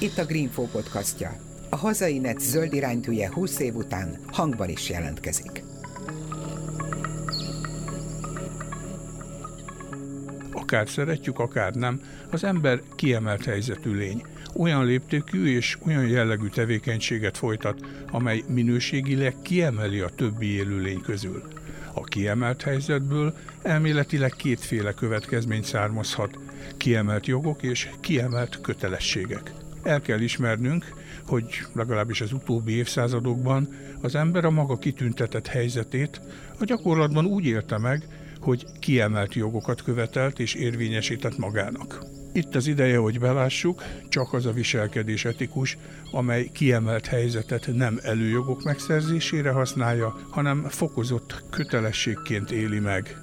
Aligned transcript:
Itt 0.00 0.18
a 0.18 0.24
Greenfo 0.24 0.62
podcastja. 0.62 1.36
A 1.70 1.76
hazai 1.76 2.18
net 2.18 2.40
zöld 2.40 2.72
iránytűje 2.72 3.32
20 3.32 3.58
év 3.58 3.74
után 3.74 4.18
hangban 4.26 4.68
is 4.68 4.90
jelentkezik. 4.90 5.62
Akár 10.52 10.88
szeretjük, 10.88 11.38
akár 11.38 11.74
nem, 11.74 12.00
az 12.30 12.44
ember 12.44 12.80
kiemelt 12.96 13.44
helyzetű 13.44 13.94
lény. 13.94 14.22
Olyan 14.56 14.84
léptékű 14.84 15.46
és 15.46 15.78
olyan 15.86 16.08
jellegű 16.08 16.48
tevékenységet 16.48 17.36
folytat, 17.36 17.86
amely 18.10 18.42
minőségileg 18.48 19.34
kiemeli 19.42 20.00
a 20.00 20.08
többi 20.08 20.46
élőlény 20.46 21.00
közül. 21.00 21.53
Kiemelt 22.14 22.62
helyzetből 22.62 23.34
elméletileg 23.62 24.32
kétféle 24.36 24.92
következmény 24.92 25.62
származhat, 25.62 26.38
kiemelt 26.76 27.26
jogok 27.26 27.62
és 27.62 27.88
kiemelt 28.00 28.60
kötelességek. 28.60 29.52
El 29.82 30.00
kell 30.00 30.20
ismernünk, 30.20 30.84
hogy 31.26 31.44
legalábbis 31.72 32.20
az 32.20 32.32
utóbbi 32.32 32.72
évszázadokban 32.72 33.68
az 34.00 34.14
ember 34.14 34.44
a 34.44 34.50
maga 34.50 34.76
kitüntetett 34.76 35.46
helyzetét 35.46 36.20
a 36.60 36.64
gyakorlatban 36.64 37.26
úgy 37.26 37.44
élte 37.44 37.78
meg, 37.78 38.06
hogy 38.40 38.66
kiemelt 38.80 39.34
jogokat 39.34 39.82
követelt 39.82 40.38
és 40.38 40.54
érvényesített 40.54 41.38
magának. 41.38 42.13
Itt 42.34 42.54
az 42.54 42.66
ideje, 42.66 42.98
hogy 42.98 43.18
belássuk, 43.18 43.82
csak 44.08 44.32
az 44.32 44.46
a 44.46 44.52
viselkedés 44.52 45.24
etikus, 45.24 45.76
amely 46.10 46.50
kiemelt 46.52 47.06
helyzetet 47.06 47.68
nem 47.74 47.98
előjogok 48.02 48.62
megszerzésére 48.62 49.50
használja, 49.50 50.16
hanem 50.30 50.64
fokozott 50.68 51.42
kötelességként 51.50 52.50
éli 52.50 52.78
meg. 52.78 53.16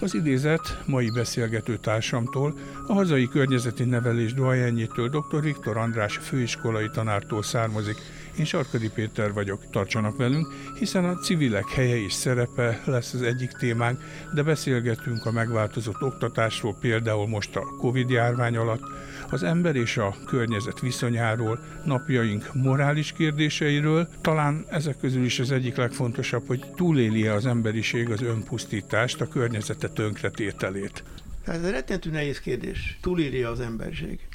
Az 0.00 0.14
idézet 0.14 0.82
mai 0.86 1.10
beszélgető 1.14 1.76
társamtól, 1.76 2.58
a 2.86 2.92
hazai 2.92 3.28
környezeti 3.28 3.84
nevelés 3.84 4.34
doajenjétől 4.34 5.08
dr. 5.08 5.42
Viktor 5.42 5.76
András 5.76 6.16
főiskolai 6.16 6.90
tanártól 6.90 7.42
származik, 7.42 7.96
én 8.38 8.44
Sarkadi 8.44 8.90
Péter 8.90 9.32
vagyok, 9.32 9.70
tartsanak 9.70 10.16
velünk, 10.16 10.46
hiszen 10.78 11.04
a 11.04 11.14
civilek 11.14 11.68
helye 11.68 11.96
és 11.96 12.12
szerepe 12.12 12.80
lesz 12.84 13.12
az 13.12 13.22
egyik 13.22 13.50
témánk, 13.50 14.00
de 14.34 14.42
beszélgetünk 14.42 15.26
a 15.26 15.32
megváltozott 15.32 16.02
oktatásról, 16.02 16.76
például 16.80 17.28
most 17.28 17.56
a 17.56 17.76
Covid 17.78 18.10
járvány 18.10 18.56
alatt, 18.56 18.82
az 19.30 19.42
ember 19.42 19.76
és 19.76 19.96
a 19.96 20.14
környezet 20.26 20.80
viszonyáról, 20.80 21.58
napjaink 21.84 22.54
morális 22.54 23.12
kérdéseiről, 23.12 24.08
talán 24.20 24.64
ezek 24.70 24.98
közül 24.98 25.24
is 25.24 25.38
az 25.38 25.50
egyik 25.50 25.76
legfontosabb, 25.76 26.46
hogy 26.46 26.64
túléli 26.76 27.26
az 27.26 27.46
emberiség 27.46 28.10
az 28.10 28.22
önpusztítást, 28.22 29.20
a 29.20 29.28
környezete 29.28 29.88
tönkretételét. 29.88 31.02
Ez 31.44 31.62
egy 31.62 31.70
rettentő 31.70 32.10
nehéz 32.10 32.40
kérdés. 32.40 32.98
Túléli 33.00 33.42
az 33.42 33.60
emberiség 33.60 34.29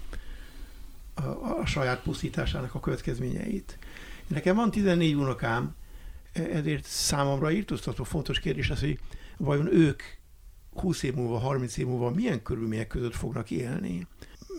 a, 1.16 1.60
a 1.60 1.66
saját 1.66 2.02
pusztításának 2.02 2.76
a 2.76 2.80
következményeit. 2.80 3.78
Nekem 4.28 4.56
van 4.56 4.72
14 4.72 5.14
unokám, 5.14 5.76
ezért 6.34 6.84
számomra 6.86 7.52
írtóztató 7.52 8.04
fontos 8.04 8.40
kérdés 8.40 8.70
az, 8.70 8.80
hogy 8.80 9.00
vajon 9.38 9.74
ők 9.74 10.02
20 10.74 11.04
év 11.04 11.14
múlva, 11.14 11.38
30 11.38 11.78
év 11.78 11.86
múlva 11.86 12.10
milyen 12.10 12.44
körülmények 12.44 12.88
között 12.88 13.16
fognak 13.16 13.52
élni 13.52 14.08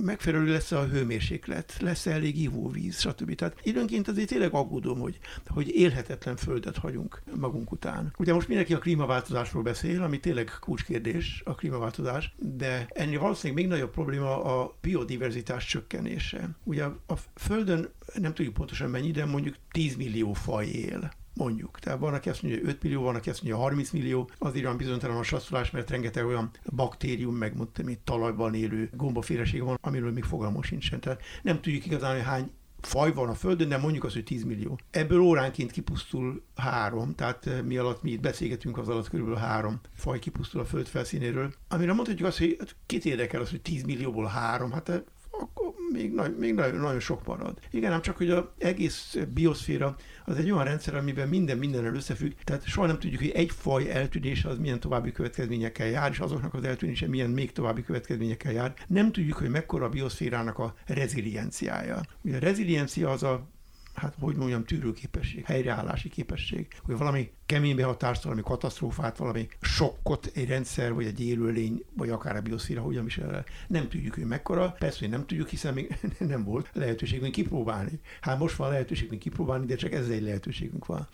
megfelelő 0.05 0.53
lesz 0.53 0.73
a 0.73 0.87
hőmérséklet, 0.87 1.77
lesz 1.81 2.07
elég 2.07 2.41
ivóvíz, 2.41 3.01
stb. 3.01 3.35
Tehát 3.35 3.61
időnként 3.63 4.09
azért 4.09 4.29
tényleg 4.29 4.55
aggódom, 4.55 4.99
hogy, 4.99 5.19
hogy 5.47 5.69
élhetetlen 5.69 6.37
földet 6.37 6.77
hagyunk 6.77 7.23
magunk 7.41 7.73
után. 7.73 8.15
Ugye 8.19 8.35
most 8.35 8.49
mindenki 8.49 8.75
a 8.75 8.79
klímaváltozásról 8.79 9.63
beszél, 9.63 10.03
ami 10.03 10.21
tényleg 10.21 10.51
kulcskérdés, 10.61 11.43
a 11.45 11.55
klímaváltozás, 11.55 12.35
de 12.37 12.87
ennél 12.89 13.21
valószínűleg 13.21 13.63
még 13.63 13.73
nagyobb 13.73 13.91
probléma 13.91 14.45
a 14.45 14.77
biodiverzitás 14.81 15.67
csökkenése. 15.67 16.51
Ugye 16.65 16.85
a 16.85 17.15
Földön 17.35 17.89
nem 18.15 18.35
tudjuk 18.35 18.55
pontosan 18.55 18.91
mennyi, 18.91 19.11
de 19.11 19.25
mondjuk 19.25 19.55
10 19.71 19.97
millió 19.97 20.33
faj 20.33 20.67
él 20.67 21.11
mondjuk. 21.37 21.79
Tehát 21.79 21.99
van, 21.99 22.15
aki 22.15 22.29
azt 22.29 22.43
mondja, 22.43 22.61
hogy 22.61 22.71
5 22.71 22.83
millió, 22.83 23.03
van, 23.03 23.15
aki 23.15 23.31
azt 23.31 23.43
mondja, 23.43 23.63
30 23.63 23.91
millió, 23.91 24.31
azért 24.39 24.65
van 24.65 24.77
bizonytalan 24.77 25.17
a 25.17 25.23
satszolás, 25.23 25.71
mert 25.71 25.91
rengeteg 25.91 26.27
olyan 26.27 26.51
baktérium, 26.65 27.35
meg 27.35 27.57
mondtam, 27.57 27.85
mint 27.85 28.01
talajban 28.01 28.55
élő 28.55 28.91
gombaféleség 28.93 29.63
van, 29.63 29.79
amiről 29.81 30.13
még 30.13 30.25
fogalmunk 30.25 30.65
sincsen. 30.65 31.01
Tehát 31.01 31.23
nem 31.43 31.61
tudjuk 31.61 31.87
igazán, 31.87 32.15
hogy 32.15 32.25
hány 32.25 32.51
faj 32.81 33.13
van 33.13 33.29
a 33.29 33.35
Földön, 33.35 33.69
de 33.69 33.77
mondjuk 33.77 34.05
az, 34.05 34.13
hogy 34.13 34.25
10 34.25 34.45
millió. 34.45 34.79
Ebből 34.91 35.21
óránként 35.21 35.71
kipusztul 35.71 36.43
három, 36.57 37.15
tehát 37.15 37.47
eh, 37.47 37.63
mi 37.63 37.77
alatt 37.77 38.03
mi 38.03 38.11
itt 38.11 38.21
beszélgetünk, 38.21 38.79
az 38.79 38.89
alatt 38.89 39.09
körülbelül 39.09 39.41
három 39.41 39.81
faj 39.95 40.19
kipusztul 40.19 40.61
a 40.61 40.65
Föld 40.65 40.87
felszínéről. 40.87 41.53
Amire 41.69 41.93
mondhatjuk 41.93 42.29
azt, 42.29 42.39
hogy 42.39 42.57
hát 42.59 42.77
kit 42.87 43.05
érdekel 43.05 43.41
az, 43.41 43.51
hogy 43.51 43.61
10 43.63 43.83
millióból 43.83 44.27
három, 44.27 44.71
hát 44.73 44.89
eh, 44.89 45.01
akkor 45.39 45.73
még, 45.93 46.13
nagy, 46.13 46.37
még 46.37 46.55
nagyon, 46.55 46.81
nagyon 46.81 47.01
sok 47.01 47.27
marad. 47.27 47.59
Igen, 47.71 47.91
nem 47.91 48.03
csak, 48.03 48.17
hogy 48.17 48.31
az 48.31 48.45
egész 48.59 49.17
bioszféra 49.35 49.97
az 50.25 50.37
egy 50.37 50.51
olyan 50.51 50.65
rendszer, 50.65 50.95
amiben 50.95 51.29
minden 51.29 51.59
mindennel 51.59 51.95
összefügg, 51.95 52.33
tehát 52.45 52.67
soha 52.67 52.87
nem 52.87 52.99
tudjuk, 52.99 53.21
hogy 53.21 53.31
egy 53.31 53.51
faj 53.51 53.91
eltűnése 53.91 54.49
az 54.49 54.59
milyen 54.59 54.81
további 54.81 55.13
következményekkel 55.13 55.87
jár, 55.87 56.11
és 56.11 56.19
azoknak 56.19 56.55
az 56.55 56.65
eltűnése 56.65 57.09
milyen 57.09 57.31
még 57.31 57.53
további 57.53 57.83
következményekkel 57.83 58.53
jár. 58.53 58.75
Nem 58.87 59.13
tudjuk, 59.13 59.37
hogy 59.37 59.49
mekkora 59.51 59.85
a 59.85 59.89
bioszférának 59.89 60.59
a 60.59 60.75
rezilienciája. 60.87 62.01
Ugye 62.23 62.37
a 62.37 62.41
reziliencia 62.41 63.11
az 63.11 63.23
a 63.23 63.55
hát 63.97 64.15
hogy 64.21 64.37
mondjam, 64.37 64.65
tűrőképesség, 64.65 65.45
helyreállási 65.45 66.09
képesség, 66.09 66.67
hogy 66.83 66.97
valami 66.97 67.31
kemény 67.47 67.77
behatást, 67.77 68.23
valami 68.23 68.43
katasztrófát, 68.43 69.17
valami 69.17 69.49
sokkot 69.61 70.31
egy 70.35 70.49
rendszer, 70.49 70.93
vagy 70.93 71.07
egy 71.07 71.21
élőlény, 71.21 71.85
vagy 71.97 72.11
akár 72.11 72.37
a 72.37 72.41
bioszféra 72.41 72.81
hogyan 72.81 73.05
visel 73.05 73.35
el. 73.35 73.45
Nem 73.67 73.89
tudjuk, 73.89 74.15
hogy 74.15 74.25
mekkora. 74.25 74.77
Persze, 74.79 74.99
hogy 75.01 75.09
nem 75.09 75.27
tudjuk, 75.27 75.49
hiszen 75.49 75.75
még 75.75 75.99
nem 76.19 76.45
volt 76.45 76.71
lehetőségünk 76.73 77.33
kipróbálni. 77.33 78.01
Hát 78.21 78.39
most 78.39 78.57
van 78.57 78.71
lehetőségünk 78.71 79.21
kipróbálni, 79.21 79.67
de 79.67 79.75
csak 79.75 79.93
ez 79.93 80.09
egy 80.09 80.23
lehetőségünk 80.23 80.87
van. 80.87 81.09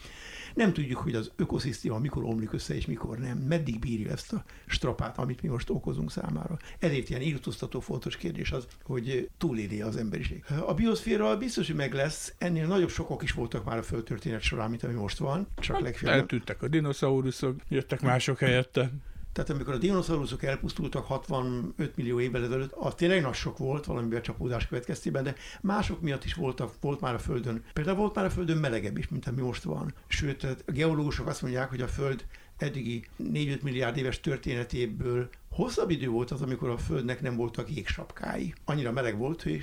Nem 0.54 0.72
tudjuk, 0.72 0.98
hogy 0.98 1.14
az 1.14 1.30
ökoszisztéma 1.36 1.98
mikor 1.98 2.24
omlik 2.24 2.52
össze, 2.52 2.74
és 2.74 2.86
mikor 2.86 3.18
nem. 3.18 3.38
Meddig 3.38 3.78
bírja 3.78 4.10
ezt 4.10 4.32
a 4.32 4.44
strapát, 4.66 5.18
amit 5.18 5.42
mi 5.42 5.48
most 5.48 5.70
okozunk 5.70 6.10
számára. 6.10 6.56
Ezért 6.78 7.08
ilyen 7.08 7.22
írtóztató 7.22 7.80
fontos 7.80 8.16
kérdés 8.16 8.52
az, 8.52 8.66
hogy 8.84 9.30
túléli 9.38 9.80
az 9.80 9.96
emberiség. 9.96 10.44
A 10.66 10.74
bioszféra 10.74 11.36
biztos, 11.38 11.66
hogy 11.66 11.76
meg 11.76 11.92
lesz. 11.92 12.34
Ennél 12.38 12.66
nagyobb 12.66 12.90
sokok 12.90 13.22
is 13.22 13.32
voltak 13.32 13.64
már 13.64 13.78
a 13.78 13.82
földtörténet 13.82 14.40
során, 14.42 14.70
mint 14.70 14.84
ami 14.84 14.94
most 14.94 15.18
van. 15.18 15.46
Csak 15.56 15.74
hát, 15.74 15.84
legfeljebb. 15.84 16.20
Eltűntek 16.20 16.62
a 16.62 16.69
dinoszauruszok, 16.69 17.60
jöttek 17.69 18.00
mások 18.00 18.38
helyette. 18.38 18.90
Tehát 19.32 19.50
amikor 19.50 19.75
a 19.75 19.78
dinoszauruszok 19.78 20.43
elpusztultak 20.43 21.04
65 21.04 21.97
millió 21.97 22.20
évvel 22.20 22.44
ezelőtt, 22.44 22.72
az 22.72 22.94
tényleg 22.94 23.22
nagy 23.22 23.34
sok 23.34 23.59
volt 23.59 23.84
valami 23.84 24.20
csapódás 24.20 24.66
következtében, 24.66 25.22
de 25.22 25.34
mások 25.60 26.00
miatt 26.00 26.25
is 26.25 26.34
voltak, 26.34 26.72
volt 26.81 27.00
már 27.00 27.15
a 27.15 27.19
Földön. 27.19 27.65
Például 27.72 27.97
volt 27.97 28.15
már 28.15 28.25
a 28.25 28.31
Földön 28.31 28.56
melegebb 28.56 28.98
is, 28.98 29.09
mint 29.09 29.26
ami 29.26 29.41
most 29.41 29.62
van. 29.62 29.94
Sőt, 30.06 30.44
a 30.44 30.72
geológusok 30.72 31.26
azt 31.26 31.43
mondják, 31.43 31.69
hogy 31.69 31.81
a 31.81 31.88
Föld 31.88 32.25
eddigi 32.59 33.04
4-5 33.22 33.62
milliárd 33.62 33.97
éves 33.97 34.20
történetéből 34.20 35.28
hosszabb 35.50 35.91
idő 35.91 36.09
volt 36.09 36.31
az, 36.31 36.43
amikor 36.43 36.69
a 36.69 36.78
Földnek 36.78 37.20
nem 37.20 37.37
voltak 37.37 37.75
jégsapkái. 37.75 38.54
Annyira 38.64 38.93
meleg 38.93 39.19
volt, 39.19 39.43
hogy 39.43 39.60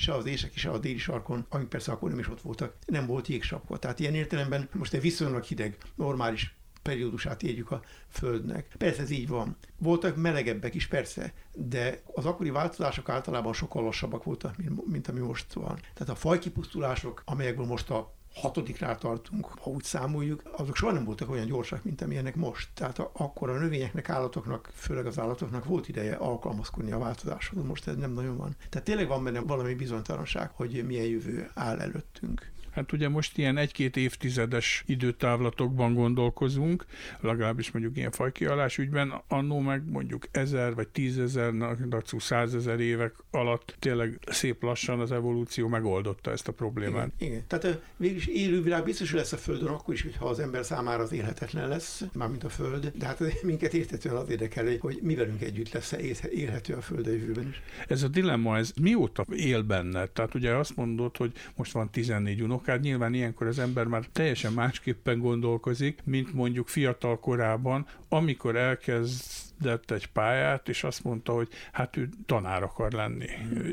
se 0.00 0.14
az 0.14 0.26
északi, 0.26 0.58
se 0.58 0.70
a 0.70 0.78
déli 0.78 0.98
sarkon, 0.98 1.46
amik 1.48 1.68
persze 1.68 1.92
akkor 1.92 2.10
nem 2.10 2.18
is 2.18 2.28
ott 2.28 2.40
voltak, 2.40 2.74
nem 2.86 3.06
volt 3.06 3.28
jégsapka. 3.28 3.76
Tehát 3.76 4.00
ilyen 4.00 4.14
értelemben 4.14 4.68
most 4.72 4.94
egy 4.94 5.00
viszonylag 5.00 5.42
hideg, 5.42 5.76
normális 5.94 6.54
periódusát 6.82 7.42
érjük 7.42 7.70
a 7.70 7.82
Földnek. 8.08 8.74
Persze 8.78 9.02
ez 9.02 9.10
így 9.10 9.28
van. 9.28 9.56
Voltak 9.78 10.16
melegebbek 10.16 10.74
is, 10.74 10.86
persze, 10.86 11.32
de 11.54 12.00
az 12.14 12.26
akkori 12.26 12.50
változások 12.50 13.08
általában 13.08 13.52
sokkal 13.52 13.82
lassabbak 13.82 14.24
voltak, 14.24 14.56
mint, 14.56 14.86
mint 14.86 15.08
ami 15.08 15.20
most 15.20 15.52
van. 15.52 15.80
Tehát 15.94 16.12
a 16.12 16.14
fajkipusztulások, 16.14 17.22
amelyekből 17.24 17.66
most 17.66 17.90
a 17.90 18.12
hatodiknál 18.34 18.98
tartunk, 18.98 19.46
ha 19.46 19.70
úgy 19.70 19.82
számoljuk, 19.82 20.42
azok 20.56 20.76
soha 20.76 20.92
nem 20.92 21.04
voltak 21.04 21.30
olyan 21.30 21.46
gyorsak, 21.46 21.84
mint 21.84 22.02
amilyenek 22.02 22.36
most. 22.36 22.68
Tehát 22.74 22.98
a, 22.98 23.10
akkor 23.12 23.50
a 23.50 23.58
növényeknek, 23.58 24.08
állatoknak, 24.08 24.70
főleg 24.74 25.06
az 25.06 25.18
állatoknak 25.18 25.64
volt 25.64 25.88
ideje 25.88 26.14
alkalmazkodni 26.14 26.92
a 26.92 26.98
változáshoz, 26.98 27.62
most 27.62 27.88
ez 27.88 27.96
nem 27.96 28.12
nagyon 28.12 28.36
van. 28.36 28.56
Tehát 28.68 28.86
tényleg 28.86 29.08
van 29.08 29.24
benne 29.24 29.40
valami 29.40 29.74
bizonytalanság, 29.74 30.50
hogy 30.54 30.84
milyen 30.86 31.06
jövő 31.06 31.50
áll 31.54 31.80
előttünk. 31.80 32.50
Hát 32.70 32.92
ugye 32.92 33.08
most 33.08 33.38
ilyen 33.38 33.56
egy-két 33.56 33.96
évtizedes 33.96 34.84
időtávlatokban 34.86 35.94
gondolkozunk, 35.94 36.84
legalábbis 37.20 37.70
mondjuk 37.70 37.96
ilyen 37.96 38.10
fajkialás 38.10 38.78
ügyben, 38.78 39.12
annó 39.28 39.58
meg 39.58 39.90
mondjuk 39.90 40.26
ezer 40.30 40.74
vagy 40.74 40.88
tízezer, 40.88 41.52
dacú 41.88 42.18
százezer 42.18 42.80
évek 42.80 43.14
alatt 43.30 43.76
tényleg 43.78 44.18
szép 44.26 44.62
lassan 44.62 45.00
az 45.00 45.12
evolúció 45.12 45.68
megoldotta 45.68 46.30
ezt 46.30 46.48
a 46.48 46.52
problémát. 46.52 47.12
Igen, 47.18 47.32
igen. 47.32 47.44
tehát 47.46 47.80
végülis 47.96 48.26
élővilág 48.26 48.84
biztos, 48.84 49.10
hogy 49.10 49.18
lesz 49.18 49.32
a 49.32 49.36
Földön 49.36 49.68
akkor 49.68 49.94
is, 49.94 50.02
hogyha 50.02 50.28
az 50.28 50.38
ember 50.38 50.64
számára 50.64 51.02
az 51.02 51.12
élhetetlen 51.12 51.68
lesz, 51.68 52.02
mármint 52.12 52.44
a 52.44 52.48
Föld, 52.48 52.92
de 52.94 53.06
hát 53.06 53.42
minket 53.42 53.74
értetően 53.74 54.16
az 54.16 54.30
érdekel, 54.30 54.78
hogy 54.80 54.98
mi 55.02 55.14
velünk 55.14 55.42
együtt 55.42 55.72
lesz 55.72 55.94
élhető 56.30 56.74
a 56.74 56.80
Föld 56.80 57.06
a 57.06 57.10
jövőben 57.10 57.48
is. 57.48 57.62
Ez 57.88 58.02
a 58.02 58.08
dilemma, 58.08 58.56
ez 58.56 58.72
mióta 58.80 59.26
él 59.30 59.62
benne? 59.62 60.06
Tehát 60.06 60.34
ugye 60.34 60.54
azt 60.54 60.76
mondod, 60.76 61.16
hogy 61.16 61.32
most 61.56 61.72
van 61.72 61.90
14 61.90 62.42
unok, 62.42 62.59
akár 62.60 62.80
nyilván 62.80 63.14
ilyenkor 63.14 63.46
az 63.46 63.58
ember 63.58 63.86
már 63.86 64.04
teljesen 64.12 64.52
másképpen 64.52 65.18
gondolkozik, 65.18 66.00
mint 66.04 66.32
mondjuk 66.32 66.68
fiatal 66.68 67.20
korában, 67.20 67.86
amikor 68.08 68.56
elkezdett 68.56 69.90
egy 69.90 70.06
pályát, 70.06 70.68
és 70.68 70.84
azt 70.84 71.04
mondta, 71.04 71.32
hogy 71.32 71.48
hát 71.72 71.96
ő 71.96 72.08
tanár 72.26 72.62
akar 72.62 72.92
lenni. 72.92 73.26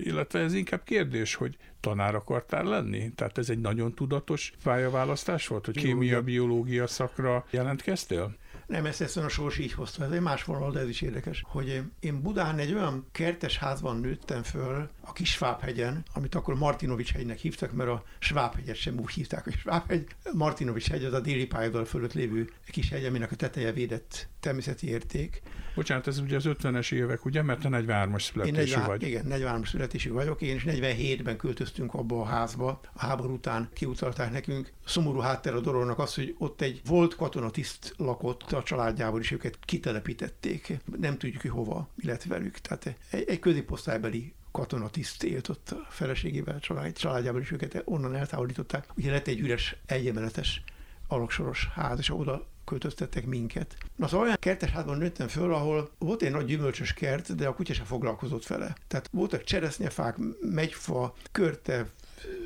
Illetve 0.04 0.40
ez 0.40 0.54
inkább 0.54 0.84
kérdés, 0.84 1.36
hogy 1.36 1.58
tanár 1.80 2.16
akartál 2.16 2.64
lenni? 2.64 3.12
Tehát 3.16 3.38
ez 3.38 3.50
egy 3.50 3.60
nagyon 3.62 3.94
tudatos 3.94 4.54
pályaválasztás 4.64 5.48
volt, 5.48 5.66
hogy 5.66 5.78
kémia, 5.78 6.22
biológia 6.22 6.88
szakra 6.88 7.46
jelentkeztél? 7.50 8.36
Nem, 8.68 8.86
ezt 8.86 9.02
egyszerűen 9.02 9.32
a 9.32 9.34
sors 9.34 9.58
így 9.58 9.74
hozta. 9.74 10.04
Ez 10.04 10.12
egy 10.12 10.22
más 10.22 10.44
vonal, 10.44 10.72
de 10.72 10.80
ez 10.80 10.90
is 10.90 11.02
érdekes, 11.02 11.44
hogy 11.46 11.82
én 12.00 12.22
Budán 12.22 12.58
egy 12.58 12.74
olyan 12.74 13.08
kertes 13.12 13.58
házban 13.58 14.00
nőttem 14.00 14.44
föl, 14.44 14.90
a 15.08 15.14
kis 15.14 15.32
Svábhegyen, 15.32 16.04
amit 16.14 16.36
akkor 16.36 16.56
Martinovics 16.56 17.14
hegynek 17.14 17.38
hívtak, 17.38 17.72
mert 17.72 17.90
a 17.90 18.04
Svábhegyet 18.20 18.76
sem 18.76 19.00
úgy 19.00 19.12
hívták, 19.12 19.44
hogy 19.44 19.54
Svábhegy. 19.54 20.08
Martinovics 20.34 20.90
hegy 20.90 21.04
az 21.04 21.14
a 21.14 21.20
déli 21.20 21.46
pályadal 21.46 21.86
fölött 21.86 22.14
lévő 22.14 22.50
kis 22.66 22.90
hegy, 22.90 23.06
aminek 23.06 23.32
a 23.32 23.36
teteje 23.36 23.72
védett 23.72 24.28
természeti 24.40 24.88
érték. 24.88 25.42
Bocsánat, 25.76 26.08
ez 26.08 26.20
ugye 26.20 26.36
az 26.36 26.44
50-es 26.48 26.92
évek, 26.92 27.26
ugye? 27.26 27.42
Mert 27.42 27.62
te 27.62 27.70
43-as 27.72 28.22
születésű 28.22 28.56
43, 28.56 28.86
vagy. 28.86 29.04
Igen, 29.04 29.26
43-as 29.30 29.68
születésű 29.68 30.12
vagyok. 30.12 30.42
Én 30.42 30.56
is 30.56 30.64
47-ben 30.68 31.38
költöztünk 31.38 31.94
abba 31.94 32.22
a 32.22 32.26
házba. 32.26 32.80
A 32.94 33.06
háború 33.06 33.34
után 33.34 33.70
kiutalták 33.74 34.32
nekünk. 34.32 34.72
Szomorú 34.86 35.20
háttér 35.20 35.54
a 35.54 35.60
dolognak 35.60 36.00
az, 36.00 36.16
hogy 36.16 36.36
ott 36.38 36.62
egy 36.62 36.82
volt 36.86 37.16
katonatiszt 37.16 37.94
lakott 37.98 38.52
a 38.52 38.64
családjával, 38.64 39.20
és 39.20 39.32
őket 39.32 39.60
kitelepítették. 39.66 40.78
Nem 41.00 41.18
tudjuk, 41.18 41.42
hogy 41.42 41.52
hova, 41.52 41.90
mi 41.96 42.06
lett 42.06 42.24
velük. 42.24 42.58
Tehát 42.58 42.96
egy, 43.10 43.30
egy 43.30 43.40
középosztálybeli 43.40 44.34
katonatiszt 44.58 45.24
élt 45.24 45.50
ott 45.50 45.70
a 45.70 45.86
feleségével, 45.90 46.60
család, 46.60 46.94
családjával, 46.94 47.42
és 47.42 47.52
őket 47.52 47.82
onnan 47.86 48.16
eltávolították. 48.16 48.88
Ugye 48.96 49.12
lett 49.12 49.28
egy 49.28 49.40
üres, 49.40 49.76
egyemeletes 49.86 50.64
alaksoros 51.08 51.68
ház, 51.74 52.00
és 52.00 52.10
oda 52.10 52.46
költöztettek 52.66 53.26
minket. 53.26 53.78
Na 53.96 54.08
szóval 54.08 54.26
olyan 54.26 54.38
kertes 54.40 54.70
házban 54.70 54.98
nőttem 54.98 55.28
föl, 55.28 55.54
ahol 55.54 55.90
volt 55.98 56.22
egy 56.22 56.32
nagy 56.32 56.46
gyümölcsös 56.46 56.94
kert, 56.94 57.36
de 57.36 57.48
a 57.48 57.54
kutya 57.54 57.74
sem 57.74 57.86
foglalkozott 57.86 58.48
vele. 58.48 58.76
Tehát 58.88 59.10
voltak 59.12 59.44
cseresznyefák, 59.44 60.18
megyfa, 60.42 61.14
körte, 61.32 61.90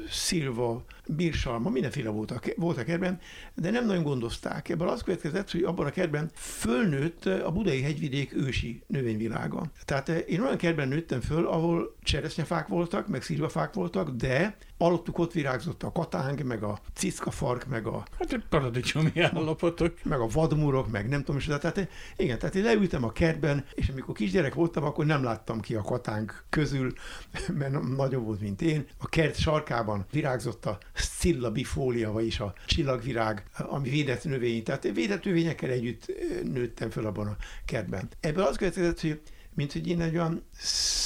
szilva, 0.09 0.83
bírsalma, 1.07 1.69
mindenféle 1.69 2.09
voltak, 2.09 2.53
voltak 2.55 2.87
ebben, 2.87 3.19
de 3.55 3.71
nem 3.71 3.85
nagyon 3.85 4.03
gondozták. 4.03 4.69
Ebből 4.69 4.87
az 4.87 5.03
következett, 5.03 5.51
hogy 5.51 5.63
abban 5.63 5.85
a 5.85 5.89
kertben 5.89 6.31
fölnőtt 6.33 7.25
a 7.25 7.51
budai 7.51 7.81
hegyvidék 7.81 8.33
ősi 8.35 8.83
növényvilága. 8.87 9.71
Tehát 9.85 10.09
én 10.09 10.41
olyan 10.41 10.57
kertben 10.57 10.87
nőttem 10.87 11.21
föl, 11.21 11.47
ahol 11.47 11.95
cseresznyefák 12.03 12.67
voltak, 12.67 13.07
meg 13.07 13.21
szilvafák 13.21 13.73
voltak, 13.73 14.09
de 14.09 14.57
alottuk 14.81 15.17
ott 15.17 15.31
virágzott 15.31 15.83
a 15.83 15.91
katáng, 15.91 16.43
meg 16.43 16.63
a 16.63 16.79
ciszkafark, 16.93 17.67
meg 17.67 17.85
a... 17.85 18.03
Hát 18.19 18.33
egy 18.33 18.43
paradicsomi 18.49 19.11
állapotok. 19.21 19.93
Meg 20.03 20.19
a 20.19 20.27
vadmurok, 20.27 20.91
meg 20.91 21.09
nem 21.09 21.19
tudom 21.19 21.37
is, 21.37 21.47
de 21.47 21.57
tehát 21.57 21.87
igen, 22.15 22.39
tehát 22.39 22.55
én 22.55 22.63
leültem 22.63 23.03
a 23.03 23.11
kertben, 23.11 23.65
és 23.73 23.89
amikor 23.89 24.15
kisgyerek 24.15 24.53
voltam, 24.53 24.83
akkor 24.83 25.05
nem 25.05 25.23
láttam 25.23 25.59
ki 25.59 25.75
a 25.75 25.81
katánk 25.81 26.45
közül, 26.49 26.93
mert 27.59 27.95
nagyobb 27.95 28.25
volt, 28.25 28.41
mint 28.41 28.61
én. 28.61 28.85
A 28.97 29.07
kert 29.07 29.39
sarkában 29.39 30.05
virágzott 30.11 30.65
a 30.65 30.77
Scilla 30.93 31.51
bifólia, 31.51 32.11
vagyis 32.11 32.39
a 32.39 32.53
csillagvirág, 32.65 33.43
ami 33.57 33.89
védett 33.89 34.23
növény. 34.23 34.63
Tehát 34.63 34.83
védett 34.83 35.23
növényekkel 35.23 35.69
együtt 35.69 36.11
nőttem 36.43 36.89
föl 36.89 37.05
abban 37.05 37.27
a 37.27 37.37
kertben. 37.65 38.09
Ebből 38.19 38.43
az 38.43 38.57
következett, 38.57 38.99
hogy 38.99 39.21
mint 39.55 39.71
hogy 39.71 39.87
én 39.87 40.01
egy 40.01 40.15
olyan 40.15 40.43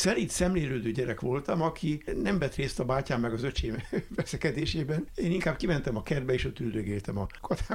szerint 0.06 0.30
szemlélődő 0.30 0.92
gyerek 0.92 1.20
voltam, 1.20 1.62
aki 1.62 2.04
nem 2.22 2.40
vett 2.40 2.56
részt 2.56 2.80
a 2.80 2.86
bátyám 2.86 3.22
meg 3.22 3.34
az 3.34 3.44
öcsém 3.44 3.84
veszekedésében. 4.16 5.08
Én 5.16 5.32
inkább 5.32 5.56
kimentem 5.56 5.96
a 5.98 6.04
kertbe, 6.04 6.34
és 6.34 6.46
ott 6.46 6.60
üldögéltem 6.60 7.18
a 7.18 7.28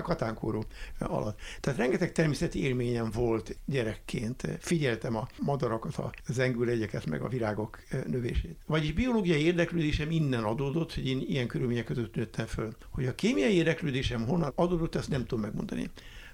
katánkóró 0.03 0.65
alatt. 0.99 1.39
Tehát 1.61 1.79
rengeteg 1.79 2.13
természeti 2.13 2.63
élményem 2.63 3.11
volt 3.11 3.57
gyerekként. 3.65 4.43
Figyeltem 4.59 5.17
a 5.17 5.29
madarakat, 5.39 5.97
a 5.97 6.13
zengőlegyeket, 6.27 7.07
meg 7.07 7.23
a 7.23 7.29
virágok 7.29 7.79
növését. 8.07 8.57
Vagyis 8.67 8.93
biológiai 8.93 9.43
érdeklődésem 9.43 10.11
innen 10.11 10.45
adódott, 10.45 10.95
hogy 10.95 11.07
én 11.07 11.21
ilyen 11.27 11.47
körülmények 11.47 11.85
között 11.85 12.15
nőttem 12.15 12.47
föl. 12.47 12.77
Hogy 12.91 13.07
a 13.07 13.15
kémiai 13.15 13.55
érdeklődésem 13.55 14.27
honnan 14.27 14.53
adódott, 14.55 14.95
ezt 14.95 15.09
nem 15.09 15.21
tudom 15.21 15.41
megmondani. 15.41 15.91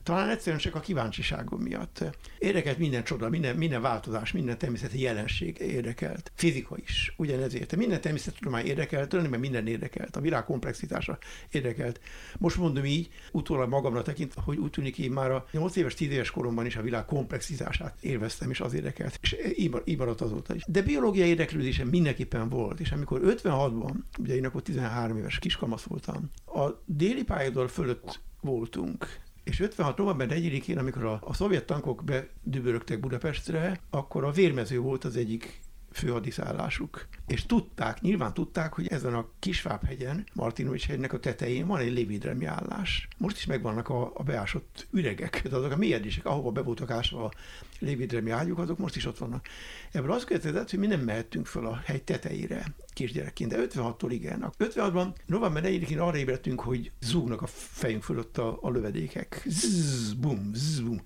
Talán 0.06 0.28
egyszerűen 0.28 0.60
csak 0.60 0.74
a 0.74 0.80
kíváncsiságom 0.80 1.60
miatt. 1.60 2.04
Érdekelt 2.38 2.78
minden 2.78 3.04
csoda, 3.04 3.28
minden, 3.28 3.56
minden 3.56 3.82
változás, 3.82 4.32
minden 4.32 4.58
természeti 4.58 5.00
jelenség 5.00 5.58
érdekelt. 5.58 6.32
Fizika 6.34 6.76
is, 6.78 7.14
ugyanezért. 7.16 7.76
Minden 7.76 8.00
természettudomány 8.00 8.66
érdekelt, 8.66 9.08
tulajdonképpen 9.08 9.50
minden 9.50 9.72
érdekelt. 9.72 10.16
A 10.16 10.20
világ 10.20 10.44
komplexitása 10.44 11.18
érdekelt. 11.50 12.00
Most 12.38 12.56
mondom 12.56 12.84
így, 12.84 13.08
utólag 13.32 13.68
magamra 13.68 14.02
tekint, 14.02 14.34
hogy 14.44 14.58
úgy 14.58 14.70
tűnik, 14.70 14.98
én 14.98 15.10
már 15.10 15.30
a 15.30 15.46
8 15.52 15.76
éves, 15.76 15.94
10 15.94 16.10
éves 16.10 16.30
koromban 16.30 16.66
is 16.66 16.76
a 16.76 16.82
világ 16.82 17.04
komplexitását 17.04 17.96
élveztem, 18.00 18.50
és 18.50 18.60
az 18.60 18.74
érdekelt. 18.74 19.18
És 19.22 19.36
így 19.54 19.98
maradt 19.98 20.20
azóta 20.20 20.54
is. 20.54 20.62
De 20.66 20.82
biológiai 20.82 21.28
érdeklődésem 21.28 21.88
mindenképpen 21.88 22.48
volt, 22.48 22.80
és 22.80 22.90
amikor 22.90 23.20
56-ban, 23.24 23.94
ugye 24.18 24.34
én 24.34 24.46
akkor 24.46 24.62
13 24.62 25.16
éves 25.16 25.38
kiskamasz 25.38 25.82
voltam, 25.82 26.30
a 26.46 26.82
déli 26.84 27.24
pályador 27.24 27.70
fölött 27.70 28.20
voltunk, 28.40 29.24
és 29.46 29.60
56. 29.60 29.98
november 29.98 30.28
4-én, 30.30 30.78
amikor 30.78 31.04
a, 31.04 31.18
a 31.20 31.34
szovjet 31.34 31.66
tankok 31.66 32.04
bedübörögtek 32.04 33.00
Budapestre, 33.00 33.80
akkor 33.90 34.24
a 34.24 34.30
vérmező 34.30 34.78
volt 34.78 35.04
az 35.04 35.16
egyik 35.16 35.60
főhadiszállásuk. 35.96 37.06
És 37.26 37.46
tudták, 37.46 38.00
nyilván 38.00 38.34
tudták, 38.34 38.72
hogy 38.72 38.86
ezen 38.86 39.14
a 39.14 39.28
Kisváb-hegyen, 39.38 40.26
Martinovics 40.32 40.86
hegynek 40.86 41.12
a 41.12 41.20
tetején 41.20 41.66
van 41.66 41.80
egy 41.80 41.92
lévédelmi 41.92 42.44
állás. 42.44 43.08
Most 43.18 43.36
is 43.36 43.46
megvannak 43.46 43.88
a, 43.88 44.10
a 44.14 44.22
beásott 44.22 44.86
üregek, 44.90 45.42
de 45.48 45.56
azok 45.56 45.72
a 45.72 45.76
mélyedések, 45.76 46.26
ahova 46.26 46.50
be 46.50 46.60
voltak 46.60 46.90
ásva 46.90 47.24
a 47.24 47.32
lévédelmi 47.78 48.30
ágyuk, 48.30 48.58
azok 48.58 48.78
most 48.78 48.96
is 48.96 49.06
ott 49.06 49.18
vannak. 49.18 49.46
Ebből 49.92 50.12
az 50.12 50.24
következett, 50.24 50.70
hogy 50.70 50.78
mi 50.78 50.86
nem 50.86 51.00
mehettünk 51.00 51.46
föl 51.46 51.66
a 51.66 51.80
hegy 51.84 52.02
tetejére 52.02 52.74
kisgyerekként, 52.92 53.50
de 53.50 53.66
56-tól 53.68 54.08
igen. 54.08 54.52
56-ban, 54.58 55.06
november 55.26 55.62
4-én 55.66 55.98
arra 55.98 56.16
ébredtünk, 56.16 56.60
hogy 56.60 56.90
zúgnak 57.00 57.42
a 57.42 57.46
fejünk 57.46 58.02
fölött 58.02 58.38
a, 58.38 58.58
a 58.60 58.70
lövedékek. 58.70 59.42
Zzz, 59.46 60.12
bum, 60.12 60.50
zzz, 60.54 60.80
bum 60.80 61.00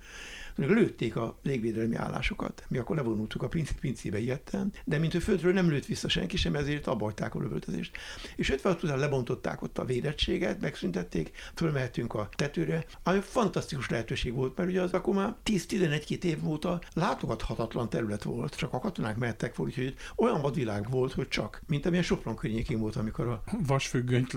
lőtték 0.57 1.17
a 1.17 1.39
légvédelmi 1.43 1.97
állásokat. 1.97 2.65
Mi 2.69 2.79
akkor 2.79 2.97
levonultuk 2.97 3.43
a 3.43 3.49
pincébe 3.81 4.19
ilyetten, 4.19 4.73
de 4.85 4.99
mint 4.99 5.13
hogy 5.13 5.23
földről 5.23 5.53
nem 5.53 5.71
lőtt 5.71 5.87
vissza 5.87 6.09
senki 6.09 6.37
sem, 6.37 6.55
ezért 6.55 6.87
abbahagyták 6.87 7.35
a 7.35 7.41
lövöltözést. 7.41 7.97
És 8.37 8.51
56 8.51 8.83
után 8.83 8.99
lebontották 8.99 9.63
ott 9.63 9.79
a 9.79 9.85
védettséget, 9.85 10.61
megszüntették, 10.61 11.31
fölmehetünk 11.55 12.15
a 12.15 12.29
tetőre, 12.37 12.85
ami 13.03 13.21
fantasztikus 13.21 13.89
lehetőség 13.89 14.35
volt, 14.35 14.57
mert 14.57 14.69
ugye 14.69 14.81
az 14.83 14.93
akkor 14.93 15.15
már 15.15 15.35
10-11 15.45 16.25
év 16.25 16.49
óta 16.49 16.81
látogathatatlan 16.95 17.89
terület 17.89 18.23
volt, 18.23 18.57
csak 18.57 18.73
a 18.73 18.79
katonák 18.79 19.17
mehettek 19.17 19.57
volna, 19.57 19.73
úgyhogy 19.73 19.95
olyan 20.17 20.41
vadvilág 20.41 20.91
volt, 20.91 21.13
hogy 21.13 21.29
csak, 21.29 21.63
mint 21.67 21.87
amilyen 21.87 22.05
Sopron 22.05 22.37
környékén 22.37 22.79
volt, 22.79 22.97
amikor 22.97 23.27
a 23.27 23.43
vasfüggönyt, 23.67 24.33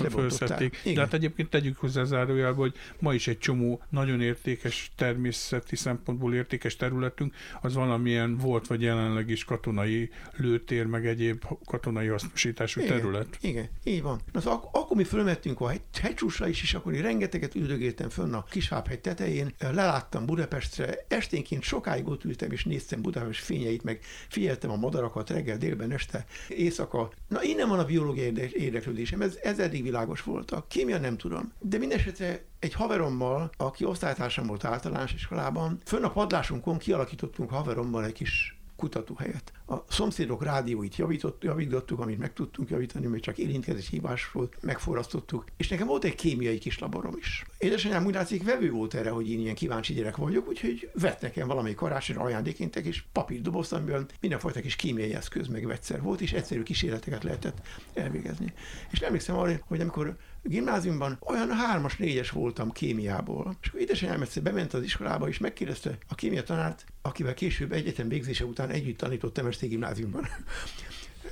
lebontották. 0.00 0.80
De 0.84 1.00
hát 1.00 1.14
egyébként 1.14 1.50
tegyük 1.50 1.76
hozzá 1.76 2.04
zárójelbe, 2.04 2.58
hogy 2.58 2.74
ma 3.00 3.14
is 3.14 3.28
egy 3.28 3.38
csomó 3.38 3.82
nagyon 3.90 4.20
értékes 4.20 4.92
természet 4.96 5.35
természeti 5.36 5.76
szempontból 5.76 6.34
értékes 6.34 6.76
területünk, 6.76 7.34
az 7.60 7.74
valamilyen 7.74 8.36
volt 8.36 8.66
vagy 8.66 8.82
jelenleg 8.82 9.28
is 9.28 9.44
katonai 9.44 10.10
lőtér, 10.36 10.86
meg 10.86 11.06
egyéb 11.06 11.44
katonai 11.64 12.06
hasznosítású 12.06 12.80
igen, 12.80 12.96
terület. 12.96 13.38
Igen, 13.40 13.68
így 13.84 14.02
van. 14.02 14.20
Az 14.32 14.46
ak- 14.46 14.76
akkor 14.76 14.96
mi 14.96 15.04
fölmettünk 15.04 15.60
a 15.60 15.68
hegy, 15.68 15.80
hegycsúsra 16.00 16.48
is, 16.48 16.62
és 16.62 16.74
akkor 16.74 16.92
én 16.92 17.02
rengeteget 17.02 17.54
üldögéltem 17.54 18.08
fönn 18.08 18.32
a 18.32 18.44
Kishábhegy 18.50 19.00
tetején, 19.00 19.54
leláttam 19.58 20.26
Budapestre, 20.26 21.04
esténként 21.08 21.62
sokáig 21.62 22.08
ott 22.08 22.24
ültem, 22.24 22.50
és 22.50 22.64
néztem 22.64 23.02
Budapest 23.02 23.44
fényeit, 23.44 23.82
meg 23.82 24.00
figyeltem 24.28 24.70
a 24.70 24.76
madarakat 24.76 25.30
reggel, 25.30 25.58
délben, 25.58 25.92
este, 25.92 26.24
éjszaka. 26.48 27.12
Na 27.28 27.42
innen 27.42 27.68
van 27.68 27.78
a 27.78 27.84
biológiai 27.84 28.50
érdeklődésem, 28.52 29.20
ez, 29.20 29.38
ez 29.42 29.58
eddig 29.58 29.82
világos 29.82 30.22
volt. 30.22 30.50
A 30.50 30.64
kémia 30.68 30.98
nem 30.98 31.16
tudom. 31.16 31.52
De 31.58 31.78
mindesetre 31.78 32.44
egy 32.66 32.74
haverommal, 32.74 33.50
aki 33.56 33.84
osztálytársam 33.84 34.46
volt 34.46 34.64
általános 34.64 35.12
iskolában, 35.12 35.78
fönn 35.84 36.04
a 36.04 36.10
padlásunkon 36.10 36.78
kialakítottunk 36.78 37.50
haverommal 37.50 38.04
egy 38.04 38.12
kis 38.12 38.55
kutatóhelyet. 38.76 39.52
A 39.66 39.76
szomszédok 39.88 40.42
rádióit 40.42 40.96
javított, 40.96 41.42
javítottuk, 41.42 42.00
amit 42.00 42.18
meg 42.18 42.32
tudtunk 42.32 42.70
javítani, 42.70 43.06
még 43.06 43.20
csak 43.20 43.38
érintkezés 43.38 43.88
hibás 43.88 44.32
volt, 44.32 44.56
megforrasztottuk. 44.60 45.44
És 45.56 45.68
nekem 45.68 45.86
volt 45.86 46.04
egy 46.04 46.14
kémiai 46.14 46.58
kis 46.58 46.78
laborom 46.78 47.14
is. 47.18 47.44
Édesanyám 47.58 48.06
úgy 48.06 48.14
látszik 48.14 48.44
vevő 48.44 48.70
volt 48.70 48.94
erre, 48.94 49.10
hogy 49.10 49.30
én 49.30 49.40
ilyen 49.40 49.54
kíváncsi 49.54 49.94
gyerek 49.94 50.16
vagyok, 50.16 50.48
úgyhogy 50.48 50.90
vett 50.94 51.20
nekem 51.20 51.46
valami 51.46 51.74
karácsonyra 51.74 52.22
ajándékként 52.22 52.76
egy 52.76 52.82
kis 52.82 53.06
papírdobozt, 53.12 53.72
amiben 53.72 54.06
mindenfajta 54.20 54.60
kis 54.60 54.76
kémiai 54.76 55.14
eszköz, 55.14 55.46
meg 55.48 55.66
vegyszer 55.66 56.02
volt, 56.02 56.20
és 56.20 56.32
egyszerű 56.32 56.62
kísérleteket 56.62 57.24
lehetett 57.24 57.66
elvégezni. 57.94 58.52
És 58.90 58.98
emlékszem 58.98 59.36
arra, 59.36 59.58
hogy 59.66 59.80
amikor 59.80 60.16
gimnáziumban 60.42 61.18
olyan 61.26 61.50
hármas, 61.50 61.96
négyes 61.96 62.30
voltam 62.30 62.72
kémiából. 62.72 63.56
És 63.62 63.68
akkor 63.68 63.80
édesanyám 63.80 64.22
egyszer 64.22 64.42
bement 64.42 64.74
az 64.74 64.82
iskolába, 64.82 65.28
és 65.28 65.38
megkérdezte 65.38 65.98
a 66.08 66.14
kémia 66.14 66.42
tanárt, 66.42 66.84
akivel 67.02 67.34
később 67.34 67.72
egyetem 67.72 68.08
végzése 68.08 68.44
után 68.44 68.65
együtt 68.70 68.96
tanítottam 68.96 69.46
Eszter 69.46 69.68
gimnáziumban. 69.68 70.26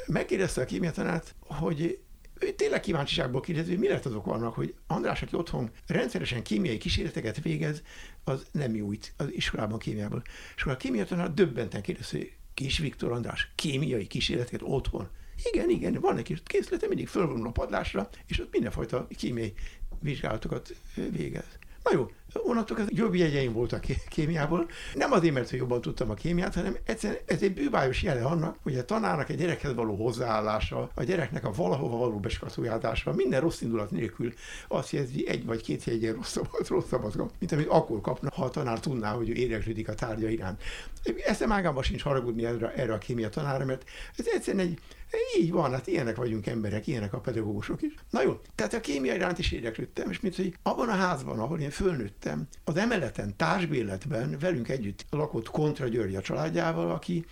Megkérdezte 0.06 0.60
a 0.60 0.64
kémia 0.64 0.90
tanárt, 0.90 1.34
hogy 1.40 1.98
ő 2.40 2.52
tényleg 2.52 2.80
kíváncsiságból 2.80 3.40
kérdezi, 3.40 3.70
hogy 3.70 3.78
mi 3.78 3.88
lett 3.88 4.04
azok 4.04 4.24
vannak, 4.24 4.54
hogy 4.54 4.74
András, 4.86 5.22
aki 5.22 5.36
otthon 5.36 5.70
rendszeresen 5.86 6.42
kémiai 6.42 6.78
kísérleteket 6.78 7.42
végez, 7.42 7.82
az 8.24 8.46
nem 8.52 8.74
itt 8.74 9.12
az 9.16 9.32
iskolában 9.32 9.78
kémiából. 9.78 10.22
És 10.56 10.62
akkor 10.62 10.74
a 10.74 10.76
kémia 10.76 11.04
tanár 11.04 11.34
döbbenten 11.34 11.82
kérdezi, 11.82 12.16
hogy 12.16 12.32
Kis 12.54 12.78
Viktor 12.78 13.12
András, 13.12 13.52
kémiai 13.54 14.06
kísérleteket 14.06 14.60
otthon. 14.62 15.08
Igen, 15.52 15.70
igen, 15.70 15.94
van 16.00 16.16
egy 16.16 16.24
kis 16.24 16.42
készlete, 16.44 16.86
mindig 16.86 17.08
fölvonul 17.08 17.46
a 17.46 17.50
padlásra, 17.50 18.08
és 18.26 18.40
ott 18.40 18.52
mindenfajta 18.52 19.06
kémiai 19.16 19.52
vizsgálatokat 20.00 20.74
végez. 21.10 21.58
Na 21.82 21.90
jó, 21.92 22.10
onnantól 22.42 22.78
ez 22.78 22.86
jobb 22.88 23.14
jegyeim 23.14 23.52
voltak 23.52 23.84
kémiából. 24.08 24.66
Nem 24.94 25.12
azért, 25.12 25.34
mert 25.34 25.50
jobban 25.50 25.80
tudtam 25.80 26.10
a 26.10 26.14
kémiát, 26.14 26.54
hanem 26.54 26.76
egyszerűen 26.84 27.20
ez 27.26 27.42
egy 27.42 27.54
bűvályos 27.54 28.02
jele 28.02 28.22
annak, 28.24 28.56
hogy 28.62 28.78
a 28.78 28.84
tanárnak 28.84 29.28
egy 29.28 29.38
gyerekhez 29.38 29.74
való 29.74 29.94
hozzáállása, 29.94 30.90
a 30.94 31.02
gyereknek 31.02 31.44
a 31.44 31.52
valahova 31.52 31.96
való 31.96 32.18
beskatujátása, 32.18 33.12
minden 33.12 33.40
rossz 33.40 33.60
indulat 33.60 33.90
nélkül 33.90 34.32
azt 34.68 34.90
jelzi 34.90 35.28
egy 35.28 35.44
vagy 35.44 35.62
két 35.62 35.84
jegyen 35.84 36.14
rosszabbat, 36.14 36.68
rosszabbat 36.68 37.16
kap, 37.16 37.30
mint 37.38 37.52
amit 37.52 37.68
akkor 37.68 38.00
kapna, 38.00 38.30
ha 38.34 38.44
a 38.44 38.50
tanár 38.50 38.80
tudná, 38.80 39.12
hogy 39.12 39.28
ő 39.28 39.32
érdeklődik 39.32 39.88
a 39.88 39.94
tárgya 39.94 40.28
iránt. 40.28 40.62
Eszem 41.24 41.52
ágában 41.52 41.82
sincs 41.82 42.02
haragudni 42.02 42.44
erre, 42.44 42.72
erre 42.74 42.92
a 42.92 42.98
kémia 42.98 43.28
tanára, 43.28 43.64
mert 43.64 43.84
ez 44.16 44.26
egyszerűen 44.26 44.66
egy 44.66 44.78
így 45.38 45.52
van, 45.52 45.70
hát 45.70 45.86
ilyenek 45.86 46.16
vagyunk 46.16 46.46
emberek, 46.46 46.86
ilyenek 46.86 47.12
a 47.12 47.18
pedagógusok 47.18 47.82
is. 47.82 47.94
Na 48.10 48.22
jó, 48.22 48.40
tehát 48.54 48.74
a 48.74 48.80
kémia 48.80 49.14
iránt 49.14 49.38
is 49.38 49.52
érdeklődtem, 49.52 50.10
és 50.10 50.20
mint 50.20 50.36
hogy 50.36 50.54
abban 50.62 50.88
a 50.88 50.92
házban, 50.92 51.38
ahol 51.38 51.60
én 51.60 51.70
fölnőttem, 52.24 52.48
az 52.64 52.76
emeleten, 52.76 53.36
társbéletben 53.36 54.36
velünk 54.40 54.68
együtt 54.68 55.04
lakott 55.10 55.50
Kontra 55.50 55.88
György 55.88 56.14
a 56.14 56.20
családjával, 56.20 56.90
aki 56.90 57.24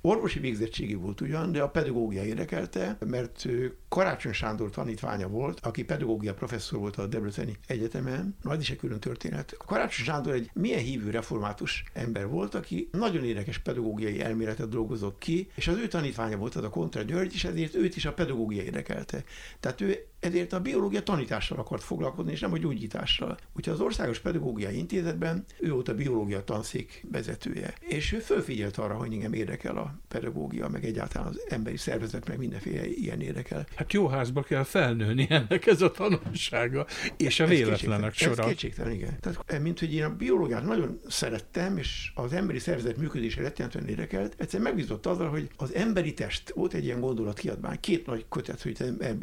Orvosi 0.00 0.38
végzettségi 0.38 0.94
volt 0.94 1.20
ugyan, 1.20 1.52
de 1.52 1.62
a 1.62 1.68
pedagógia 1.68 2.24
érdekelte, 2.24 2.98
mert 3.06 3.46
Karácsony 3.88 4.32
Sándor 4.32 4.70
tanítványa 4.70 5.28
volt, 5.28 5.60
aki 5.60 5.84
pedagógia 5.84 6.34
professzor 6.34 6.78
volt 6.78 6.96
a 6.96 7.06
Debreceni 7.06 7.56
Egyetemen. 7.66 8.36
Majd 8.42 8.60
is 8.60 8.70
egy 8.70 8.76
külön 8.76 9.00
történet. 9.00 9.56
Karácsony 9.66 10.04
Sándor 10.04 10.32
egy 10.32 10.50
milyen 10.54 10.78
hívő 10.78 11.10
református 11.10 11.84
ember 11.92 12.28
volt, 12.28 12.54
aki 12.54 12.88
nagyon 12.92 13.24
érdekes 13.24 13.58
pedagógiai 13.58 14.20
elméletet 14.20 14.68
dolgozott 14.68 15.18
ki, 15.18 15.50
és 15.54 15.68
az 15.68 15.76
ő 15.76 15.88
tanítványa 15.88 16.36
volt 16.36 16.54
az 16.54 16.64
a 16.64 16.68
Kontra 16.68 17.02
György, 17.02 17.34
és 17.34 17.44
ezért 17.44 17.74
őt 17.74 17.96
is 17.96 18.04
a 18.04 18.12
pedagógia 18.12 18.62
érdekelte. 18.62 19.24
Tehát 19.60 19.80
ő 19.80 20.06
ezért 20.26 20.52
a 20.52 20.60
biológia 20.60 21.02
tanítással 21.02 21.58
akart 21.58 21.82
foglalkozni, 21.82 22.32
és 22.32 22.40
nem 22.40 22.52
a 22.52 22.58
gyógyítással. 22.58 23.36
Úgyhogy 23.56 23.74
az 23.74 23.80
Országos 23.80 24.18
Pedagógiai 24.18 24.76
Intézetben 24.76 25.44
ő 25.60 25.70
volt 25.70 25.88
a 25.88 25.94
biológia 25.94 26.44
tanszék 26.44 27.06
vezetője, 27.12 27.74
és 27.80 28.12
ő 28.12 28.18
fölfigyelt 28.18 28.76
arra, 28.76 28.94
hogy 28.94 29.12
engem 29.12 29.32
érdekel 29.32 29.76
a 29.76 29.94
pedagógia, 30.08 30.68
meg 30.68 30.84
egyáltalán 30.84 31.28
az 31.28 31.40
emberi 31.48 31.76
szervezet, 31.76 32.28
meg 32.28 32.38
mindenféle 32.38 32.86
ilyen 32.86 33.20
érdekel. 33.20 33.66
Hát 33.76 33.92
jó 33.92 34.06
házba 34.08 34.42
kell 34.42 34.62
felnőni 34.62 35.26
ennek 35.30 35.66
ez 35.66 35.82
a 35.82 35.90
tanulsága, 35.90 36.86
és 37.16 37.40
a 37.40 37.46
véletlenek 37.46 38.14
sora. 38.14 38.42
Ez 38.42 38.48
kétségtelen, 38.48 38.92
igen. 38.92 39.20
Tehát, 39.20 39.42
eh, 39.46 39.60
mint 39.60 39.78
hogy 39.78 39.94
én 39.94 40.04
a 40.04 40.16
biológiát 40.16 40.64
nagyon 40.64 41.00
szerettem, 41.08 41.76
és 41.76 42.10
az 42.14 42.32
emberi 42.32 42.58
szervezet 42.58 42.96
működése 42.96 43.42
rettenetesen 43.42 43.88
érdekelt, 43.88 44.34
egyszer 44.38 44.60
megbízott 44.60 45.06
azzal, 45.06 45.28
hogy 45.28 45.50
az 45.56 45.74
emberi 45.74 46.14
test, 46.14 46.50
volt 46.54 46.74
egy 46.74 46.84
ilyen 46.84 47.00
gondolat 47.00 47.38
kiadvány, 47.38 47.80
két 47.80 48.06
nagy 48.06 48.24
kötet, 48.28 48.62
hogy 48.62 48.76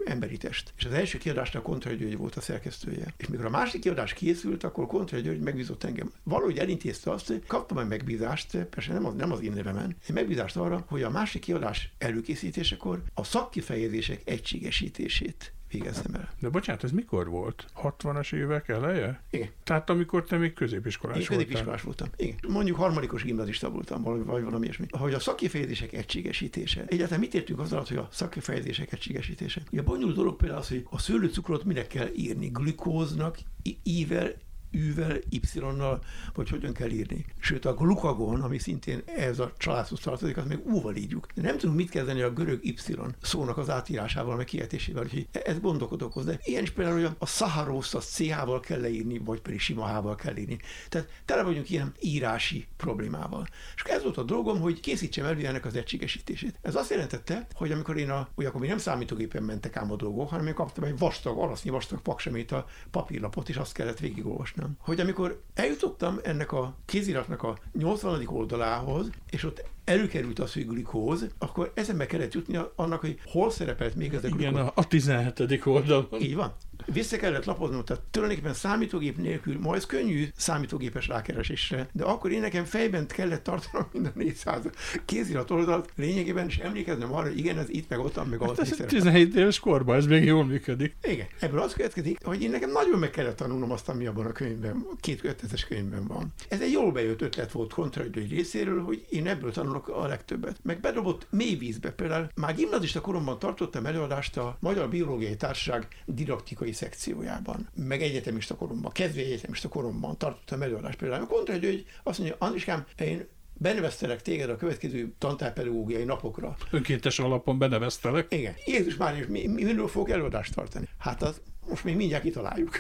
emberi 0.06 0.38
test. 0.38 0.74
És 0.78 0.86
az 0.86 0.93
első 0.94 1.18
kiadásnak 1.18 1.64
Kontra 1.64 1.92
György 1.92 2.18
volt 2.18 2.36
a 2.36 2.42
szerkesztője. 2.42 3.14
És 3.18 3.28
mikor 3.28 3.46
a 3.46 3.50
másik 3.50 3.82
kiadás 3.82 4.14
készült, 4.14 4.64
akkor 4.64 4.88
Kontra 4.88 5.20
György 5.20 5.40
megbízott 5.40 5.84
engem. 5.84 6.12
Valahogy 6.24 6.58
elintézte 6.58 7.12
azt, 7.12 7.28
hogy 7.28 7.46
kaptam 7.48 7.78
egy 7.78 7.88
megbízást, 7.88 8.58
persze 8.58 8.94
nem 8.94 9.06
az, 9.06 9.14
nem 9.14 9.32
az 9.32 9.42
én 9.42 9.52
nevemen, 9.52 9.96
egy 10.08 10.14
megbízást 10.14 10.58
arra, 10.58 10.86
hogy 10.88 11.04
a 11.04 11.10
másik 11.10 11.42
kiadás 11.42 11.94
előkészítésekor 11.98 13.04
a 13.14 13.24
szakkifejezések 13.24 14.22
egységesítését 14.26 15.54
végezzem 15.74 16.14
el. 16.14 16.30
De 16.40 16.50
bocsánat, 16.50 16.84
ez 16.84 16.92
mikor 16.92 17.30
volt? 17.30 17.66
60-as 17.84 18.34
évek 18.34 18.68
eleje? 18.68 19.22
Igen. 19.30 19.50
Tehát 19.64 19.90
amikor 19.90 20.24
te 20.24 20.38
még 20.38 20.54
középiskolás 20.54 21.18
Én 21.18 21.26
középiskolás 21.26 21.82
voltam. 21.82 22.08
Igen. 22.16 22.36
Mondjuk 22.48 22.78
harmadikos 22.78 23.24
gimnazista 23.24 23.70
voltam, 23.70 24.04
vagy, 24.04 24.26
vagy 24.26 24.44
valami 24.44 24.64
ilyesmi. 24.64 24.86
Hogy 24.90 25.14
a 25.14 25.20
szakkifejezések 25.20 25.94
egységesítése. 25.94 26.84
Egyáltalán 26.88 27.20
mit 27.20 27.34
értünk 27.34 27.60
az 27.60 27.74
alatt, 27.74 27.88
hogy 27.88 27.98
a 27.98 28.08
szakkifejezések 28.12 28.94
egységesítése? 28.94 29.62
Ugye 29.72 29.82
a 29.82 29.84
bonyolult 29.84 30.16
dolog 30.16 30.36
például 30.36 30.60
az, 30.60 30.68
hogy 30.68 30.86
a 30.90 31.00
szőlőcukrot 31.00 31.64
minek 31.64 31.88
kell 31.88 32.10
írni? 32.16 32.48
Glükóznak, 32.48 33.38
ível, 33.84 34.34
űvel, 34.76 35.18
y-nal, 35.30 36.04
vagy 36.34 36.50
hogyan 36.50 36.74
kell 36.74 36.90
írni. 36.90 37.26
Sőt, 37.40 37.66
a 37.66 37.74
glukagon, 37.74 38.42
ami 38.42 38.58
szintén 38.58 39.02
ez 39.06 39.40
a 39.40 39.54
családhoz 39.58 40.00
tartozik, 40.00 40.38
az 40.38 40.46
még 40.46 40.66
úval 40.66 40.96
írjuk. 40.96 41.28
De 41.36 41.42
nem 41.42 41.58
tudunk 41.58 41.78
mit 41.78 41.90
kezdeni 41.90 42.22
a 42.22 42.34
görög 42.34 42.60
y 42.66 42.76
szónak 43.22 43.58
az 43.58 43.70
átírásával, 43.70 44.36
meg 44.36 44.46
kiejtésével, 44.46 45.04
úgyhogy 45.04 45.28
ez 45.32 45.60
gondokot 45.60 46.02
okoz. 46.02 46.26
De 46.26 46.40
ilyen 46.44 46.64
is 46.64 46.72
például, 46.72 47.02
hogy 47.02 47.16
a 47.18 47.26
szaharószt 47.26 47.96
a 47.96 48.00
CH-val 48.00 48.60
kell 48.60 48.80
leírni, 48.80 49.18
vagy 49.18 49.42
pedig 49.42 49.60
sima 49.60 49.98
H-val 49.98 50.16
kell 50.16 50.36
írni. 50.36 50.60
Tehát 50.90 51.10
tele 51.26 51.44
vagyunk 51.44 51.70
ilyen 51.70 51.94
írási 52.00 52.68
problémával. 52.78 53.48
És 53.76 53.82
ez 53.84 54.04
volt 54.04 54.18
a 54.18 54.24
dolgom, 54.24 54.60
hogy 54.60 54.80
készítsem 54.80 55.26
elő 55.26 55.46
ennek 55.46 55.66
az 55.66 55.76
egységesítését. 55.76 56.60
Ez 56.62 56.76
azt 56.76 56.90
jelentette, 56.90 57.48
hogy 57.54 57.72
amikor 57.72 57.98
én 57.98 58.10
a, 58.10 58.28
ugye 58.36 58.48
akkor 58.48 58.60
még 58.60 58.70
nem 58.70 58.78
számítógépen 58.78 59.44
mentek 59.44 59.76
ám 59.76 59.92
a 59.92 59.96
dolgok, 59.96 60.30
hanem 60.30 60.48
én 60.48 60.54
kaptam 60.54 60.84
egy 60.84 60.98
vastag, 60.98 61.38
alasznyi 61.38 61.70
vastag 61.70 62.02
paksemét 62.02 62.52
a 62.52 62.66
papírlapot, 62.92 63.50
és 63.50 63.56
azt 63.56 63.74
kellett 63.74 64.00
végigolvasni 64.00 64.63
nem. 64.64 64.78
Hogy 64.80 65.00
amikor 65.00 65.42
eljutottam 65.54 66.20
ennek 66.24 66.52
a 66.52 66.76
kéziratnak 66.86 67.44
a 67.44 67.58
80. 67.74 68.28
oldalához, 68.28 69.10
és 69.30 69.44
ott 69.44 69.64
előkerült 69.84 70.40
a 70.40 70.48
szűglikóz, 70.48 71.28
akkor 71.38 71.72
eszembe 71.76 72.06
kellett 72.06 72.34
jutni 72.34 72.60
annak, 72.76 73.00
hogy 73.00 73.20
hol 73.26 73.52
szerepelt 73.52 73.96
még 73.96 74.14
ez 74.14 74.24
a 74.24 74.28
Igen, 74.28 74.56
a, 74.56 74.72
a 74.76 74.88
17. 74.88 75.66
oldalon. 75.66 76.08
Így 76.20 76.36
van. 76.36 76.54
Vissza 76.86 77.18
kellett 77.18 77.46
lapoznom, 77.46 77.84
tehát 77.84 78.04
tulajdonképpen 78.12 78.54
számítógép 78.54 79.18
nélkül, 79.18 79.60
ma 79.60 79.76
ez 79.76 79.86
könnyű 79.86 80.28
számítógépes 80.36 81.08
rákeresésre, 81.08 81.88
de 81.92 82.04
akkor 82.04 82.32
én 82.32 82.42
nekem 82.42 82.66
fejben 82.66 83.08
kellett 83.08 83.44
tartanom 83.44 83.88
mind 83.92 84.06
a 84.06 84.12
400 84.16 84.62
kézirat 85.06 85.52
oldalt 85.52 85.92
lényegében, 85.96 86.48
és 86.48 86.58
emlékeznem 86.58 87.14
arra, 87.14 87.28
hogy 87.28 87.38
igen, 87.38 87.58
ez 87.58 87.70
itt, 87.70 87.90
meg 87.90 88.00
ott, 88.00 88.30
meg 88.30 88.42
ott. 88.42 88.58
Hát 88.58 88.88
17 88.88 89.36
éves 89.36 89.60
korban 89.60 89.96
ez 89.96 90.06
még 90.06 90.24
jól 90.24 90.46
működik. 90.46 90.96
Igen, 91.04 91.28
ebből 91.40 91.60
az 91.60 91.74
következik, 91.74 92.26
hogy 92.26 92.42
én 92.42 92.50
nekem 92.50 92.72
nagyon 92.72 93.00
meg 93.00 93.10
kellett 93.10 93.36
tanulnom 93.36 93.72
azt, 93.72 93.90
ami 93.90 94.06
abban 94.06 94.26
a 94.26 94.32
könyvben, 94.32 94.86
két 95.00 95.22
kötetes 95.22 95.66
könyvben 95.66 96.08
van. 96.08 96.34
Ez 96.50 96.62
egy 96.62 96.72
jól 96.72 96.92
bejött 96.92 97.22
ötlet 97.22 97.52
volt 97.52 97.74
kontraidői 97.74 98.28
részéről, 98.28 98.84
hogy 98.84 99.06
én 99.10 99.28
ebből 99.28 99.52
tanulok 99.52 99.88
a 99.88 100.08
legtöbbet. 100.08 100.58
Meg 100.62 100.80
bedobott 100.80 101.28
mély 101.30 101.56
vízbe. 101.56 101.92
Például 101.92 102.30
már 102.36 102.56
gimnazista 102.56 103.02
koromban 103.02 103.40
tartottam 103.40 103.86
előadást 103.86 104.38
a 104.38 104.58
Magyar 104.60 104.90
Biológiai 104.90 105.36
Társaság 105.36 105.88
didaktikai 106.06 106.73
szekciójában, 106.74 107.70
meg 107.76 108.02
egyetemista 108.02 108.56
koromban, 108.56 108.92
kezdve 108.92 109.22
egyetemista 109.22 109.68
koromban 109.68 110.18
tartottam 110.18 110.62
előadást 110.62 110.98
például. 110.98 111.28
Kontra 111.28 111.54
hogy 111.54 111.86
azt 112.04 112.20
mondja, 112.20 112.36
Andriskám, 112.40 112.86
én 113.00 113.28
beneveztelek 113.54 114.22
téged 114.22 114.50
a 114.50 114.56
következő 114.56 115.14
tantárpedagógiai 115.18 116.04
napokra. 116.04 116.56
Önkéntes 116.72 117.20
alapon 117.20 117.58
beneveztelek? 117.58 118.34
Igen. 118.34 118.54
Jézus 118.66 118.96
már, 118.96 119.18
és 119.18 119.26
mi, 119.28 119.48
mi, 119.48 119.64
miről 119.64 119.88
fogok 119.88 120.10
előadást 120.10 120.56
tartani? 120.56 120.88
Hát 120.98 121.22
az 121.22 121.42
most 121.70 121.84
még 121.84 121.96
mindjárt 121.96 122.24
kitaláljuk. 122.24 122.80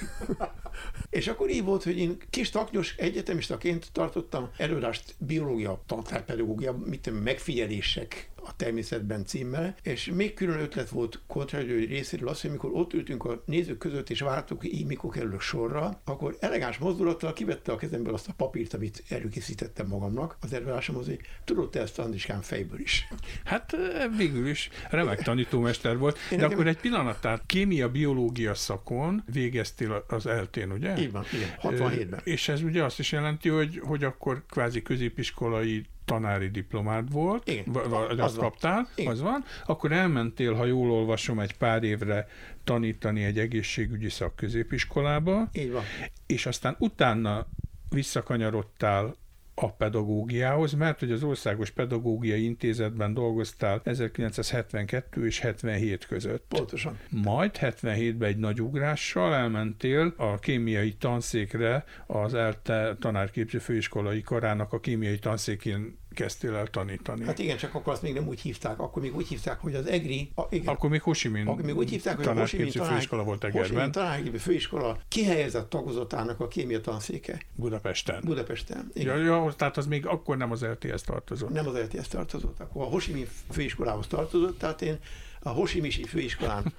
és 1.09 1.27
akkor 1.27 1.50
így 1.50 1.63
volt, 1.63 1.83
hogy 1.83 1.97
én 1.97 2.17
kis 2.29 2.50
taknyos 2.50 2.95
egyetemistaként 2.95 3.89
tartottam 3.91 4.50
előadást 4.57 5.15
biológia, 5.17 5.83
tantárpedagógia, 5.85 6.71
mit 6.71 7.23
megfigyelések 7.23 8.29
a 8.45 8.55
természetben 8.55 9.25
címmel, 9.25 9.75
és 9.83 10.12
még 10.15 10.33
külön 10.33 10.59
ötlet 10.59 10.89
volt 10.89 11.21
kontragyői 11.27 11.85
részéről 11.85 12.27
az, 12.27 12.41
hogy 12.41 12.51
mikor 12.51 12.69
ott 12.73 12.93
ültünk 12.93 13.25
a 13.25 13.43
nézők 13.45 13.77
között, 13.77 14.09
és 14.09 14.19
vártuk, 14.19 14.62
hogy 14.62 14.73
így 14.73 14.85
mikor 14.85 15.12
kerülök 15.12 15.41
sorra, 15.41 16.01
akkor 16.05 16.38
elegáns 16.39 16.77
mozdulattal 16.77 17.33
kivette 17.33 17.71
a 17.71 17.75
kezemből 17.75 18.13
azt 18.13 18.27
a 18.27 18.33
papírt, 18.38 18.73
amit 18.73 19.03
előkészítettem 19.09 19.88
magamnak 19.88 20.38
az 20.41 20.53
előadásomhoz, 20.53 21.05
hogy 21.05 21.19
tudod 21.43 21.69
te 21.69 21.81
ezt 21.81 22.00
Andriskán 22.00 22.41
fejből 22.41 22.79
is. 22.79 23.07
Hát 23.43 23.75
végül 24.17 24.47
is 24.47 24.69
remek 24.89 25.21
tanítómester 25.21 25.97
volt, 25.97 26.17
Én 26.17 26.21
de 26.29 26.35
nekem... 26.35 26.51
akkor 26.51 26.67
egy 26.67 26.79
pillanat, 26.79 27.21
tehát 27.21 27.43
kémia, 27.45 27.89
biológia 27.89 28.53
szakon 28.53 29.23
végeztél 29.31 30.05
az 30.07 30.25
eltén, 30.25 30.71
ugye? 30.71 30.97
Így 30.97 31.12
van, 31.12 31.25
igen, 31.33 31.50
67-ben. 31.62 32.21
És 32.23 32.47
ez 32.47 32.62
ugye 32.62 32.83
azt 32.83 33.00
is 33.00 33.12
jelenti, 33.12 33.50
hogy, 33.50 33.79
hogy 33.83 34.03
akkor 34.03 34.43
kvázi 34.50 34.81
középiskolai 34.81 35.85
tanári 36.05 36.48
diplomád 36.50 37.12
volt, 37.12 37.50
Igen, 37.50 37.63
vagy 37.89 38.19
azt 38.19 38.36
van. 38.36 38.50
kaptál, 38.50 38.88
Igen. 38.95 39.12
az 39.12 39.22
van, 39.22 39.43
akkor 39.65 39.91
elmentél, 39.91 40.53
ha 40.53 40.65
jól 40.65 40.91
olvasom, 40.91 41.39
egy 41.39 41.57
pár 41.57 41.83
évre 41.83 42.27
tanítani 42.63 43.24
egy 43.24 43.39
egészségügyi 43.39 44.10
szakközépiskolába, 44.10 45.50
Így 45.53 45.72
van. 45.72 45.83
és 46.25 46.45
aztán 46.45 46.75
utána 46.79 47.48
visszakanyarodtál 47.89 49.15
a 49.55 49.72
pedagógiához, 49.72 50.74
mert 50.74 51.00
hogy 51.00 51.12
az 51.12 51.24
Országos 51.24 51.69
Pedagógiai 51.69 52.43
Intézetben 52.43 53.13
dolgoztál 53.13 53.81
1972 53.83 55.25
és 55.25 55.39
77 55.39 56.05
között. 56.05 56.45
Pontosan. 56.48 57.00
Majd 57.10 57.57
77-ben 57.62 58.29
egy 58.29 58.38
nagy 58.38 58.62
ugrással 58.62 59.33
elmentél 59.33 60.13
a 60.17 60.39
kémiai 60.39 60.93
tanszékre 60.93 61.83
az 62.07 62.33
ELTE 62.33 62.95
tanárképző 63.00 63.57
főiskolai 63.57 64.22
karának 64.22 64.74
a 64.74 64.79
kémiai 64.79 65.19
tanszékén 65.19 65.98
kezdtél 66.13 66.55
el 66.55 66.67
tanítani. 66.67 67.25
Hát 67.25 67.39
igen, 67.39 67.58
csak 67.58 67.74
akkor 67.75 67.93
azt 67.93 68.01
még 68.01 68.13
nem 68.13 68.27
úgy 68.27 68.39
hívták, 68.39 68.79
akkor 68.79 69.01
még 69.01 69.15
úgy 69.15 69.27
hívták, 69.27 69.60
hogy 69.60 69.75
az 69.75 69.86
EGRI... 69.86 70.32
A, 70.36 70.41
igen, 70.50 70.67
akkor 70.67 70.89
még 70.89 71.01
Ho 71.01 71.12
Chi 71.12 71.27
Minh 71.27 71.48
akkor 71.48 71.63
még 71.63 71.77
úgy 71.77 71.89
hívták, 71.89 72.15
hogy 72.15 72.27
a 72.27 72.34
Ho 72.34 72.43
Chi 72.46 72.58
Minh 72.58 72.72
tanár, 72.72 72.91
főiskola 72.91 73.24
volt 73.24 73.43
Egerben. 73.43 73.91
Tanárképző 73.91 74.38
főiskola 74.38 74.98
kihelyezett 75.08 75.70
tagozatának 75.70 76.39
a 76.39 76.48
kémia 76.48 76.82
tanszéke. 76.82 77.41
Budapesten. 77.55 78.22
Budapesten, 78.25 78.91
igen. 78.93 79.17
Ja, 79.17 79.24
ja, 79.24 79.53
tehát 79.58 79.77
az 79.77 79.88
még 79.88 80.05
akkor 80.05 80.38
nem 80.38 80.51
az 80.51 80.62
LTS 80.62 81.01
tartozott. 81.01 81.50
Nem 81.50 81.67
az 81.67 81.75
LTS 81.75 82.08
tartozott, 82.08 82.60
akkor 82.60 82.82
a 82.82 82.86
Ho 82.86 82.98
Chi 82.98 83.12
Minh 83.12 83.27
főiskolához 83.51 84.08
tartozott, 84.08 84.60
tehát 84.60 84.82
én 84.82 85.00
a 85.43 85.50
Hosimisi 85.50 86.03
főiskolán 86.03 86.73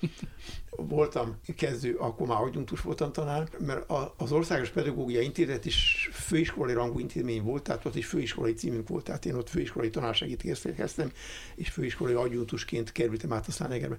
voltam 0.71 1.37
kezdő, 1.56 1.94
akkor 1.94 2.26
már 2.26 2.42
adjunktus 2.42 2.80
voltam 2.80 3.12
tanár, 3.12 3.49
mert 3.59 3.92
az 4.16 4.33
Országos 4.33 4.68
Pedagógia 4.68 5.21
Intézet 5.21 5.64
is 5.64 6.09
főiskolai 6.12 6.75
rangú 6.75 6.99
intézmény 6.99 7.42
volt, 7.42 7.62
tehát 7.62 7.85
ott 7.85 7.97
is 7.97 8.06
főiskolai 8.06 8.52
címünk 8.52 8.88
volt, 8.88 9.04
tehát 9.04 9.26
én 9.26 9.35
ott 9.35 9.49
főiskolai 9.49 9.90
tanársegítést 9.90 10.75
kezdtem, 10.75 11.12
és 11.54 11.68
főiskolai 11.68 12.14
adjunktusként 12.14 12.92
kerültem 12.92 13.33
át 13.33 13.49
a 13.59 13.73
Egerbe. 13.73 13.97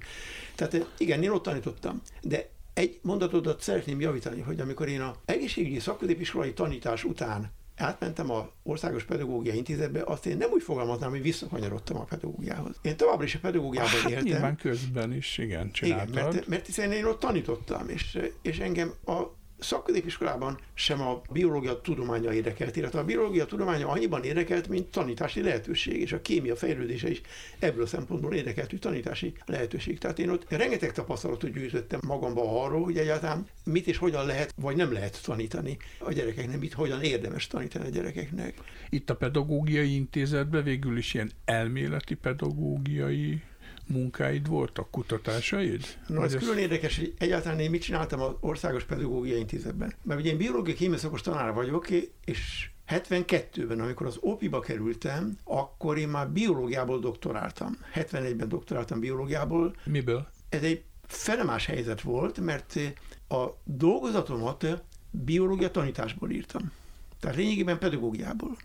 Tehát 0.56 0.94
igen, 0.98 1.24
én 1.24 1.30
ott 1.30 1.44
tanítottam, 1.44 2.02
de 2.22 2.50
egy 2.74 3.00
mondatodat 3.02 3.62
szeretném 3.62 4.00
javítani, 4.00 4.42
hogy 4.42 4.60
amikor 4.60 4.88
én 4.88 5.02
a 5.02 5.16
egészségügyi 5.26 5.80
szakközépiskolai 5.80 6.54
tanítás 6.54 7.04
után 7.04 7.52
átmentem 7.78 8.32
a 8.32 8.50
Országos 8.64 9.04
Pedagógiai 9.04 9.58
Intézetbe, 9.58 10.02
azt 10.06 10.26
én 10.26 10.38
nem 10.38 10.50
úgy 10.52 10.64
fogalmaznám, 10.64 11.10
hogy 11.10 11.22
visszakanyarodtam 11.22 11.98
a 11.98 12.04
pedagógiához. 12.04 12.76
Én 12.82 12.98
továbbra 12.98 13.24
is 13.24 13.36
a 13.36 13.40
pedagógiában 13.40 13.90
hát, 13.90 14.10
éltem. 14.10 14.24
Nyilván 14.26 14.56
közben 14.56 15.14
is, 15.14 15.38
igen, 15.38 15.72
csináltad. 15.72 16.10
Igen, 16.10 16.24
mert, 16.24 16.48
mert 16.48 16.66
hiszen 16.66 16.92
én 16.92 17.06
ott 17.06 17.20
tanítottam, 17.20 17.90
és, 17.90 18.20
és 18.42 18.60
engem 18.60 18.94
a 19.06 19.22
szakközépiskolában 19.66 20.60
sem 20.74 21.02
a 21.02 21.22
biológia 21.32 21.82
tudománya 21.82 22.34
érdekelt, 22.34 22.76
illetve 22.76 23.00
a 23.00 23.06
biológia 23.06 23.46
tudománya 23.46 23.88
annyiban 23.88 24.24
érdekelt, 24.24 24.68
mint 24.68 24.88
tanítási 24.88 25.42
lehetőség, 25.42 26.02
és 26.02 26.12
a 26.12 26.22
kémia 26.22 26.56
fejlődése 26.56 27.10
is 27.10 27.22
ebből 27.60 27.84
a 27.84 27.88
szempontból 27.88 28.34
érdekelt, 28.34 28.70
hogy 28.70 28.80
tanítási 28.80 29.34
lehetőség. 29.46 29.98
Tehát 29.98 30.20
én 30.20 30.30
ott 30.30 30.46
rengeteg 30.50 30.92
tapasztalatot 30.92 31.54
gyűjtöttem 31.54 32.00
magamba 32.08 32.64
arról, 32.64 32.84
hogy 32.84 32.98
egyáltalán 32.98 33.48
mit 33.64 33.88
és 33.88 33.98
hogyan 33.98 34.26
lehet, 34.26 34.54
vagy 34.56 34.76
nem 34.76 34.94
lehet 34.94 35.24
tanítani 35.24 35.78
a 36.00 36.12
gyerekeknek, 36.12 36.60
mit 36.60 36.74
hogyan 36.74 37.02
érdemes 37.02 37.48
tanítani 37.48 37.86
a 37.86 37.90
gyerekeknek. 37.90 38.54
Itt 38.90 39.10
a 39.10 39.16
pedagógiai 39.16 39.96
intézetben 39.96 40.64
végül 40.64 40.98
is 40.98 41.14
ilyen 41.14 41.32
elméleti 41.46 42.16
pedagógiai 42.16 43.42
munkáid 43.88 44.48
voltak, 44.48 44.92
kutatásaid? 44.92 45.86
Na, 46.08 46.24
ez, 46.24 46.34
ez 46.34 46.42
külön 46.42 46.58
érdekes, 46.58 46.98
hogy 46.98 47.14
egyáltalán 47.18 47.60
én 47.60 47.70
mit 47.70 47.82
csináltam 47.82 48.22
az 48.22 48.32
Országos 48.40 48.84
Pedagógiai 48.84 49.40
Intézetben. 49.40 49.94
Mert 50.04 50.20
ugye 50.20 50.32
én 50.32 50.38
biológiai 50.38 50.76
kémiaszakos 50.76 51.22
tanár 51.22 51.54
vagyok, 51.54 51.88
és 52.26 52.70
72-ben, 52.88 53.80
amikor 53.80 54.08
az 54.08 54.18
OPI-ba 54.20 54.60
kerültem, 54.60 55.38
akkor 55.44 55.98
én 55.98 56.08
már 56.08 56.30
biológiából 56.30 57.00
doktoráltam. 57.00 57.78
71-ben 57.96 58.50
doktoráltam 58.50 59.00
biológiából. 59.00 59.76
Miből? 59.84 60.28
Ez 60.50 60.64
egy 60.64 60.84
felemás 61.08 61.66
helyzet 61.66 62.02
volt, 62.02 62.40
mert 62.40 62.80
a 63.28 63.46
dolgozatomat 63.64 64.84
biológia 65.12 65.72
tanításból 65.72 66.32
írtam. 66.32 66.72
Tehát 67.20 67.36
lényegében 67.36 67.80
pedagógiából. 67.80 68.58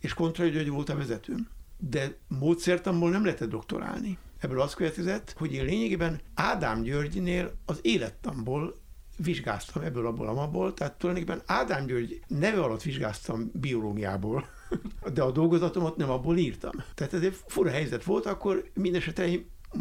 És 0.00 0.14
Kontra 0.14 0.44
György 0.44 0.68
volt 0.68 0.88
a 0.88 0.96
vezetőm. 0.96 1.48
De 1.78 2.16
módszertamból 2.28 3.10
nem 3.10 3.24
lehetett 3.24 3.48
doktorálni. 3.48 4.18
Ebből 4.42 4.60
az 4.60 4.74
következett, 4.74 5.34
hogy 5.38 5.52
én 5.52 5.64
lényegében 5.64 6.20
Ádám 6.34 6.82
Györgynél 6.82 7.52
az 7.66 7.78
élettamból 7.82 8.74
vizsgáztam 9.16 9.82
ebből 9.82 10.06
abból 10.06 10.28
abból, 10.28 10.74
tehát 10.74 10.98
tulajdonképpen 10.98 11.42
Ádám 11.46 11.86
György 11.86 12.20
neve 12.26 12.60
alatt 12.60 12.82
vizsgáztam 12.82 13.50
biológiából, 13.54 14.48
de 15.14 15.22
a 15.22 15.30
dolgozatomat 15.30 15.96
nem 15.96 16.10
abból 16.10 16.36
írtam. 16.36 16.72
Tehát 16.94 17.12
ez 17.12 17.22
egy 17.22 17.36
fura 17.46 17.70
helyzet 17.70 18.04
volt, 18.04 18.26
akkor 18.26 18.70
mindesetre 18.74 19.26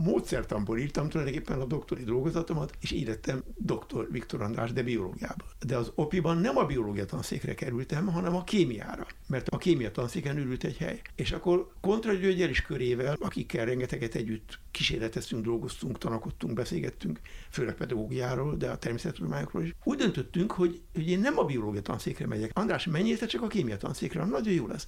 módszertamból 0.04 0.78
írtam 0.78 1.10
tulajdonképpen 1.10 1.60
a 1.60 1.66
doktori 1.66 2.04
dolgozatomat, 2.04 2.74
és 2.80 2.92
írettem 2.92 3.44
doktor 3.58 4.08
Viktor 4.12 4.42
András, 4.42 4.74
de 4.74 4.84
biológiából. 4.84 5.48
De 5.66 5.78
az 5.78 5.92
OPI-ban 5.96 6.38
nem 6.38 6.58
a 6.58 6.66
biológia 6.66 7.06
tanszékre 7.06 7.54
kerültem, 7.54 8.08
hanem 8.08 8.36
a 8.36 8.44
kémiára, 8.44 9.08
mert 9.28 9.50
a 9.50 9.58
kémia 9.58 9.92
tanszéken 9.92 10.38
ürült 10.38 10.64
egy 10.64 10.78
hely. 10.78 11.02
És 11.16 11.32
akkor 11.32 11.72
Kontra 11.82 12.14
is 12.14 12.62
körével, 12.62 13.16
akikkel 13.20 13.66
rengeteget 13.66 14.16
együtt 14.16 14.60
kísérleteztünk, 14.72 15.46
dolgoztunk, 15.46 15.98
tanakodtunk, 15.98 16.54
beszélgettünk, 16.54 17.20
főleg 17.50 17.76
pedagógiáról, 17.76 18.56
de 18.56 18.70
a 18.70 18.78
természettudományokról 18.78 19.64
is. 19.64 19.76
Úgy 19.84 19.98
döntöttünk, 19.98 20.52
hogy, 20.52 20.82
hogy 20.94 21.10
én 21.10 21.20
nem 21.20 21.38
a 21.38 21.44
biológia 21.44 21.82
tanszékre 21.82 22.28
megyek. 22.28 22.52
András, 22.54 22.86
menjél 22.86 23.18
te 23.18 23.26
csak 23.26 23.42
a 23.42 23.48
kémia 23.48 23.78
tanszékre, 23.78 24.26
nagyon 24.26 24.54
jó 24.54 24.68
lesz. 24.68 24.86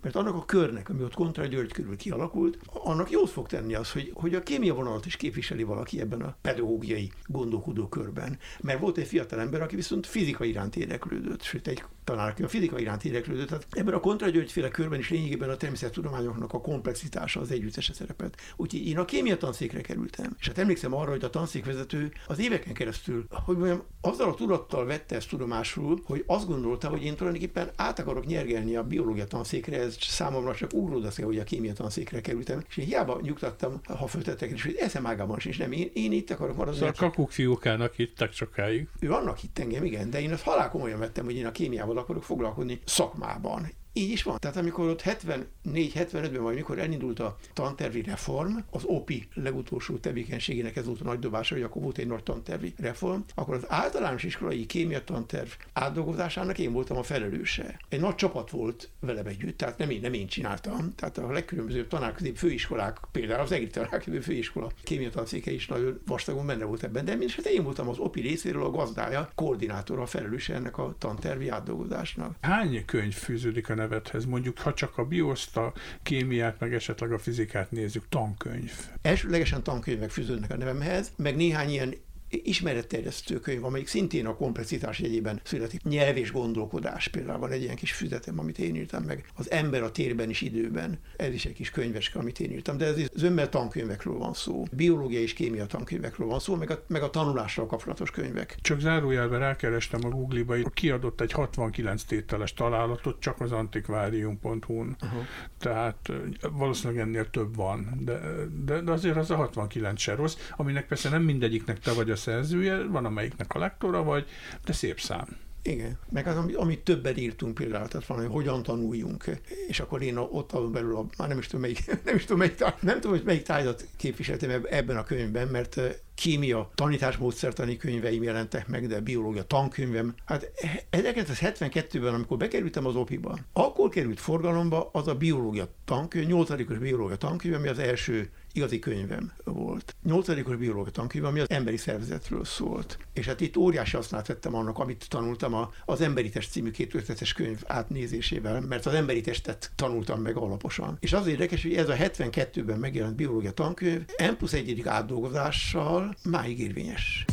Mert 0.00 0.16
annak 0.16 0.34
a 0.34 0.44
körnek, 0.44 0.88
ami 0.88 1.02
ott 1.02 1.14
Kontra 1.14 1.46
György 1.46 1.72
körül 1.72 1.96
kialakult, 1.96 2.58
annak 2.66 3.10
jót 3.10 3.30
fog 3.30 3.48
tenni 3.48 3.74
az, 3.74 3.92
hogy, 3.92 4.10
hogy 4.14 4.34
a 4.34 4.41
kémia 4.42 4.74
vonalat 4.74 5.06
is 5.06 5.16
képviseli 5.16 5.62
valaki 5.62 6.00
ebben 6.00 6.20
a 6.20 6.36
pedagógiai 6.40 7.10
gondolkodó 7.26 7.88
körben. 7.88 8.38
Mert 8.60 8.80
volt 8.80 8.96
egy 8.96 9.06
fiatal 9.06 9.40
ember, 9.40 9.62
aki 9.62 9.76
viszont 9.76 10.06
fizika 10.06 10.44
iránt 10.44 10.76
érdeklődött, 10.76 11.42
sőt 11.42 11.66
egy 11.66 11.82
tanár, 12.04 12.28
aki 12.28 12.42
a 12.42 12.48
fizika 12.48 12.78
iránt 12.78 13.04
érdeklődött. 13.04 13.48
Tehát 13.48 13.66
ebben 13.70 13.94
a 13.94 14.00
Kontra 14.00 14.28
féle 14.46 14.68
körben 14.68 14.98
is 14.98 15.10
lényegében 15.10 15.50
a 15.50 15.56
természettudományoknak 15.56 16.52
a 16.52 16.60
komplexitása 16.60 17.40
az 17.40 17.50
együttese 17.50 17.92
szerepelt. 17.92 18.36
Úgyhogy 18.56 18.86
én 18.86 18.98
a 18.98 19.04
kémia 19.04 19.36
tanszékre 19.36 19.80
kerültem. 19.80 20.36
És 20.38 20.46
hát 20.46 20.58
emlékszem 20.58 20.94
arra, 20.94 21.10
hogy 21.10 21.24
a 21.24 21.30
tanszékvezető 21.30 22.12
az 22.26 22.38
éveken 22.38 22.72
keresztül, 22.72 23.26
hogy 23.30 23.56
mondjam, 23.56 23.82
azzal 24.00 24.28
a 24.28 24.34
tudattal 24.34 24.84
vette 24.84 25.16
ezt 25.16 25.28
tudomásul, 25.28 26.02
hogy 26.04 26.24
azt 26.26 26.46
gondolta, 26.46 26.88
hogy 26.88 27.04
én 27.04 27.16
tulajdonképpen 27.16 27.70
át 27.76 27.98
akarok 27.98 28.26
nyergelni 28.26 28.76
a 28.76 28.82
biológia 28.82 29.26
tanszékre, 29.26 29.80
ez 29.80 29.96
számomra 30.00 30.54
csak 30.54 30.72
ugródaszja, 30.72 31.26
hogy 31.26 31.38
a 31.38 31.44
kémia 31.44 31.72
tanszékre 31.72 32.20
kerültem. 32.20 32.64
És 32.68 32.76
én 32.76 32.86
hiába 32.86 33.20
nyugtattam, 33.22 33.80
ha 33.84 34.06
föltettek 34.06 34.50
is, 34.50 34.62
hogy 34.62 34.76
eszem 34.78 35.06
ágában 35.06 35.38
sincs, 35.38 35.58
nem, 35.58 35.72
én, 35.72 35.90
én 35.92 36.12
itt 36.12 36.30
akarok 36.30 36.56
maradni. 36.56 36.78
Szóval 36.78 36.94
a 36.96 37.00
kakuk 37.00 37.30
fiúkának 37.30 37.94
hittek 37.94 38.32
sokáig. 38.32 38.88
Ő 39.00 39.12
annak 39.12 39.38
hitt 39.38 39.58
engem, 39.58 39.84
igen, 39.84 40.10
de 40.10 40.20
én 40.20 40.32
azt 40.32 40.42
halál 40.42 40.70
komolyan 40.70 40.98
vettem, 40.98 41.24
hogy 41.24 41.36
én 41.36 41.46
a 41.46 41.52
kémiával 41.92 41.98
akarok 41.98 42.22
foglalkozni 42.22 42.80
szakmában. 42.84 43.66
Így 43.92 44.10
is 44.10 44.22
van. 44.22 44.38
Tehát 44.38 44.56
amikor 44.56 44.88
ott 44.88 45.02
74-75-ben, 45.02 46.42
vagy 46.42 46.54
mikor 46.54 46.78
elindult 46.78 47.20
a 47.20 47.36
tantervi 47.52 48.02
reform, 48.02 48.56
az 48.70 48.82
OPI 48.84 49.28
legutolsó 49.34 49.96
tevékenységének 49.96 50.76
ez 50.76 50.86
volt 50.86 51.00
a 51.00 51.04
nagy 51.04 51.18
dobása, 51.18 51.54
hogy 51.54 51.62
akkor 51.62 51.82
volt 51.82 51.98
egy 51.98 52.06
nagy 52.06 52.22
tantervi 52.22 52.74
reform, 52.78 53.20
akkor 53.34 53.54
az 53.54 53.64
általános 53.68 54.22
iskolai 54.22 54.66
kémia 54.66 55.04
tanterv 55.04 55.48
átdolgozásának 55.72 56.58
én 56.58 56.72
voltam 56.72 56.96
a 56.96 57.02
felelőse. 57.02 57.80
Egy 57.88 58.00
nagy 58.00 58.14
csapat 58.14 58.50
volt 58.50 58.90
velem 59.00 59.26
együtt, 59.26 59.56
tehát 59.56 59.78
nem 59.78 59.90
én, 59.90 60.00
nem 60.00 60.12
én 60.12 60.26
csináltam. 60.26 60.94
Tehát 60.94 61.18
a 61.18 61.32
legkülönbözőbb 61.32 61.88
tanárközép 61.88 62.36
főiskolák, 62.36 62.98
például 63.12 63.40
az 63.40 63.52
EGRI 63.52 63.66
tanárközép 63.66 64.22
főiskola 64.22 64.70
kémia 64.82 65.10
tanszéke 65.10 65.50
is 65.50 65.66
nagyon 65.66 66.00
vastagon 66.06 66.46
benne 66.46 66.64
volt 66.64 66.82
ebben, 66.82 67.04
de 67.04 67.14
mindesetre 67.14 67.52
én 67.52 67.62
voltam 67.62 67.88
az 67.88 67.98
OPI 67.98 68.20
részéről 68.20 68.64
a 68.64 68.70
gazdája, 68.70 69.30
koordinátora, 69.34 70.02
a 70.02 70.06
felelőse 70.06 70.54
ennek 70.54 70.78
a 70.78 70.94
tantervi 70.98 71.48
átdolgozásnak. 71.48 72.36
Hány 72.40 72.84
könyv 72.84 73.14
fűződik 73.14 73.68
a 73.68 73.74
nevedhez? 73.82 74.24
Mondjuk, 74.24 74.58
ha 74.58 74.74
csak 74.74 74.98
a 74.98 75.04
bioszt, 75.04 75.56
a 75.56 75.72
kémiát, 76.02 76.60
meg 76.60 76.74
esetleg 76.74 77.12
a 77.12 77.18
fizikát 77.18 77.70
nézzük, 77.70 78.08
tankönyv. 78.08 78.72
Elsőlegesen 79.02 79.62
tankönyvek 79.62 80.10
fűződnek 80.10 80.50
a 80.50 80.56
nevemhez, 80.56 81.12
meg 81.16 81.36
néhány 81.36 81.70
ilyen 81.70 81.94
ismeretterjesztő 82.32 83.40
könyv, 83.40 83.64
amelyik 83.64 83.86
szintén 83.86 84.26
a 84.26 84.36
komplexitás 84.36 84.98
jegyében 84.98 85.40
születik. 85.44 85.82
Nyelv 85.82 86.16
és 86.16 86.32
gondolkodás 86.32 87.08
például 87.08 87.38
van 87.38 87.50
egy 87.50 87.62
ilyen 87.62 87.76
kis 87.76 87.92
füzetem, 87.92 88.38
amit 88.38 88.58
én 88.58 88.74
írtam 88.74 89.02
meg. 89.02 89.24
Az 89.34 89.50
ember 89.50 89.82
a 89.82 89.90
térben 89.90 90.28
és 90.28 90.40
időben. 90.40 90.98
Ez 91.16 91.32
is 91.32 91.44
egy 91.44 91.52
kis 91.52 91.70
könyveske, 91.70 92.18
amit 92.18 92.40
én 92.40 92.50
írtam, 92.50 92.76
de 92.76 92.86
ez 92.86 92.96
zömmel 93.14 93.48
tankönyvekről 93.48 94.18
van 94.18 94.34
szó. 94.34 94.64
Biológia 94.72 95.20
és 95.20 95.32
kémia 95.32 95.66
tankönyvekről 95.66 96.28
van 96.28 96.38
szó, 96.38 96.54
meg 96.54 96.70
a, 96.70 96.84
meg 96.86 97.02
a 97.02 97.10
tanulással 97.10 97.66
kapcsolatos 97.66 98.10
könyvek. 98.10 98.56
Csak 98.60 98.80
zárójelben 98.80 99.38
rákerestem 99.38 100.00
a 100.04 100.08
Google-ba, 100.08 100.54
kiadott 100.74 101.20
egy 101.20 101.32
69 101.32 102.02
tételes 102.02 102.54
találatot 102.54 103.20
csak 103.20 103.40
az 103.40 103.52
antikvárium.hu-n. 103.52 104.96
Uh-huh. 105.02 105.22
Tehát 105.58 106.12
valószínűleg 106.52 107.02
ennél 107.02 107.30
több 107.30 107.56
van, 107.56 107.98
de, 108.00 108.20
de, 108.64 108.80
de 108.80 108.92
azért 108.92 109.16
az 109.16 109.30
a 109.30 109.36
69 109.36 110.00
se 110.00 110.14
rossz, 110.14 110.36
aminek 110.56 110.86
persze 110.86 111.08
nem 111.08 111.22
mindegyiknek 111.22 111.78
te 111.78 111.92
vagy 111.92 112.10
a 112.10 112.16
szerzője, 112.22 112.82
van 112.86 113.04
amelyiknek 113.04 113.54
a 113.54 113.58
lektora 113.58 114.02
vagy, 114.02 114.26
de 114.64 114.72
szép 114.72 115.00
szám. 115.00 115.36
Igen, 115.64 115.98
meg 116.10 116.26
az, 116.26 116.36
amit, 116.36 116.56
amit 116.56 116.80
többet 116.80 117.18
írtunk 117.18 117.54
például, 117.54 117.88
tehát 117.88 118.06
van, 118.06 118.18
hogy 118.18 118.28
hogyan 118.30 118.62
tanuljunk, 118.62 119.24
és 119.68 119.80
akkor 119.80 120.02
én 120.02 120.16
ott 120.16 120.70
belül, 120.72 120.96
a, 120.96 121.06
már 121.18 121.28
nem 121.28 121.38
is 121.38 121.46
tudom 121.46 121.60
melyik, 121.60 121.84
nem 122.04 122.14
is 122.14 122.22
tudom 122.22 122.38
melyik, 122.38 122.58
nem 122.80 122.94
tudom, 122.94 123.16
hogy 123.16 123.22
melyik 123.24 123.42
tárgyat 123.42 123.86
képviseltem 123.96 124.62
ebben 124.70 124.96
a 124.96 125.02
könyvben, 125.02 125.48
mert 125.48 125.80
kémia 126.14 126.70
tanításmódszertani 126.74 127.76
könyveim 127.76 128.22
jelentek 128.22 128.68
meg, 128.68 128.86
de 128.86 129.00
biológia 129.00 129.42
tankönyvem. 129.42 130.14
Hát 130.24 130.50
1972-ben, 130.92 132.14
amikor 132.14 132.36
bekerültem 132.36 132.86
az 132.86 132.96
OPI-ba, 132.96 133.38
akkor 133.52 133.88
került 133.88 134.20
forgalomba 134.20 134.90
az 134.92 135.08
a 135.08 135.14
biológia 135.14 135.68
tankönyv, 135.84 136.26
8. 136.26 136.78
biológia 136.78 137.16
tankönyv, 137.16 137.54
ami 137.54 137.68
az 137.68 137.78
első 137.78 138.30
igazi 138.52 138.78
könyvem 138.78 139.32
volt. 139.44 139.94
Nyolcadikos 140.02 140.56
biológia 140.56 140.92
tankönyv, 140.92 141.24
ami 141.24 141.40
az 141.40 141.50
emberi 141.50 141.76
szervezetről 141.76 142.44
szólt. 142.44 142.98
És 143.12 143.26
hát 143.26 143.40
itt 143.40 143.56
óriási 143.56 143.96
hasznát 143.96 144.26
vettem 144.26 144.54
annak, 144.54 144.78
amit 144.78 145.08
tanultam 145.08 145.54
a, 145.54 145.70
az 145.84 146.00
Emberi 146.00 146.28
Test 146.28 146.50
című 146.50 146.70
két 146.70 146.94
könyv 147.34 147.62
átnézésével, 147.66 148.60
mert 148.60 148.86
az 148.86 148.94
emberi 148.94 149.20
testet 149.20 149.70
tanultam 149.76 150.20
meg 150.20 150.36
alaposan. 150.36 150.96
És 151.00 151.12
az 151.12 151.26
érdekes, 151.26 151.62
hogy 151.62 151.74
ez 151.74 151.88
a 151.88 151.94
72-ben 151.94 152.78
megjelent 152.78 153.16
biológia 153.16 153.52
tankönyv 153.52 154.04
M 154.18 154.36
plusz 154.38 154.52
egyedik 154.52 154.86
átdolgozással 154.86 156.16
máig 156.24 156.60
érvényes. 156.60 157.24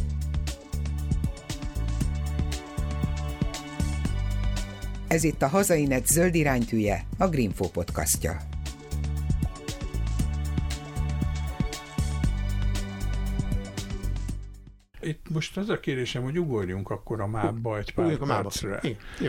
Ez 5.07 5.23
itt 5.23 5.41
a 5.41 5.47
Hazainet 5.47 6.07
zöld 6.07 6.35
iránytűje, 6.35 7.05
a 7.17 7.27
Greenfo 7.27 7.69
podcastja. 7.69 8.48
Itt 15.01 15.29
most 15.29 15.57
az 15.57 15.69
a 15.69 15.79
kérésem, 15.79 16.23
hogy 16.23 16.39
ugorjunk 16.39 16.89
akkor 16.89 17.21
a 17.21 17.27
mába 17.27 17.77
egy 17.77 17.93
pár 17.93 18.17
percre. 18.17 18.81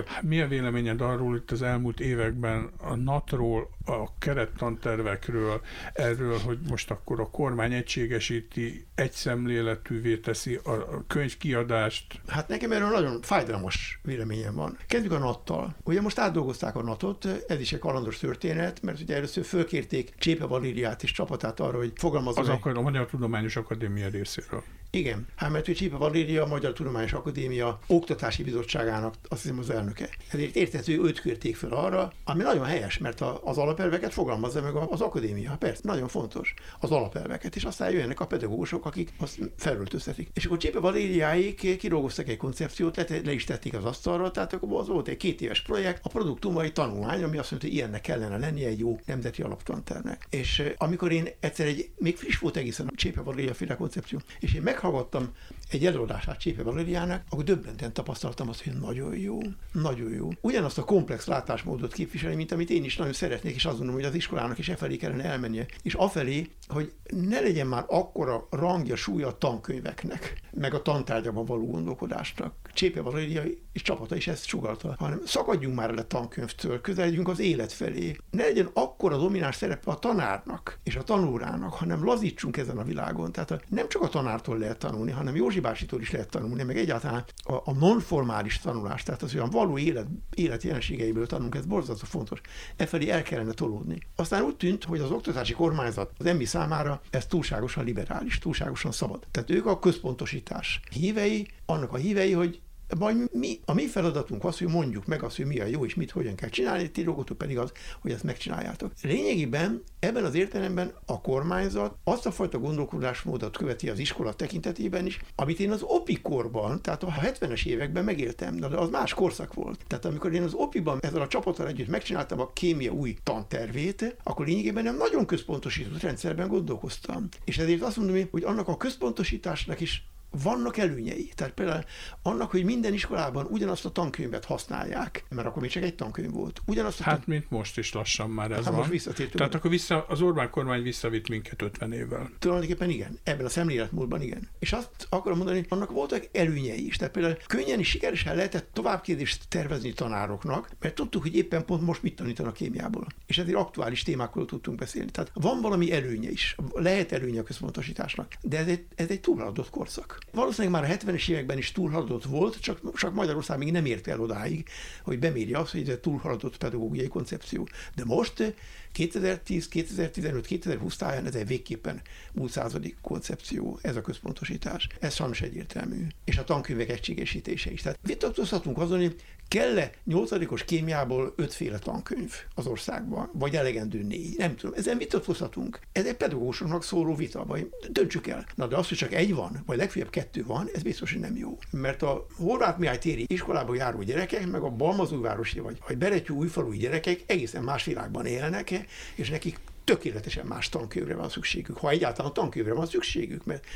Hát 0.07 0.23
mi 0.23 0.41
a 0.41 0.49
véleményed 0.49 1.01
arról 1.01 1.37
itt 1.37 1.51
az 1.51 1.63
elmúlt 1.63 2.01
években 2.01 2.71
a 2.77 2.95
NAT-ról, 2.95 3.71
a 3.85 4.19
kerettantervekről, 4.19 5.61
erről, 5.93 6.39
hogy 6.39 6.59
most 6.69 6.91
akkor 6.91 7.21
a 7.21 7.31
kormány 7.31 7.73
egységesíti, 7.73 8.87
egyszemléletűvé 8.95 10.17
teszi 10.17 10.55
a 10.65 11.07
könyvkiadást? 11.07 12.21
Hát 12.27 12.49
nekem 12.49 12.73
erről 12.73 12.89
nagyon 12.89 13.23
fájdalmas 13.23 14.01
véleményem 14.03 14.55
van. 14.55 14.79
Kezdjük 14.87 15.13
a 15.13 15.19
NAT-tal. 15.19 15.77
Ugye 15.85 16.01
most 16.01 16.19
átdolgozták 16.19 16.77
a 16.77 16.83
NAT-ot, 16.83 17.45
ez 17.49 17.61
is 17.61 17.73
egy 17.73 17.79
kalandos 17.79 18.19
történet, 18.19 18.83
mert 18.83 19.01
ugye 19.01 19.17
először 19.17 19.45
fölkérték 19.45 20.15
Csépe 20.19 20.45
Valériát 20.45 21.03
és 21.03 21.13
csapatát 21.13 21.61
arra, 21.61 21.77
hogy 21.77 21.93
fogalmazzon. 21.95 22.49
Az 22.49 22.59
meg... 22.65 22.77
a 22.77 22.81
Magyar 22.81 23.07
Tudományos 23.07 23.57
Akadémia 23.57 24.09
részéről. 24.09 24.63
Igen, 24.93 25.27
hát 25.37 25.51
mert 25.51 25.67
hogy 25.67 25.75
Csipa 25.75 25.99
Valéria, 25.99 26.43
a 26.43 26.47
Magyar 26.47 26.73
Tudományos 26.73 27.13
Akadémia 27.13 27.79
Oktatási 27.87 28.43
Bizottságának 28.43 29.15
azt 29.29 29.43
hiszem 29.43 29.59
az 29.59 29.71
elnöke. 29.71 30.09
Ezért 30.31 30.57
értető 30.57 31.03
őt 31.03 31.21
kérték 31.21 31.57
fel 31.57 31.71
arra, 31.71 32.13
ami 32.25 32.43
nagyon 32.43 32.65
helyes, 32.65 32.99
mert 32.99 33.21
az 33.21 33.59
alapelveket 33.71 34.13
fogalmazza 34.13 34.63
meg 34.63 34.75
az 34.75 35.01
akadémia. 35.01 35.57
Persze, 35.59 35.81
nagyon 35.85 36.09
fontos 36.09 36.55
az 36.81 36.91
alapelveket, 36.91 37.57
és 37.57 37.65
aztán 37.65 37.91
jönnek 37.91 38.21
a 38.21 38.27
pedagógusok, 38.27 38.87
akik 38.87 39.13
azt 39.19 39.39
felöltöztetik. 39.57 40.31
És 40.35 40.45
akkor 40.45 40.59
Csipa 40.59 40.81
Valériáik 40.81 41.79
kidolgoztak 41.79 42.29
egy 42.29 42.37
koncepciót, 42.37 42.97
le, 42.97 43.05
le 43.25 43.33
is 43.33 43.45
tették 43.45 43.75
az 43.75 43.85
asztalra, 43.85 44.31
tehát 44.31 44.53
akkor 44.53 44.81
az 44.81 44.89
volt 44.89 45.09
egy 45.09 45.17
két 45.17 45.41
éves 45.41 45.63
projekt, 45.63 46.05
a 46.05 46.09
produktumai 46.09 46.73
tanulmány, 46.73 47.23
ami 47.23 47.39
azt 47.39 47.51
mondta, 47.51 47.69
hogy 47.69 47.77
ilyennek 47.77 48.01
kellene 48.01 48.39
lennie 48.39 48.69
egy 48.69 48.79
jó 48.79 49.01
nemzeti 49.07 49.43
alaptanternek. 49.43 50.27
És 50.31 50.63
amikor 50.77 51.13
én 51.13 51.29
egyszer 51.41 51.67
egy, 51.67 51.91
még 51.97 52.17
friss 52.17 52.39
volt 52.39 52.57
egészen 52.57 52.87
a 52.87 52.91
Csépe 52.95 53.21
Valéria 53.21 53.55
féle 53.55 53.77
koncepció, 53.77 54.21
és 54.41 54.55
én 54.55 54.63
meg 54.63 54.79
meghallgattam 54.81 55.29
egy 55.71 55.87
előadását 55.87 56.39
Csépe 56.39 56.63
Valeriának, 56.63 57.23
akkor 57.29 57.45
döbbenten 57.45 57.93
tapasztaltam 57.93 58.49
azt, 58.49 58.65
hogy 58.65 58.73
nagyon 58.73 59.17
jó, 59.17 59.39
nagyon 59.73 60.13
jó. 60.13 60.29
Ugyanazt 60.41 60.79
a 60.79 60.85
komplex 60.85 61.27
látásmódot 61.27 61.93
képviseli, 61.93 62.35
mint 62.35 62.53
amit 62.53 62.71
én 62.71 62.85
is 62.85 62.97
nagyon 62.97 63.13
szeretnék, 63.13 63.55
és 63.61 63.67
azt 63.67 63.77
gondolom, 63.77 64.01
hogy 64.01 64.11
az 64.11 64.17
iskolának 64.17 64.59
is 64.59 64.69
e 64.69 64.77
felé 64.77 64.97
kellene 64.97 65.25
elmennie. 65.25 65.67
És 65.83 65.95
afelé, 65.95 66.51
hogy 66.69 66.93
ne 67.09 67.41
legyen 67.41 67.67
már 67.67 67.85
akkora 67.87 68.47
rangja, 68.51 68.97
súlya 68.97 69.29
a 69.29 69.39
tankönyveknek, 69.39 70.41
meg 70.51 70.75
a 70.75 70.83
tantárgyában 70.83 71.45
való 71.45 71.67
gondolkodásnak. 71.67 72.55
Csépe 72.73 73.01
Valeria 73.01 73.43
és 73.73 73.83
csapata 73.83 74.17
is 74.17 74.27
ezt 74.27 74.47
sugalta, 74.47 74.95
hanem 74.99 75.21
szakadjunk 75.25 75.77
már 75.77 75.91
el 75.91 75.97
a 75.97 76.07
tankönyvtől, 76.07 76.81
közeledjünk 76.81 77.29
az 77.29 77.39
élet 77.39 77.73
felé. 77.73 78.17
Ne 78.31 78.43
legyen 78.43 78.71
akkora 78.73 79.17
domináns 79.17 79.57
szerepe 79.57 79.91
a 79.91 79.99
tanárnak 79.99 80.79
és 80.83 80.97
a 80.97 81.03
tanórának, 81.03 81.73
hanem 81.73 82.05
lazítsunk 82.05 82.57
ezen 82.57 82.79
a 82.79 82.85
világon. 82.85 83.33
Tehát 83.33 83.65
nem 83.69 83.89
csak 83.89 84.03
a 84.03 84.09
tanártól 84.09 84.59
lehet 84.59 84.79
tanulni, 84.79 85.11
hanem 85.11 85.37
Józsi 85.37 85.61
básitól 85.61 86.01
is 86.01 86.11
lehet 86.11 86.31
tanulni, 86.31 86.63
meg 86.63 86.79
egyáltalán 86.79 87.25
a, 87.43 87.53
a 87.53 87.73
nonformális 87.79 88.59
tanulás, 88.59 89.03
tehát 89.03 89.23
az 89.23 89.35
olyan 89.35 89.51
való 89.51 89.79
élet, 89.79 90.07
élet 90.35 90.63
jelenségeiből 90.63 91.27
tanulunk, 91.27 91.55
ez 91.55 91.67
borzasztó 91.67 92.07
fontos. 92.07 92.41
E 92.77 92.87
felé 92.87 93.09
el 93.09 93.23
kellene 93.23 93.50
tolódni. 93.53 93.99
Aztán 94.17 94.43
úgy 94.43 94.57
tűnt, 94.57 94.85
hogy 94.85 95.01
az 95.01 95.11
oktatási 95.11 95.53
kormányzat 95.53 96.13
az 96.19 96.27
emmi 96.27 96.45
számára 96.45 97.01
ez 97.11 97.27
túlságosan 97.27 97.85
liberális, 97.85 98.39
túlságosan 98.39 98.93
szabad. 98.93 99.27
Tehát 99.31 99.51
ők 99.51 99.67
a 99.67 99.79
központosítás 99.79 100.81
hívei, 100.91 101.49
annak 101.67 101.93
a 101.93 101.97
hívei, 101.97 102.33
hogy 102.33 102.61
majd 102.99 103.29
mi, 103.33 103.61
a 103.65 103.75
mi 103.75 103.87
feladatunk 103.87 104.45
az, 104.45 104.59
hogy 104.59 104.69
mondjuk 104.69 105.07
meg 105.07 105.23
azt, 105.23 105.37
hogy 105.37 105.47
mi 105.47 105.61
a 105.61 105.65
jó 105.65 105.85
és 105.85 105.95
mit 105.95 106.11
hogyan 106.11 106.35
kell 106.35 106.49
csinálni, 106.49 106.91
ti 106.91 107.03
dolgotok 107.03 107.39
pedig 107.39 107.59
az, 107.59 107.73
hogy 108.01 108.11
ezt 108.11 108.23
megcsináljátok. 108.23 108.93
Lényegében 109.03 109.83
ebben 109.99 110.25
az 110.25 110.35
értelemben 110.35 110.93
a 111.07 111.21
kormányzat 111.21 111.97
azt 112.05 112.27
a 112.27 112.31
fajta 112.31 112.59
gondolkodásmódot 112.59 113.57
követi 113.57 113.89
az 113.89 113.99
iskola 113.99 114.33
tekintetében 114.33 115.07
is, 115.07 115.21
amit 115.35 115.61
én 115.61 115.71
az 115.71 115.83
opikorban, 115.83 116.83
tehát 116.83 117.03
a 117.03 117.15
70-es 117.23 117.67
években 117.67 118.05
megéltem, 118.05 118.57
de 118.57 118.67
az 118.67 118.91
más 118.91 119.15
korszak 119.15 119.55
volt. 119.55 119.81
Tehát 119.87 120.05
amikor 120.05 120.33
én 120.33 120.43
az 120.43 120.55
opiban 120.55 120.99
ezzel 121.01 121.21
a 121.21 121.27
csapattal 121.27 121.67
együtt 121.67 121.89
megcsináltam 121.89 122.41
a 122.41 122.53
kémia 122.53 122.93
új 122.93 123.17
tantervét, 123.23 124.17
akkor 124.23 124.47
lényegében 124.47 124.85
nem 124.85 124.97
nagyon 124.97 125.27
központosított 125.27 126.01
rendszerben 126.01 126.49
gondolkoztam. 126.49 127.29
És 127.45 127.59
ezért 127.59 127.83
azt 127.83 127.97
mondom, 127.97 128.29
hogy 128.31 128.45
annak 128.45 128.69
a 128.69 128.77
központosításnak 128.77 129.81
is 129.81 130.09
vannak 130.43 130.77
előnyei. 130.77 131.33
Tehát 131.35 131.53
például 131.53 131.85
annak, 132.23 132.51
hogy 132.51 132.65
minden 132.65 132.93
iskolában 132.93 133.47
ugyanazt 133.51 133.85
a 133.85 133.91
tankönyvet 133.91 134.45
használják, 134.45 135.25
mert 135.29 135.47
akkor 135.47 135.63
még 135.63 135.71
csak 135.71 135.83
egy 135.83 135.95
tankönyv 135.95 136.31
volt. 136.31 136.61
Ugyanazt 136.67 137.01
a 137.01 137.03
hát, 137.03 137.15
tan... 137.15 137.25
mint 137.27 137.51
most 137.51 137.79
is 137.79 137.93
lassan 137.93 138.31
már 138.31 138.51
ez 138.51 138.57
hát 138.57 138.67
van. 138.67 138.75
Most 138.75 138.91
visszatértünk. 138.91 139.37
Tehát 139.37 139.55
akkor 139.55 139.71
vissza, 139.71 140.05
az 140.09 140.21
Orbán 140.21 140.51
kormány 140.51 140.83
visszavitt 140.83 141.29
minket 141.29 141.63
50 141.63 141.93
évvel. 141.93 142.31
Tulajdonképpen 142.39 142.91
igen. 142.91 143.19
Ebben 143.23 143.45
a 143.45 143.49
szemléletmódban 143.49 144.23
igen. 144.23 144.49
És 144.59 144.73
azt 144.73 145.07
akarom 145.09 145.37
mondani, 145.37 145.59
hogy 145.59 145.67
annak 145.69 145.91
voltak 145.91 146.29
előnyei 146.33 146.87
is. 146.87 146.97
Tehát 146.97 147.13
például 147.13 147.37
könnyen 147.47 147.79
és 147.79 147.89
sikeresen 147.89 148.37
lehetett 148.37 148.69
továbbképzést 148.73 149.49
tervezni 149.49 149.93
tanároknak, 149.93 150.71
mert 150.81 150.95
tudtuk, 150.95 151.23
hogy 151.23 151.37
éppen 151.37 151.65
pont 151.65 151.83
most 151.83 152.03
mit 152.03 152.17
tanítanak 152.17 152.55
kémiából. 152.55 153.07
És 153.27 153.39
ezért 153.39 153.57
aktuális 153.57 154.03
témákról 154.03 154.47
tudtunk 154.47 154.79
beszélni. 154.79 155.11
Tehát 155.11 155.31
van 155.35 155.61
valami 155.61 155.93
előnye 155.93 156.31
is. 156.31 156.57
Lehet 156.75 157.13
előnye 157.13 157.41
a 157.41 157.43
központosításnak. 157.43 158.33
De 158.41 158.59
ez 158.59 158.67
egy, 158.67 158.85
ez 158.95 159.09
egy 159.09 159.21
túlhaladott 159.21 159.71
korszak. 159.71 160.19
Valószínűleg 160.33 160.81
már 160.81 160.91
a 160.91 160.95
70-es 160.95 161.29
években 161.29 161.59
is 161.59 161.73
túlhaladott 161.73 162.25
volt, 162.25 162.61
csak, 162.61 162.97
csak 162.97 163.15
Magyarország 163.15 163.59
még 163.59 163.73
nem 163.73 163.85
ért 163.85 164.09
el 164.09 164.21
odáig, 164.21 164.69
hogy 165.03 165.19
bemérje 165.19 165.59
azt, 165.59 165.73
hogy 165.73 165.89
ez 165.89 165.99
túlhaladott 166.01 166.57
pedagógiai 166.57 167.09
koncepció. 167.09 167.69
De 167.95 168.05
most 168.05 168.55
2010, 168.93 169.69
2015, 169.69 170.47
2020 170.47 170.97
táján 170.97 171.27
ez 171.27 171.35
egy 171.35 171.47
végképpen 171.47 172.01
múlt 172.33 172.51
századi 172.51 172.97
koncepció, 173.03 173.79
ez 173.83 173.97
a 173.97 174.01
központosítás. 174.01 174.87
Ez 175.01 175.15
sajnos 175.15 175.41
egyértelmű. 175.41 176.07
És 176.25 176.39
a 176.39 176.45
tankönyvek 176.45 176.91
egységesítése 176.91 177.71
is. 177.71 177.83
Tehát 177.83 177.99
vitatkozhatunk 178.03 178.79
azon, 178.79 178.99
hogy 178.99 179.17
kell-e 179.51 179.91
nyolcadikos 180.05 180.65
kémiából 180.65 181.33
ötféle 181.37 181.79
tankönyv 181.79 182.35
az 182.55 182.67
országban, 182.67 183.31
vagy 183.33 183.55
elegendő 183.55 184.03
négy? 184.03 184.37
Nem 184.37 184.57
tudom. 184.57 184.75
Ezen 184.77 184.99
vitatkozhatunk. 184.99 185.81
Ez 185.93 186.07
egy 186.07 186.17
pedagógusoknak 186.17 186.85
szóló 186.85 187.15
vita, 187.15 187.45
vagy 187.45 187.71
döntsük 187.89 188.27
el. 188.27 188.47
Na 188.55 188.67
de 188.67 188.77
az, 188.77 188.89
hogy 188.89 188.97
csak 188.97 189.13
egy 189.13 189.35
van, 189.35 189.63
vagy 189.67 189.77
legfeljebb 189.77 190.11
kettő 190.11 190.45
van, 190.45 190.69
ez 190.75 190.83
biztos, 190.83 191.13
hogy 191.13 191.21
nem 191.21 191.37
jó. 191.37 191.59
Mert 191.71 192.03
a 192.03 192.27
Horváth 192.37 192.79
Mihály 192.79 192.99
téri 192.99 193.25
iskolába 193.27 193.75
járó 193.75 194.03
gyerekek, 194.03 194.47
meg 194.47 194.63
a 194.63 194.71
Balmazújvárosi 194.71 195.59
vagy, 195.59 195.79
vagy 195.87 195.99
Beretyú 195.99 196.37
újfalui 196.37 196.77
gyerekek 196.77 197.21
egészen 197.27 197.63
más 197.63 197.85
világban 197.85 198.27
élnek, 198.27 198.71
és 199.15 199.31
nekik 199.31 199.59
tökéletesen 199.85 200.47
más 200.47 200.69
tankönyvre 200.69 201.15
van 201.15 201.29
szükségük, 201.29 201.77
ha 201.77 201.91
egyáltalán 201.91 202.33
tankönyvre 202.33 202.75
van 202.75 202.87
szükségük, 202.87 203.45
mert 203.45 203.67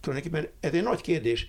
tulajdonképpen 0.00 0.50
ez 0.60 0.72
egy 0.72 0.82
nagy 0.82 1.00
kérdés 1.00 1.46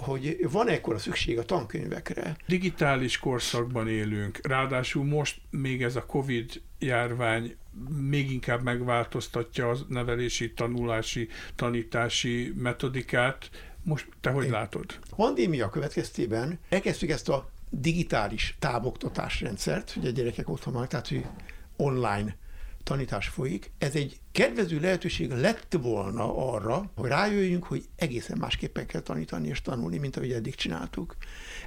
hogy 0.00 0.50
van 0.50 0.68
ekkora 0.68 0.98
szükség 0.98 1.38
a 1.38 1.44
tankönyvekre. 1.44 2.36
Digitális 2.46 3.18
korszakban 3.18 3.88
élünk, 3.88 4.38
ráadásul 4.42 5.04
most 5.04 5.40
még 5.50 5.82
ez 5.82 5.96
a 5.96 6.06
Covid 6.06 6.62
járvány 6.78 7.56
még 8.00 8.30
inkább 8.30 8.62
megváltoztatja 8.62 9.70
a 9.70 9.76
nevelési, 9.88 10.52
tanulási, 10.52 11.28
tanítási 11.54 12.52
metodikát. 12.56 13.50
Most 13.82 14.08
te 14.20 14.30
hogy 14.30 14.44
Én. 14.44 14.50
látod? 14.50 14.84
A 15.10 15.14
pandémia 15.14 15.70
következtében 15.70 16.58
elkezdtük 16.68 17.10
ezt 17.10 17.28
a 17.28 17.50
digitális 17.70 18.56
távoktatásrendszert, 18.58 19.90
hogy 19.90 20.06
a 20.06 20.10
gyerekek 20.10 20.48
otthon 20.48 20.72
vannak, 20.72 20.88
tehát 20.88 21.08
hogy 21.08 21.24
online 21.76 22.36
tanítás 22.86 23.28
folyik. 23.28 23.70
Ez 23.78 23.94
egy 23.94 24.20
kedvező 24.32 24.80
lehetőség 24.80 25.30
lett 25.30 25.76
volna 25.80 26.52
arra, 26.52 26.90
hogy 26.96 27.08
rájöjjünk, 27.08 27.64
hogy 27.64 27.84
egészen 27.96 28.38
másképpen 28.38 28.86
kell 28.86 29.00
tanítani 29.00 29.48
és 29.48 29.62
tanulni, 29.62 29.98
mint 29.98 30.16
ahogy 30.16 30.32
eddig 30.32 30.54
csináltuk. 30.54 31.16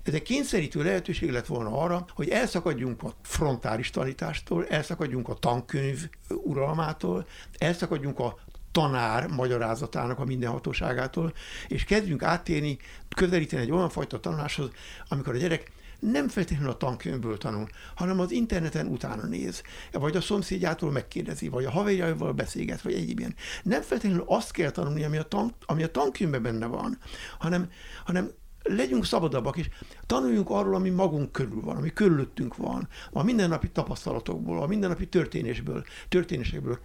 Ez 0.03 0.13
egy 0.13 0.21
kényszerítő 0.21 0.83
lehetőség 0.83 1.31
lett 1.31 1.45
volna 1.45 1.81
arra, 1.81 2.05
hogy 2.13 2.29
elszakadjunk 2.29 3.03
a 3.03 3.13
frontális 3.21 3.89
tanítástól, 3.89 4.67
elszakadjunk 4.67 5.29
a 5.29 5.33
tankönyv 5.33 6.09
uralmától, 6.27 7.27
elszakadjunk 7.57 8.19
a 8.19 8.39
tanár 8.71 9.27
magyarázatának 9.27 10.19
a 10.19 10.25
mindenhatóságától, 10.25 11.33
és 11.67 11.83
kezdjünk 11.83 12.23
áttérni, 12.23 12.77
közelíteni 13.15 13.61
egy 13.61 13.71
olyan 13.71 13.89
fajta 13.89 14.19
tanuláshoz, 14.19 14.69
amikor 15.07 15.33
a 15.33 15.37
gyerek 15.37 15.71
nem 15.99 16.27
feltétlenül 16.27 16.69
a 16.69 16.77
tankönyvből 16.77 17.37
tanul, 17.37 17.67
hanem 17.95 18.19
az 18.19 18.31
interneten 18.31 18.87
utána 18.87 19.25
néz, 19.25 19.61
vagy 19.91 20.15
a 20.15 20.21
szomszédjától 20.21 20.91
megkérdezi, 20.91 21.47
vagy 21.47 21.65
a 21.65 21.71
haverjaival 21.71 22.33
beszélget, 22.33 22.81
vagy 22.81 22.93
egyéb 22.93 23.19
ilyen. 23.19 23.35
Nem 23.63 23.81
feltétlenül 23.81 24.25
azt 24.27 24.51
kell 24.51 24.71
tanulni, 24.71 25.03
ami 25.03 25.17
a, 25.17 25.23
tan, 25.23 25.53
ami 25.65 25.83
a 25.83 25.91
tankönyvben 25.91 26.41
benne 26.41 26.65
van, 26.65 26.97
hanem, 27.37 27.69
hanem 28.05 28.31
legyünk 28.63 29.05
szabadabbak, 29.05 29.57
és 29.57 29.69
tanuljunk 30.05 30.49
arról, 30.49 30.75
ami 30.75 30.89
magunk 30.89 31.31
körül 31.31 31.61
van, 31.61 31.75
ami 31.75 31.93
körülöttünk 31.93 32.55
van, 32.55 32.87
a 33.11 33.23
mindennapi 33.23 33.69
tapasztalatokból, 33.69 34.61
a 34.61 34.67
mindennapi 34.67 35.07
történésből, 35.07 35.83
történésekből 36.09 36.79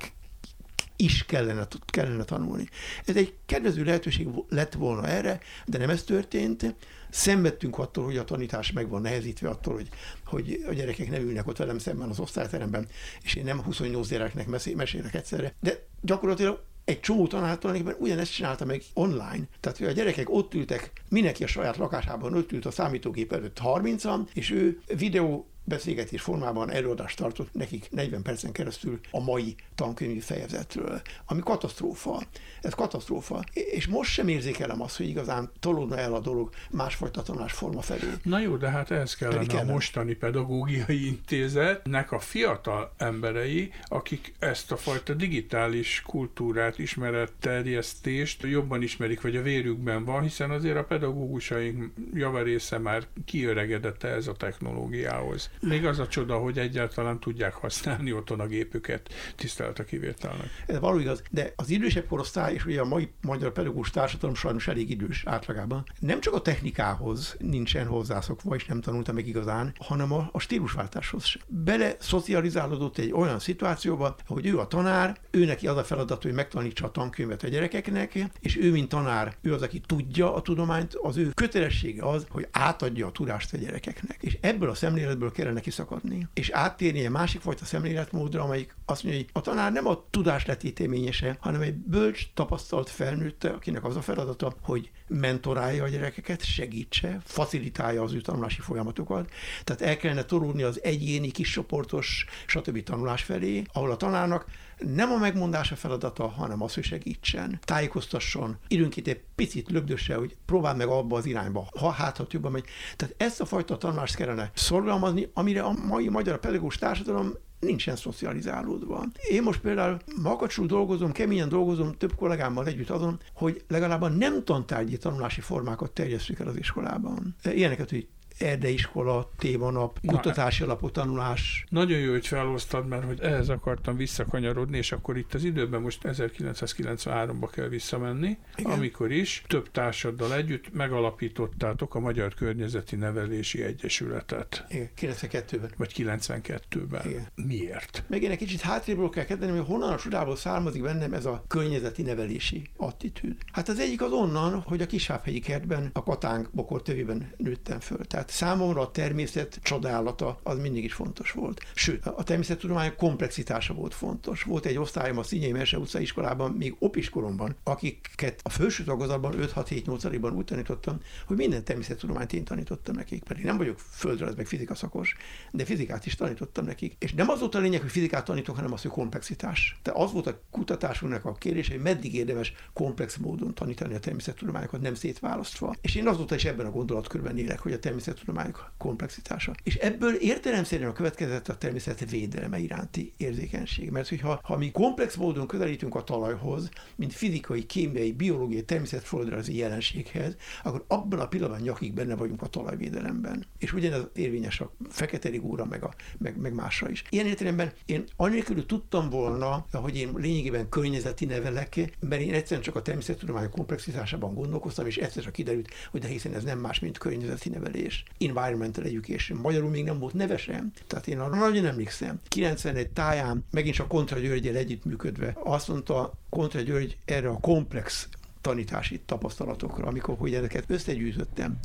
is 0.97 1.25
kellene, 1.25 1.67
kellene 1.87 2.25
tanulni. 2.25 2.69
Ez 3.05 3.17
egy 3.17 3.35
kedvező 3.47 3.85
lehetőség 3.85 4.29
lett 4.49 4.73
volna 4.73 5.07
erre, 5.07 5.41
de 5.67 5.79
nem 5.79 5.91
ez 5.91 6.03
történt. 6.03 6.75
Szenvedtünk 7.15 7.79
attól, 7.79 8.05
hogy 8.05 8.17
a 8.17 8.25
tanítás 8.25 8.73
meg 8.73 8.89
van 8.89 9.01
nehezítve 9.01 9.49
attól, 9.49 9.75
hogy, 9.75 9.89
hogy 10.25 10.65
a 10.69 10.73
gyerekek 10.73 11.11
nem 11.11 11.23
ülnek 11.23 11.47
ott 11.47 11.57
velem 11.57 11.79
szemben 11.79 12.09
az 12.09 12.19
osztályteremben, 12.19 12.89
és 13.23 13.35
én 13.35 13.45
nem 13.45 13.63
28 13.63 14.09
gyereknek 14.09 14.47
mesélek 14.75 15.15
egyszerre. 15.15 15.55
De 15.61 15.87
gyakorlatilag 16.01 16.63
egy 16.85 17.01
csomó 17.01 17.27
tanár 17.27 17.59
tulajdonképpen 17.59 18.03
ugyanezt 18.03 18.33
csinálta 18.33 18.65
meg 18.65 18.83
online. 18.95 19.45
Tehát, 19.61 19.79
hogy 19.79 19.87
a 19.87 19.93
gyerekek 19.93 20.31
ott 20.31 20.55
ültek, 20.55 20.93
mindenki 21.09 21.45
a 21.45 21.47
saját 21.47 21.77
lakásában 21.77 22.35
ott 22.35 22.53
ült 22.53 22.67
a 22.67 22.71
számítógép 22.71 23.33
előtt 23.33 23.59
30-an, 23.63 24.21
és 24.33 24.51
ő 24.51 24.81
videó 24.97 25.49
beszélgetés 25.65 26.23
formában 26.23 26.71
előadást 26.71 27.17
tartott 27.17 27.55
nekik 27.55 27.89
40 27.91 28.23
percen 28.23 28.53
keresztül 28.53 29.01
a 29.11 29.21
mai 29.21 29.55
tankönyvi 29.75 30.21
fejezetről, 30.21 31.01
ami 31.27 31.41
katasztrófa. 31.41 32.23
Ez 32.63 32.75
katasztrófa. 32.75 33.45
És 33.53 33.87
most 33.87 34.13
sem 34.13 34.29
érzékelem 34.29 34.83
azt, 34.83 34.97
hogy 34.97 35.09
igazán 35.09 35.51
tolódna 35.61 35.99
el 35.99 36.15
a 36.15 36.21
dolog 36.21 36.51
másfajta 36.71 37.23
tanulásforma 37.23 37.81
felé. 37.81 38.11
Na 38.23 38.41
jó, 38.41 38.57
de 38.57 38.69
hát 38.69 38.91
ez 38.91 39.15
kellene, 39.15 39.47
kellene 39.47 39.71
a 39.71 39.73
mostani 39.73 40.15
pedagógiai 40.15 41.07
intézetnek 41.07 42.13
a 42.13 42.19
fiatal 42.19 42.93
emberei, 42.97 43.73
akik 43.85 44.35
ezt 44.39 44.73
a 44.73 44.77
fajta 44.77 45.15
digitális 45.15 46.03
kultúrát, 46.07 46.79
ismeretterjesztést 46.79 48.43
jobban 48.43 48.83
ismerik, 48.83 49.21
vagy 49.21 49.37
a 49.37 49.43
vérükben 49.43 50.05
van, 50.05 50.23
hiszen 50.23 50.51
azért 50.51 50.77
a 50.77 50.85
pedagógusaink 50.85 51.93
javarésze 52.15 52.79
már 52.79 53.07
kiöregedett 53.25 54.03
ez 54.03 54.27
a 54.27 54.33
technológiához. 54.33 55.51
Még 55.61 55.87
az 55.87 55.99
a 55.99 56.09
csoda, 56.09 56.37
hogy 56.37 56.59
egyáltalán 56.59 57.21
tudják 57.21 57.55
használni 57.55 58.13
otthon 58.13 58.41
a 58.41 58.47
gépüket, 58.47 59.15
tisztelt 59.37 59.79
a 59.79 59.85
kivételnek. 59.85 60.51
Ez 60.67 60.79
való 60.79 60.99
igaz, 60.99 61.23
de 61.31 61.53
az 61.57 61.71
idősebb 61.71 62.07
korosztály, 62.07 62.55
és 62.55 62.65
ugye 62.65 62.81
a 62.81 62.85
mai 62.85 63.13
magyar 63.23 63.53
pedagógus 63.53 63.91
társadalom 63.91 64.35
sajnos 64.35 64.69
elég 64.69 64.91
idős 64.91 65.23
átlagában, 65.27 65.85
nem 65.99 66.21
csak 66.21 66.35
a 66.35 66.43
technikához 66.43 67.37
nincsen 67.39 67.87
hozzászokva, 67.87 68.55
és 68.55 68.65
nem 68.65 68.81
tanulta 68.81 69.13
meg 69.13 69.27
igazán, 69.27 69.73
hanem 69.79 70.13
a, 70.13 70.29
a 70.33 70.39
stílusváltáshoz 70.39 71.25
sem. 71.25 71.43
Bele 71.49 71.97
szocializálódott 71.99 72.99
egy 72.99 73.13
olyan 73.13 73.39
szituációba, 73.39 74.17
hogy 74.27 74.47
ő 74.47 74.59
a 74.59 74.67
tanár, 74.67 75.19
ő 75.31 75.45
neki 75.45 75.67
az 75.67 75.77
a 75.77 75.85
feladat, 75.85 76.23
hogy 76.23 76.33
megtanítsa 76.33 76.87
a 76.87 76.91
tankönyvet 76.91 77.43
a 77.43 77.49
gyerekeknek, 77.49 78.19
és 78.41 78.57
ő, 78.57 78.71
mint 78.71 78.89
tanár, 78.89 79.37
ő 79.43 79.53
az, 79.53 79.63
aki 79.63 79.81
tudja 79.81 80.35
a 80.35 80.43
tudományt, 80.43 80.95
az 80.95 81.17
ő 81.17 81.31
kötelessége 81.35 82.03
az, 82.03 82.27
hogy 82.29 82.49
átadja 82.51 83.07
a 83.07 83.13
tudást 83.13 83.53
a 83.53 83.57
gyerekeknek. 83.57 84.17
És 84.21 84.39
ebből 84.41 84.69
a 84.69 84.75
szemléletből 84.75 85.33
kellene 85.45 85.63
kiszakadni, 85.63 86.29
és 86.35 86.51
áttérni 86.51 87.05
egy 87.05 87.11
másik 87.11 87.41
fajta 87.41 87.65
szemléletmódra, 87.65 88.43
amelyik 88.43 88.75
azt 88.85 89.03
mondja, 89.03 89.21
hogy 89.23 89.31
a 89.33 89.41
tanár 89.41 89.73
nem 89.73 89.87
a 89.87 90.05
tudás 90.11 90.47
letéteményese, 90.47 91.37
hanem 91.41 91.61
egy 91.61 91.75
bölcs, 91.75 92.27
tapasztalt 92.35 92.91
felnőtte, 92.91 93.51
akinek 93.51 93.85
az 93.85 93.97
a 93.97 94.03
feladata, 94.03 94.55
hogy 94.63 94.91
mentorálja 95.09 95.85
a 95.85 95.89
gyerekeket, 95.89 96.45
segítse, 96.45 97.21
facilitálja 97.25 98.03
az 98.03 98.13
ő 98.13 98.21
tanulási 98.21 98.61
folyamatokat. 98.61 99.31
Tehát 99.65 99.83
el 99.83 99.97
kellene 99.97 100.23
torulni 100.23 100.63
az 100.63 100.83
egyéni, 100.83 101.31
kiscsoportos, 101.31 102.27
stb. 102.47 102.83
tanulás 102.83 103.23
felé, 103.23 103.63
ahol 103.73 103.91
a 103.91 103.97
tanárnak 103.97 104.47
nem 104.79 105.13
a 105.13 105.17
megmondása 105.17 105.77
feladata, 105.77 106.29
hanem 106.29 106.63
az, 106.63 106.75
hogy 106.75 106.85
segítsen, 106.85 107.61
tájékoztasson, 107.65 108.57
időnként 108.69 109.09
egy 109.09 109.21
picit 109.35 109.71
lögdösse, 109.71 110.15
hogy 110.15 110.37
próbál 110.47 110.75
meg 110.75 110.87
abba 110.87 111.17
az 111.17 111.27
irányba, 111.27 111.69
ha 111.79 111.91
hát, 111.91 112.17
ha 112.17 112.27
jobban 112.31 112.53
megy. 112.53 112.65
Tehát 112.97 113.15
ezt 113.19 113.41
a 113.41 113.45
fajta 113.45 113.77
tanulást 113.77 114.15
kellene 114.15 114.51
szorgalmazni, 114.55 115.31
amire 115.35 115.63
a 115.63 115.73
mai 115.87 116.09
magyar 116.09 116.39
pedagógus 116.39 116.77
társadalom 116.77 117.33
nincsen 117.65 117.97
szocializálódva. 117.97 119.05
Én 119.31 119.43
most 119.43 119.61
például 119.61 119.99
makacsul 120.23 120.67
dolgozom, 120.67 121.13
keményen 121.13 121.49
dolgozom 121.49 121.93
több 121.93 122.15
kollégámmal 122.15 122.67
együtt 122.67 122.91
azon, 122.91 123.21
hogy 123.35 123.65
legalább 123.69 124.03
a 124.03 124.09
nem 124.09 124.45
tantárgyi 124.45 124.97
tanulási 124.97 125.41
formákat 125.41 125.91
terjesszük 125.93 126.39
el 126.39 126.49
az 126.49 126.57
iskolában. 126.57 127.37
Ilyeneket, 127.45 127.91
hogy 127.91 128.09
erdeiskola, 128.39 129.31
témanap, 129.39 129.99
kutatási 130.07 130.63
alapú 130.63 130.91
tanulás. 130.91 131.65
Nagyon 131.69 131.99
jó, 131.99 132.11
hogy 132.11 132.27
felhoztad, 132.27 132.89
mert 132.89 133.05
hogy 133.05 133.21
ehhez 133.21 133.49
akartam 133.49 133.97
visszakanyarodni, 133.97 134.77
és 134.77 134.93
akkor 134.93 135.17
itt 135.17 135.35
az 135.35 135.45
időben 135.45 135.81
most 135.81 136.01
1993-ba 136.03 137.49
kell 137.53 137.69
visszamenni, 137.69 138.39
Igen. 138.57 138.73
amikor 138.73 139.13
is 139.13 139.43
több 139.47 139.71
társaddal 139.71 140.35
együtt 140.35 140.73
megalapítottátok 140.73 141.95
a 141.95 142.01
Magyar 142.01 142.35
Környezeti 142.35 142.97
Nevelési 142.97 143.63
Egyesületet. 143.63 144.65
Igen, 144.69 144.91
92-ben. 145.01 145.71
Vagy 145.77 145.93
92-ben. 145.97 147.09
Igen. 147.09 147.27
Miért? 147.35 148.05
Meg 148.07 148.23
én 148.23 148.31
egy 148.31 148.39
kicsit 148.39 148.61
hátrébről 148.61 149.09
kell 149.09 149.25
kezdeni, 149.25 149.57
hogy 149.57 149.67
honnan 149.67 149.93
a 149.93 149.97
csodából 149.97 150.37
származik 150.37 150.83
bennem 150.83 151.13
ez 151.13 151.25
a 151.27 151.45
környezeti 151.49 152.03
nevelési 152.03 152.69
attitűd. 152.77 153.37
Hát 153.53 153.69
az 153.69 153.79
egyik 153.79 154.03
az 154.03 154.13
onnan, 154.13 154.61
hogy 154.61 154.81
a 154.81 154.87
Kisháphegyi 154.87 155.41
kertben, 155.41 155.91
a 155.93 156.03
Katánk 156.03 156.49
bokor 156.53 156.83
tövében 156.83 157.33
nőttem 157.37 157.81
föl. 157.81 158.05
Tehát 158.05 158.24
tehát 158.25 158.39
számomra 158.39 158.81
a 158.81 158.91
természet 158.91 159.59
csodálata 159.63 160.39
az 160.43 160.59
mindig 160.59 160.85
is 160.85 160.93
fontos 160.93 161.31
volt. 161.31 161.61
Sőt, 161.75 162.07
a 162.07 162.23
természettudomány 162.23 162.97
komplexitása 162.97 163.75
volt 163.75 163.95
fontos. 163.95 164.43
Volt 164.43 164.67
egy 164.67 164.77
osztályom 164.77 165.19
a 165.19 165.23
Szinyei 165.23 165.53
Mese 165.53 165.79
utca 165.79 165.99
iskolában, 165.99 166.51
még 166.51 166.77
opiskoromban, 166.79 167.57
akiket 167.63 168.41
a 168.43 168.49
felső 168.49 168.85
tagozatban 168.85 169.35
5-6-7-8 169.37 170.35
úgy 170.35 170.45
tanítottam, 170.45 171.01
hogy 171.27 171.37
minden 171.37 171.65
természettudományt 171.65 172.33
én 172.33 172.45
tanítottam 172.45 172.95
nekik. 172.95 173.23
Pedig 173.23 173.45
nem 173.45 173.57
vagyok 173.57 173.79
földrajz 173.79 174.35
meg 174.35 174.47
fizika 174.47 174.75
szakos, 174.75 175.17
de 175.51 175.65
fizikát 175.65 176.07
is 176.07 176.15
tanítottam 176.15 176.65
nekik. 176.65 176.97
És 176.99 177.13
nem 177.13 177.29
az 177.29 177.41
volt 177.41 177.55
a 177.55 177.59
lényeg, 177.59 177.81
hogy 177.81 177.91
fizikát 177.91 178.25
tanítok, 178.25 178.57
hanem 178.57 178.73
az, 178.73 178.83
hogy 178.83 178.91
komplexitás. 178.91 179.79
Tehát 179.83 180.01
az 180.01 180.13
volt 180.13 180.27
a 180.27 180.41
kutatásunknak 180.51 181.25
a 181.25 181.35
kérdés, 181.35 181.69
hogy 181.69 181.81
meddig 181.81 182.15
érdemes 182.15 182.53
komplex 182.73 183.17
módon 183.17 183.55
tanítani 183.55 183.95
a 183.95 184.01
természettudományokat, 184.01 184.81
nem 184.81 184.95
szétválasztva. 184.95 185.75
És 185.81 185.95
én 185.95 186.09
azóta 186.09 186.35
is 186.35 186.45
ebben 186.45 186.67
a 186.67 186.71
gondolatkörben 186.71 187.39
élek, 187.39 187.59
hogy 187.59 187.73
a 187.73 187.79
természet 187.79 188.14
természettudományok 188.15 188.73
komplexitása. 188.79 189.53
És 189.63 189.75
ebből 189.75 190.15
értelemszerűen 190.15 190.91
a 190.91 190.93
következett 190.93 191.49
a 191.49 191.57
természet 191.57 192.11
védelme 192.11 192.59
iránti 192.59 193.13
érzékenység. 193.17 193.91
Mert 193.91 194.09
hogyha 194.09 194.41
ha 194.43 194.57
mi 194.57 194.71
komplex 194.71 195.15
módon 195.15 195.47
közelítünk 195.47 195.95
a 195.95 196.05
talajhoz, 196.05 196.69
mint 196.97 197.13
fizikai, 197.13 197.67
kémiai, 197.67 198.13
biológiai, 198.13 198.65
természetföldrajzi 198.65 199.57
jelenséghez, 199.57 200.37
akkor 200.63 200.85
abban 200.89 201.21
a 201.21 201.29
pillanatban 201.29 201.61
nyakig 201.61 201.95
benne 201.95 202.15
vagyunk 202.15 202.43
a 202.43 202.47
talajvédelemben. 202.47 203.47
És 203.59 203.73
ugyanez 203.73 204.03
érvényes 204.15 204.61
a 204.61 204.73
fekete 204.89 205.29
rigóra, 205.29 205.65
meg, 205.65 205.85
a, 205.85 205.95
meg, 206.19 206.37
meg 206.37 206.55
másra 206.55 206.91
is. 206.91 207.05
Ilyen 207.09 207.27
értelemben 207.27 207.73
én 207.87 208.05
anélkül 208.17 208.67
tudtam 208.67 209.11
volna, 209.11 209.67
hogy 209.73 209.97
én 209.97 210.11
lényegében 210.15 210.69
környezeti 210.69 211.25
nevelek, 211.25 211.97
mert 212.01 212.23
én 212.23 212.35
egyszerűen 212.35 212.63
csak 212.63 212.77
a 212.77 212.83
természettudományok 212.83 213.51
komplexitásában 213.51 214.35
gondolkoztam, 214.35 214.87
és 214.87 214.97
egyszer 214.97 215.23
csak 215.23 215.33
kiderült, 215.33 215.69
hogy 215.91 216.01
de 216.01 216.09
hiszen 216.09 216.35
ez 216.35 216.45
nem 216.45 216.59
más, 216.59 216.79
mint 216.79 216.99
környezeti 216.99 217.49
nevelés 217.49 218.04
environmental 218.19 218.85
education. 218.85 219.39
Magyarul 219.39 219.71
még 219.71 219.85
nem 219.85 219.99
volt 219.99 220.15
neve 220.15 220.37
sem. 220.37 220.73
Tehát 220.87 221.07
én 221.07 221.19
arra 221.19 221.37
nagyon 221.37 221.67
emlékszem. 221.67 222.21
91 222.29 222.89
táján, 222.89 223.45
megint 223.51 223.75
csak 223.75 223.89
Kontra 223.89 224.19
Györgyel 224.19 224.57
együttműködve, 224.57 225.37
azt 225.43 225.69
mondta 225.69 226.13
Kontra 226.29 226.61
György 226.61 226.97
erre 227.05 227.29
a 227.29 227.41
komplex 227.41 228.09
tanítási 228.41 229.01
tapasztalatokra, 229.07 229.87
amikor 229.87 230.17
hogy 230.19 230.35
ezeket 230.35 230.65
összegyűjtöttem, 230.67 231.59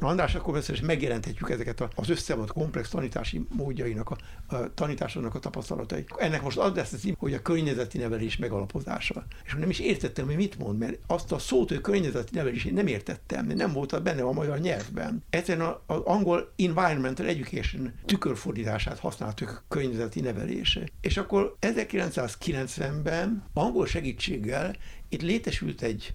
Na 0.00 0.08
András, 0.08 0.34
akkor 0.34 0.62
és 0.68 0.80
megjelenthetjük 0.80 1.50
ezeket 1.50 1.88
az 1.94 2.08
összevont 2.08 2.52
komplex 2.52 2.88
tanítási 2.88 3.46
módjainak, 3.56 4.10
a, 4.10 4.16
a 4.54 4.74
tanításoknak 4.74 5.34
a 5.34 5.38
tapasztalatait. 5.38 6.14
Ennek 6.16 6.42
most 6.42 6.58
az 6.58 6.74
lesz 6.74 6.92
az 6.92 7.08
hogy 7.18 7.34
a 7.34 7.42
környezeti 7.42 7.98
nevelés 7.98 8.36
megalapozása. 8.36 9.26
És 9.44 9.54
nem 9.54 9.70
is 9.70 9.78
értettem, 9.78 10.26
hogy 10.26 10.36
mit 10.36 10.58
mond, 10.58 10.78
mert 10.78 10.98
azt 11.06 11.32
a 11.32 11.38
szót, 11.38 11.68
hogy 11.68 11.80
környezeti 11.80 12.34
nevelés, 12.34 12.64
én 12.64 12.72
nem 12.72 12.86
értettem, 12.86 13.46
nem 13.46 13.72
volt 13.72 14.02
benne 14.02 14.22
a 14.22 14.32
magyar 14.32 14.58
nyelvben. 14.58 15.24
Egyszerűen 15.30 15.76
az 15.86 16.00
angol 16.04 16.52
environmental 16.56 17.26
education 17.26 17.92
tükörfordítását 18.04 18.98
használtuk 18.98 19.64
környezeti 19.68 20.20
nevelése. 20.20 20.88
És 21.00 21.16
akkor 21.16 21.56
1990-ben 21.60 23.44
angol 23.52 23.86
segítséggel 23.86 24.76
itt 25.08 25.22
létesült 25.22 25.82
egy 25.82 26.14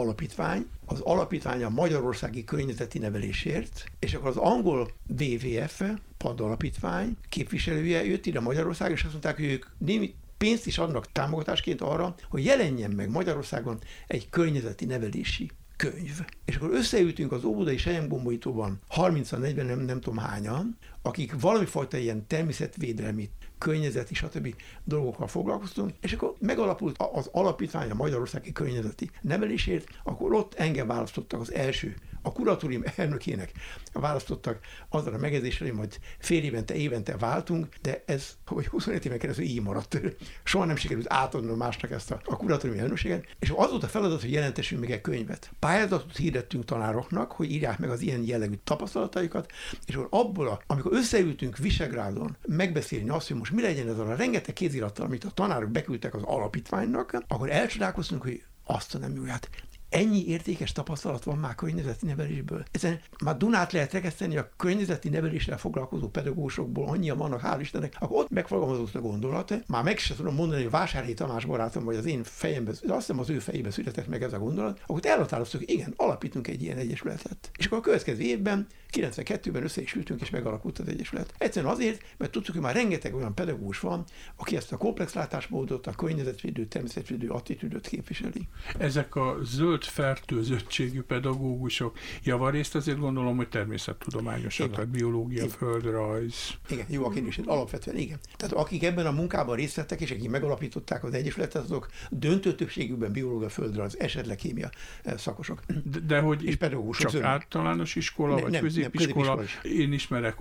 alapítvány, 0.00 0.66
az 0.84 1.00
alapítvány 1.00 1.62
a 1.62 1.68
Magyarországi 1.68 2.44
Környezeti 2.44 2.98
Nevelésért, 2.98 3.84
és 3.98 4.14
akkor 4.14 4.28
az 4.28 4.36
angol 4.36 4.90
WWF, 5.20 5.82
PAD 6.16 6.40
alapítvány 6.40 7.16
képviselője 7.28 8.04
jött 8.04 8.26
ide 8.26 8.40
Magyarország, 8.40 8.90
és 8.90 9.02
azt 9.02 9.12
mondták, 9.12 9.36
hogy 9.36 9.44
ők 9.44 9.66
némi 9.78 10.14
pénzt 10.38 10.66
is 10.66 10.78
adnak 10.78 11.12
támogatásként 11.12 11.80
arra, 11.80 12.14
hogy 12.28 12.44
jelenjen 12.44 12.90
meg 12.90 13.10
Magyarországon 13.10 13.78
egy 14.06 14.28
környezeti 14.30 14.84
nevelési 14.84 15.50
könyv. 15.76 16.20
És 16.44 16.56
akkor 16.56 16.70
összeültünk 16.72 17.32
az 17.32 17.44
óvodai 17.44 17.76
sejemgombolítóban 17.76 18.80
30-40, 18.96 19.54
nem, 19.54 19.80
nem 19.80 20.00
tudom 20.00 20.18
hányan, 20.18 20.76
akik 21.02 21.40
valami 21.40 21.64
fajta 21.64 21.96
ilyen 21.96 22.26
természetvédelmi 22.26 23.30
környezeti, 23.60 24.14
stb. 24.14 24.54
dolgokkal 24.84 25.26
foglalkoztunk, 25.26 25.92
és 26.00 26.12
akkor 26.12 26.34
megalapult 26.38 26.96
az 27.12 27.28
alapítvány 27.32 27.90
a 27.90 27.94
Magyarországi 27.94 28.52
Környezeti 28.52 29.10
Nevelésért, 29.20 29.88
akkor 30.04 30.32
ott 30.32 30.54
engem 30.54 30.86
választottak 30.86 31.40
az 31.40 31.52
első 31.52 31.96
a 32.22 32.32
kuratórium 32.32 32.82
elnökének 32.96 33.52
választottak 33.92 34.58
azzal 34.88 35.14
a 35.14 35.18
megjegyzéssel, 35.18 35.66
hogy 35.66 35.76
majd 35.76 35.98
fél 36.18 36.42
évente, 36.42 36.74
évente 36.74 37.16
váltunk, 37.16 37.66
de 37.82 38.02
ez, 38.06 38.36
hogy 38.46 38.66
25 38.66 39.04
éven 39.04 39.18
keresztül 39.18 39.44
így 39.44 39.62
maradt. 39.62 40.00
Soha 40.44 40.64
nem 40.64 40.76
sikerült 40.76 41.12
átadnom 41.12 41.56
másnak 41.56 41.90
ezt 41.90 42.10
a, 42.10 42.20
a 42.24 42.36
kuratórium 42.36 42.80
elnökséget, 42.80 43.36
és 43.38 43.52
az 43.56 43.70
volt 43.70 43.82
a 43.82 43.88
feladat, 43.88 44.20
hogy 44.20 44.32
jelentessünk 44.32 44.80
meg 44.80 44.90
egy 44.90 45.00
könyvet. 45.00 45.50
Pályázatot 45.58 46.16
hirdettünk 46.16 46.64
tanároknak, 46.64 47.32
hogy 47.32 47.50
írják 47.50 47.78
meg 47.78 47.90
az 47.90 48.00
ilyen 48.00 48.22
jellegű 48.26 48.54
tapasztalataikat, 48.64 49.52
és 49.86 49.94
akkor 49.94 50.08
abból, 50.10 50.48
a, 50.48 50.60
amikor 50.66 50.92
összeültünk 50.92 51.56
Visegrádon 51.56 52.36
megbeszélni 52.46 53.08
azt, 53.08 53.28
hogy 53.28 53.36
most 53.36 53.49
mi 53.52 53.62
legyen 53.62 53.88
ez 53.88 53.98
a 53.98 54.14
rengeteg 54.14 54.54
kézirattal, 54.54 55.06
amit 55.06 55.24
a 55.24 55.30
tanárok 55.30 55.70
beküldtek 55.70 56.14
az 56.14 56.22
alapítványnak, 56.22 57.24
akkor 57.28 57.50
elcsodálkoztunk, 57.50 58.22
hogy 58.22 58.42
azt 58.64 58.94
a 58.94 58.98
nem 58.98 59.14
jó, 59.14 59.24
hát 59.24 59.50
ennyi 59.90 60.26
értékes 60.26 60.72
tapasztalat 60.72 61.24
van 61.24 61.38
már 61.38 61.54
környezeti 61.54 62.06
nevelésből. 62.06 62.64
Ezen 62.70 63.00
már 63.24 63.36
Dunát 63.36 63.72
lehet 63.72 63.92
rekeszteni 63.92 64.36
a 64.36 64.50
környezeti 64.56 65.08
neveléssel 65.08 65.58
foglalkozó 65.58 66.08
pedagógusokból, 66.08 66.88
annyian 66.88 67.16
vannak, 67.16 67.40
hál' 67.44 67.58
Istennek, 67.60 67.96
akkor 67.98 68.18
ott 68.18 68.30
megfogalmazott 68.30 68.94
a 68.94 69.00
gondolat. 69.00 69.62
Már 69.66 69.82
meg 69.82 69.98
sem 69.98 70.16
tudom 70.16 70.34
mondani, 70.34 70.62
hogy 70.62 70.70
Vásárhelyi 70.70 71.14
Tamás 71.14 71.44
barátom, 71.44 71.84
vagy 71.84 71.96
az 71.96 72.06
én 72.06 72.22
fejemben, 72.24 72.74
azt 72.88 72.98
hiszem 72.98 73.18
az 73.18 73.30
ő 73.30 73.38
fejében 73.38 73.70
született 73.70 74.08
meg 74.08 74.22
ez 74.22 74.32
a 74.32 74.38
gondolat, 74.38 74.80
akkor 74.86 75.00
elhatároztuk, 75.02 75.70
igen, 75.70 75.92
alapítunk 75.96 76.48
egy 76.48 76.62
ilyen 76.62 76.76
egyesületet. 76.76 77.50
És 77.58 77.66
akkor 77.66 77.78
a 77.78 77.80
következő 77.80 78.22
évben 78.22 78.66
92-ben 78.92 79.62
össze 79.62 79.80
is 79.80 79.94
ültünk, 79.94 80.20
és 80.20 80.30
megalakult 80.30 80.78
az 80.78 80.88
Egyesület. 80.88 81.34
Egyszerűen 81.38 81.72
azért, 81.72 82.02
mert 82.16 82.30
tudtuk, 82.32 82.54
hogy 82.54 82.62
már 82.62 82.74
rengeteg 82.74 83.14
olyan 83.14 83.34
pedagógus 83.34 83.80
van, 83.80 84.04
aki 84.36 84.56
ezt 84.56 84.72
a 84.72 84.76
komplex 84.76 85.12
látásmódot, 85.12 85.86
a 85.86 85.92
környezetvédő, 85.92 86.66
természetvédő 86.66 87.28
attitűdöt 87.28 87.86
képviseli. 87.86 88.48
Ezek 88.78 89.14
a 89.14 89.36
zöld 89.42 89.79
fertőzöttségű 89.86 91.02
pedagógusok 91.02 91.98
javarészt 92.22 92.74
azért 92.74 92.98
gondolom, 92.98 93.36
hogy 93.36 93.48
természettudományosak, 93.48 94.70
tehát 94.70 94.88
biológia, 94.88 95.44
igen. 95.44 95.56
földrajz. 95.56 96.34
Igen, 96.68 96.86
jó 96.88 97.04
a 97.04 97.10
kérdés, 97.10 97.38
alapvetően 97.44 97.96
igen. 97.96 98.18
Tehát 98.36 98.54
akik 98.54 98.84
ebben 98.84 99.06
a 99.06 99.10
munkában 99.10 99.56
részt 99.56 99.76
vettek, 99.76 100.00
és 100.00 100.10
akik 100.10 100.30
megalapították 100.30 101.04
az 101.04 101.14
Egyesületet, 101.14 101.62
azok 101.62 101.88
döntő 102.10 102.54
többségükben 102.54 103.12
biológia, 103.12 103.48
földrajz, 103.48 103.96
esetleg 103.98 104.36
kémia 104.36 104.70
eh, 105.02 105.16
szakosok. 105.16 105.62
De, 105.84 105.98
de 105.98 106.20
hogy 106.20 106.44
és 106.44 106.56
pedagógusok 106.56 107.02
csak 107.02 107.10
zöld. 107.10 107.24
általános 107.24 107.94
iskola, 107.94 108.34
ne, 108.34 108.40
vagy 108.40 108.50
nem, 108.50 108.62
középiskola. 108.62 109.34
Nem, 109.34 109.44
Én 109.62 109.92
ismerek 109.92 110.36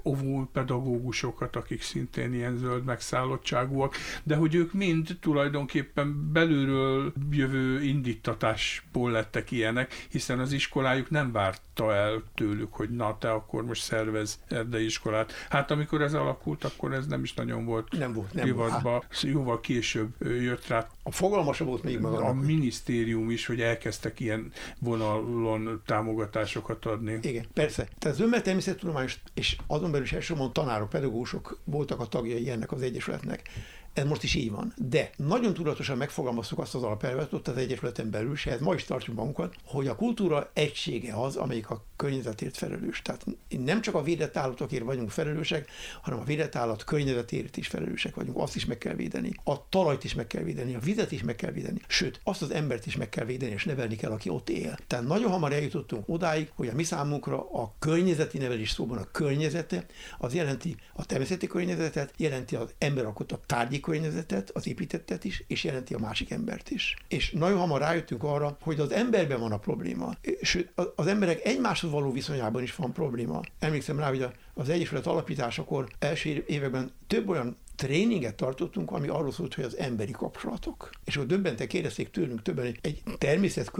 pedagógusokat, 0.52 1.56
akik 1.56 1.82
szintén 1.82 2.34
ilyen 2.34 2.58
zöld 2.58 2.84
megszállottságúak, 2.84 3.96
de 4.24 4.36
hogy 4.36 4.56
ők 4.56 4.74
mind 4.74 5.18
tulajdonképpen 5.20 6.32
belülről 6.34 7.14
jövő 7.32 7.84
indítatásból 7.84 9.12
lettek 9.32 9.52
ilyenek, 9.52 10.08
hiszen 10.10 10.40
az 10.40 10.52
iskolájuk 10.52 11.10
nem 11.10 11.32
várta 11.32 11.94
el 11.94 12.24
tőlük, 12.36 12.74
hogy 12.74 12.90
na, 12.90 13.18
te 13.18 13.32
akkor 13.32 13.66
most 13.66 13.82
szervez 13.82 14.40
erdei 14.48 14.86
iskolát. 14.86 15.32
Hát 15.50 15.72
amikor 15.72 16.02
ez 16.02 16.14
alakult, 16.14 16.64
akkor 16.64 16.94
ez 16.94 17.08
nem 17.08 17.24
is 17.24 17.34
nagyon 17.34 17.66
volt 17.66 17.98
nem 17.98 18.14
volt, 18.14 18.34
nem 18.34 18.46
divatba. 18.46 18.90
Volt. 18.90 19.04
Hát. 19.10 19.22
Jóval 19.22 19.60
később 19.60 20.10
jött 20.20 20.68
rá. 20.68 20.88
A 21.04 21.12
fogalmasa 21.12 21.66
volt 21.66 21.84
még 21.84 22.00
maga. 22.00 22.26
A 22.26 22.34
minisztérium 22.34 23.30
is, 23.30 23.46
hogy 23.46 23.62
elkezdtek 23.62 24.20
ilyen 24.20 24.52
vonalon 24.80 25.82
támogatásokat 25.86 26.86
adni. 26.86 27.20
Igen, 27.22 27.46
persze. 27.54 27.88
Tehát 27.98 28.18
az 28.18 28.24
önmet 28.24 28.44
természettudományos, 28.44 29.20
és 29.34 29.58
azon 29.68 29.92
belül 29.92 30.06
is 30.06 30.14
elsősorban 30.14 30.54
tanárok, 30.54 30.90
pedagógusok 30.90 31.60
voltak 31.64 32.00
a 32.00 32.06
tagjai 32.06 32.50
ennek 32.50 32.72
az 32.72 32.82
egyesületnek. 32.82 33.50
Ez 33.94 34.06
most 34.06 34.24
is 34.24 34.36
így 34.36 34.52
van. 34.52 34.74
De 34.78 35.10
nagyon 35.16 35.54
tudatosan 35.54 35.98
megfogalmaztuk 35.98 36.60
azt 36.60 36.76
az 36.76 36.84
alapelvet 36.84 37.34
ott 37.34 37.48
az 37.48 37.58
Egyesületen 37.58 38.10
belül, 38.10 38.34
és 38.34 38.46
ez 38.46 38.60
ma 38.60 38.74
is 38.74 38.84
tartjuk 38.84 39.16
magunkat, 39.16 39.56
hogy 39.66 39.88
a 39.88 39.96
kultúra 39.96 40.50
egysége 40.54 41.14
az, 41.14 41.36
amelyik 41.36 41.70
a 41.70 41.84
környezetért 41.96 42.58
felelős. 42.58 43.02
Tehát 43.02 43.26
nem 43.50 43.82
csak 43.82 43.96
a 43.96 44.04
védett 44.04 44.38
állatokért 44.38 44.84
vagyunk 44.84 45.10
felelősek, 45.10 45.70
hanem 46.02 46.20
a 46.20 46.24
védett 46.24 46.56
állat 46.56 46.84
környezetért 46.84 47.58
is 47.58 47.68
felelősek 47.68 48.16
vagyunk. 48.16 48.38
Azt 48.38 48.56
is 48.56 48.66
meg 48.66 48.78
kell 48.78 48.94
védeni. 48.94 49.32
A 49.44 49.70
talajt 49.70 50.04
is 50.04 50.14
meg 50.14 50.28
kell 50.28 50.44
védeni, 50.44 50.76
a 50.76 50.80
vizet 50.80 51.12
is 51.12 51.24
meg 51.24 51.36
kell 51.36 51.52
védeni. 51.52 51.82
Sőt, 51.88 52.20
azt 52.24 52.42
az 52.42 52.52
embert 52.52 52.86
is 52.86 52.96
meg 52.96 53.10
kell 53.10 53.26
védeni, 53.26 53.52
és 53.52 53.66
nevelni 53.66 53.96
kell, 53.96 54.12
aki 54.12 54.30
ott 54.30 54.50
él. 54.50 54.78
Tehát 54.88 55.08
nagyon 55.08 55.32
hamar 55.32 55.54
eljutottunk 55.54 56.10
odáig, 56.10 56.52
hogy 56.56 56.68
a 56.68 56.74
mi 56.74 56.84
számunkra 56.84 57.52
a 57.52 57.74
környezeti 57.80 58.38
nevelés 58.38 58.70
szóban 58.70 58.98
a 58.98 59.12
környezete, 59.12 59.86
az 60.18 60.34
jelenti 60.34 60.76
a 60.94 61.06
természeti 61.06 61.48
környezetet, 61.48 62.14
jelenti 62.18 62.56
az 62.56 62.74
ember 62.78 63.06
a 63.06 63.14
tárgyi 63.46 63.79
környezetet, 63.80 64.50
az 64.50 64.68
építettet 64.68 65.24
is, 65.24 65.44
és 65.48 65.64
jelenti 65.64 65.94
a 65.94 66.00
másik 66.00 66.32
embert 66.32 66.70
is. 66.70 66.96
És 67.08 67.32
nagyon 67.32 67.58
hamar 67.58 67.80
rájöttünk 67.80 68.24
arra, 68.24 68.58
hogy 68.62 68.80
az 68.80 68.92
emberben 68.92 69.40
van 69.40 69.52
a 69.52 69.58
probléma. 69.58 70.14
Sőt, 70.42 70.72
az 70.96 71.08
emberek 71.08 71.46
egymáshoz 71.46 71.92
való 71.92 72.12
viszonyában 72.12 72.64
is 72.64 72.76
van 72.76 72.94
probléma. 72.94 73.42
Emlékszem 73.60 74.00
rá, 74.00 74.10
hogy 74.10 74.26
az 74.54 74.70
Egyesület 74.70 75.08
alapításakor 75.08 75.88
első 76.00 76.44
években 76.48 76.92
több 77.08 77.30
olyan 77.30 77.58
tréninget 77.80 78.36
tartottunk, 78.36 78.92
ami 78.92 79.08
arról 79.08 79.32
szólt, 79.32 79.54
hogy 79.54 79.64
az 79.64 79.78
emberi 79.78 80.12
kapcsolatok. 80.12 80.90
És 81.06 81.16
akkor 81.16 81.28
döbbenten 81.28 81.68
kérdezték 81.68 82.10
tőlünk 82.10 82.42
többen, 82.42 82.66
hogy 82.66 82.80
egy 82.82 83.04
természet 83.18 83.72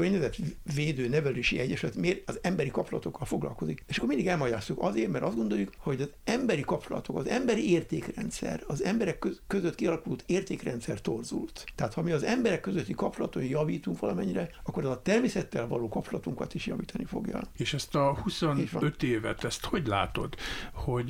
védő 0.76 1.08
nevelési 1.08 1.60
egyesület 1.60 1.96
miért 1.96 2.30
az 2.30 2.40
emberi 2.42 2.72
kapcsolatokkal 2.72 3.26
foglalkozik. 3.26 3.84
És 3.88 3.98
akkor 3.98 4.10
mindig 4.10 4.28
elmagyaráztuk 4.28 4.82
azért, 4.82 5.12
mert 5.12 5.24
azt 5.24 5.36
gondoljuk, 5.36 5.70
hogy 5.78 6.02
az 6.02 6.10
emberi 6.24 6.62
kapcsolatok, 6.62 7.18
az 7.18 7.28
emberi 7.28 7.72
értékrendszer, 7.72 8.64
az 8.68 8.84
emberek 8.84 9.28
között 9.48 9.76
kialakult 9.76 10.24
értékrendszer 10.26 11.02
torzult. 11.02 11.66
Tehát 11.76 11.94
ha 11.94 12.02
mi 12.02 12.12
az 12.12 12.24
emberek 12.24 12.62
közötti 12.62 12.94
kapcsolaton 12.94 13.44
javítunk 13.44 14.00
valamennyire, 14.00 14.50
akkor 14.64 14.86
az 14.86 14.92
a 14.92 15.02
természettel 15.02 15.68
való 15.68 15.90
kapcsolatunkat 15.90 16.54
is 16.54 16.66
javítani 16.66 17.06
fogja. 17.06 17.42
És 17.58 17.74
ezt 17.74 17.96
a 17.96 18.20
25 18.24 19.04
évet, 19.04 19.44
ezt 19.44 19.66
hogy 19.66 19.88
látod? 19.88 20.36
Hogy 20.74 21.10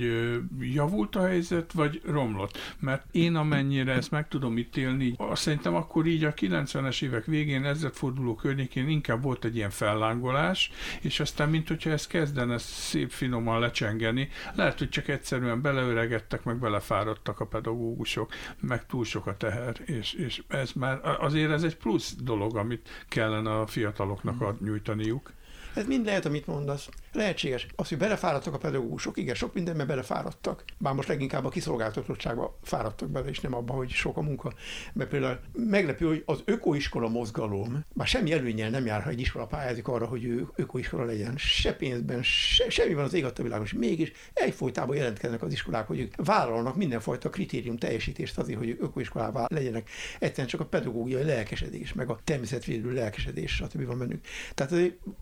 javult 0.59 1.15
a 1.15 1.25
helyzet, 1.25 1.71
vagy 1.71 2.01
romlott? 2.05 2.57
Mert 2.79 3.05
én 3.11 3.35
amennyire 3.35 3.93
ezt 3.93 4.11
meg 4.11 4.27
tudom 4.27 4.57
ítélni, 4.57 5.13
azt 5.17 5.41
szerintem 5.41 5.75
akkor 5.75 6.05
így 6.05 6.23
a 6.23 6.33
90-es 6.33 7.03
évek 7.03 7.25
végén, 7.25 7.65
ezredforduló 7.65 8.35
környékén 8.35 8.87
inkább 8.87 9.21
volt 9.21 9.45
egy 9.45 9.55
ilyen 9.55 9.69
fellángolás, 9.69 10.71
és 11.01 11.19
aztán, 11.19 11.49
mint 11.49 11.67
hogyha 11.67 11.89
ez 11.89 12.07
kezdene 12.07 12.57
szép 12.57 13.09
finoman 13.09 13.59
lecsengeni, 13.59 14.29
lehet, 14.53 14.77
hogy 14.77 14.89
csak 14.89 15.07
egyszerűen 15.07 15.61
beleöregedtek, 15.61 16.43
meg 16.43 16.57
belefáradtak 16.57 17.39
a 17.39 17.45
pedagógusok, 17.45 18.33
meg 18.59 18.85
túl 18.85 19.05
sok 19.05 19.27
a 19.27 19.37
teher, 19.37 19.75
és, 19.85 20.13
és 20.13 20.43
ez 20.47 20.71
már 20.71 20.99
azért 21.19 21.51
ez 21.51 21.63
egy 21.63 21.77
plusz 21.77 22.15
dolog, 22.15 22.57
amit 22.57 23.05
kellene 23.07 23.59
a 23.59 23.67
fiataloknak 23.67 24.41
ad, 24.41 24.61
nyújtaniuk. 24.61 25.31
Ez 25.79 25.87
mind 25.87 26.05
lehet, 26.05 26.25
amit 26.25 26.47
mondasz. 26.47 26.89
Lehetséges. 27.13 27.67
Az, 27.75 27.89
hogy 27.89 27.97
belefáradtak 27.97 28.53
a 28.53 28.57
pedagógusok, 28.57 29.17
igen, 29.17 29.35
sok 29.35 29.53
mindenben 29.53 29.87
belefáradtak. 29.87 30.63
Bár 30.77 30.93
most 30.93 31.07
leginkább 31.07 31.45
a 31.45 31.49
kiszolgáltatottságba 31.49 32.57
fáradtak 32.63 33.09
bele, 33.09 33.29
és 33.29 33.39
nem 33.39 33.53
abban, 33.53 33.75
hogy 33.75 33.89
sok 33.89 34.17
a 34.17 34.21
munka. 34.21 34.53
Mert 34.93 35.09
például 35.09 35.39
meglepő, 35.53 36.07
hogy 36.07 36.23
az 36.25 36.41
ökoiskola 36.45 37.07
mozgalom, 37.07 37.85
már 37.93 38.07
semmi 38.07 38.31
előnyel 38.31 38.69
nem 38.69 38.85
jár, 38.85 39.01
ha 39.01 39.09
egy 39.09 39.19
iskola 39.19 39.45
pályázik 39.45 39.87
arra, 39.87 40.05
hogy 40.05 40.23
ő 40.23 40.47
ökoiskola 40.55 41.05
legyen. 41.05 41.37
Se 41.37 41.73
pénzben, 41.73 42.23
se, 42.23 42.69
semmi 42.69 42.93
van 42.93 43.03
az 43.03 43.13
ég 43.13 43.25
a 43.25 43.31
világon, 43.35 43.65
és 43.65 43.73
mégis 43.73 44.11
egyfolytában 44.33 44.95
jelentkeznek 44.95 45.41
az 45.41 45.51
iskolák, 45.51 45.87
hogy 45.87 45.99
ők 45.99 46.13
vállalnak 46.15 46.75
mindenfajta 46.75 47.29
kritérium 47.29 47.77
teljesítést 47.77 48.37
azért, 48.37 48.57
hogy 48.57 48.77
ökoiskolává 48.79 49.45
legyenek. 49.49 49.89
Egyszerűen 50.19 50.47
csak 50.47 50.59
a 50.59 50.65
pedagógiai 50.65 51.23
lelkesedés, 51.23 51.93
meg 51.93 52.09
a 52.09 52.19
természetvédő 52.23 52.93
lelkesedés, 52.93 53.51
stb. 53.51 53.85
van 53.85 53.97
bennük. 53.97 54.25
Tehát 54.53 54.71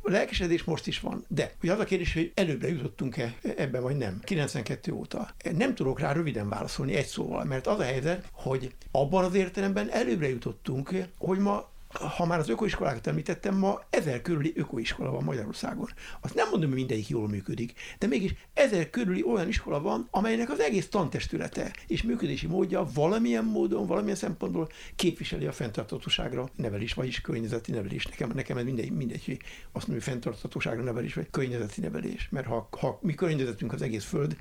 a 0.01 0.09
lelkesedés 0.09 0.45
most 0.65 0.87
is 0.87 0.99
van. 0.99 1.25
De 1.27 1.53
hogy 1.59 1.69
az 1.69 1.79
a 1.79 1.83
kérdés, 1.83 2.13
hogy 2.13 2.31
előbbre 2.35 2.67
jutottunk-e 2.67 3.35
ebben, 3.57 3.81
vagy 3.81 3.97
nem. 3.97 4.19
92 4.23 4.91
óta. 4.91 5.29
Nem 5.57 5.75
tudok 5.75 5.99
rá 5.99 6.11
röviden 6.11 6.49
válaszolni 6.49 6.93
egy 6.93 7.05
szóval, 7.05 7.43
mert 7.43 7.67
az 7.67 7.79
a 7.79 7.83
helyzet, 7.83 8.29
hogy 8.31 8.73
abban 8.91 9.23
az 9.23 9.33
értelemben 9.33 9.89
előbbre 9.89 10.29
jutottunk, 10.29 10.95
hogy 11.17 11.37
ma 11.37 11.69
ha 11.97 12.25
már 12.25 12.39
az 12.39 12.49
ökoiskolákat 12.49 13.07
említettem, 13.07 13.57
ma 13.57 13.81
ezer 13.89 14.21
körüli 14.21 14.53
ökoiskola 14.55 15.11
van 15.11 15.23
Magyarországon. 15.23 15.89
Azt 16.21 16.33
nem 16.33 16.49
mondom, 16.49 16.69
hogy 16.69 16.77
mindegyik 16.77 17.07
jól 17.07 17.27
működik, 17.27 17.73
de 17.99 18.07
mégis 18.07 18.33
ezer 18.53 18.89
körüli 18.89 19.23
olyan 19.23 19.47
iskola 19.47 19.81
van, 19.81 20.07
amelynek 20.11 20.49
az 20.49 20.59
egész 20.59 20.89
tantestülete 20.89 21.73
és 21.87 22.03
működési 22.03 22.47
módja 22.47 22.87
valamilyen 22.93 23.45
módon, 23.45 23.87
valamilyen 23.87 24.17
szempontból 24.17 24.69
képviseli 24.95 25.45
a 25.45 25.51
fenntarthatóságra 25.51 26.49
nevelés, 26.55 26.93
vagyis 26.93 27.21
környezeti 27.21 27.71
nevelés. 27.71 28.05
Nekem, 28.05 28.31
nekem 28.33 28.57
ez 28.57 28.63
mindegy, 28.63 28.91
mindegy 28.91 29.25
hogy 29.25 29.39
azt 29.71 29.87
mondom, 29.87 30.05
hogy 30.05 30.13
fenntarthatóságra 30.13 30.83
nevelés, 30.83 31.13
vagy 31.13 31.27
környezeti 31.31 31.81
nevelés. 31.81 32.27
Mert 32.31 32.47
ha, 32.47 32.67
ha 32.79 32.99
mi 33.01 33.13
környezetünk 33.13 33.73
az 33.73 33.81
egész 33.81 34.03
föld, 34.03 34.37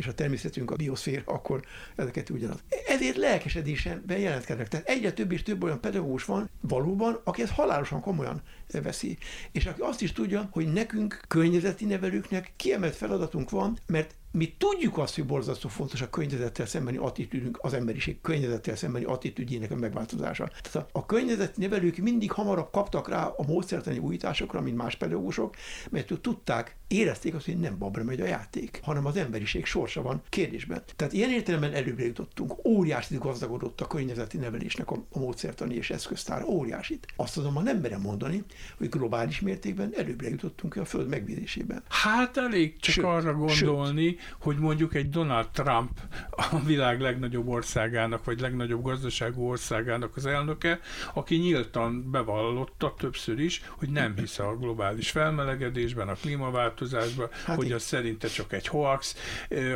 és 0.00 0.06
a 0.06 0.14
természetünk 0.14 0.70
a 0.70 0.76
bioszfér, 0.76 1.22
akkor 1.24 1.62
ezeket 1.96 2.30
ugyanaz. 2.30 2.62
Ezért 2.86 3.16
lelkesedésen 3.16 4.02
bejelentkeznek. 4.06 4.68
Tehát 4.68 4.88
egyre 4.88 5.12
több 5.12 5.32
és 5.32 5.42
több 5.42 5.62
olyan 5.62 5.80
pedagógus 5.80 6.24
van 6.24 6.50
valóban, 6.60 7.20
aki 7.24 7.42
ezt 7.42 7.52
halálosan 7.52 8.00
komolyan 8.00 8.42
veszi. 8.82 9.18
És 9.52 9.66
aki 9.66 9.80
azt 9.80 10.02
is 10.02 10.12
tudja, 10.12 10.48
hogy 10.52 10.72
nekünk, 10.72 11.20
környezeti 11.28 11.84
nevelőknek 11.84 12.52
kiemelt 12.56 12.96
feladatunk 12.96 13.50
van, 13.50 13.78
mert 13.86 14.14
mi 14.32 14.54
tudjuk 14.58 14.98
azt, 14.98 15.14
hogy 15.14 15.26
borzasztó 15.26 15.68
fontos 15.68 16.00
a 16.00 16.10
környezettel 16.10 16.66
szembeni 16.66 16.96
attitűdünk, 16.96 17.58
az 17.62 17.72
emberiség 17.72 18.20
környezettel 18.20 18.76
szembeni 18.76 19.04
attitűdjének 19.04 19.70
a 19.70 19.76
megváltozása. 19.76 20.50
Tehát 20.62 20.88
a, 20.92 20.98
a 20.98 21.06
környezeti 21.06 21.60
nevelők 21.60 21.96
mindig 21.96 22.32
hamarabb 22.32 22.70
kaptak 22.70 23.08
rá 23.08 23.26
a 23.26 23.42
módszertani 23.46 23.98
újításokra, 23.98 24.60
mint 24.60 24.76
más 24.76 24.96
pedagógusok, 24.96 25.54
mert 25.90 26.10
ők 26.10 26.20
tudták, 26.20 26.76
érezték 26.88 27.34
azt, 27.34 27.44
hogy 27.44 27.58
nem 27.58 27.78
babra 27.78 28.04
megy 28.04 28.20
a 28.20 28.26
játék, 28.26 28.80
hanem 28.82 29.06
az 29.06 29.16
emberiség 29.16 29.64
sorsa 29.66 30.02
van 30.02 30.22
kérdésben. 30.28 30.82
Tehát 30.96 31.12
ilyen 31.12 31.30
értelemben 31.30 31.72
előbbre 31.72 32.04
jutottunk. 32.04 32.66
Óriási 32.66 33.16
gazdagodott 33.16 33.80
a 33.80 33.86
környezeti 33.86 34.36
nevelésnek 34.36 34.90
a, 34.90 35.04
a 35.10 35.18
módszertani 35.18 35.74
és 35.74 35.90
eszköztár. 35.90 36.44
Óriásit. 36.44 37.06
Azt 37.16 37.38
azonban 37.38 37.62
nem 37.62 37.78
merem 37.78 38.00
mondani, 38.00 38.44
hogy 38.78 38.88
globális 38.88 39.40
mértékben 39.40 39.92
előbbre 39.96 40.28
jutottunk 40.28 40.76
a 40.76 40.84
föld 40.84 41.08
megvédésében. 41.08 41.82
Hát 41.88 42.36
elég 42.36 42.80
csak 42.80 42.94
sőt, 42.94 43.04
arra 43.04 43.34
gondolni, 43.34 44.06
sőt, 44.06 44.19
hogy 44.40 44.56
mondjuk 44.56 44.94
egy 44.94 45.08
Donald 45.08 45.48
Trump 45.48 45.98
a 46.30 46.60
világ 46.64 47.00
legnagyobb 47.00 47.48
országának, 47.48 48.24
vagy 48.24 48.40
legnagyobb 48.40 48.82
gazdaságú 48.82 49.48
országának 49.48 50.16
az 50.16 50.26
elnöke, 50.26 50.80
aki 51.14 51.36
nyíltan 51.36 52.10
bevallotta 52.10 52.94
többször 52.98 53.38
is, 53.38 53.62
hogy 53.70 53.88
nem 53.88 54.16
hisz 54.16 54.38
a 54.38 54.56
globális 54.56 55.10
felmelegedésben, 55.10 56.08
a 56.08 56.14
klímaváltozásban, 56.14 57.28
hát 57.44 57.56
hogy 57.56 57.72
az 57.72 57.82
szerinte 57.82 58.28
csak 58.28 58.52
egy 58.52 58.66
hoax. 58.66 59.16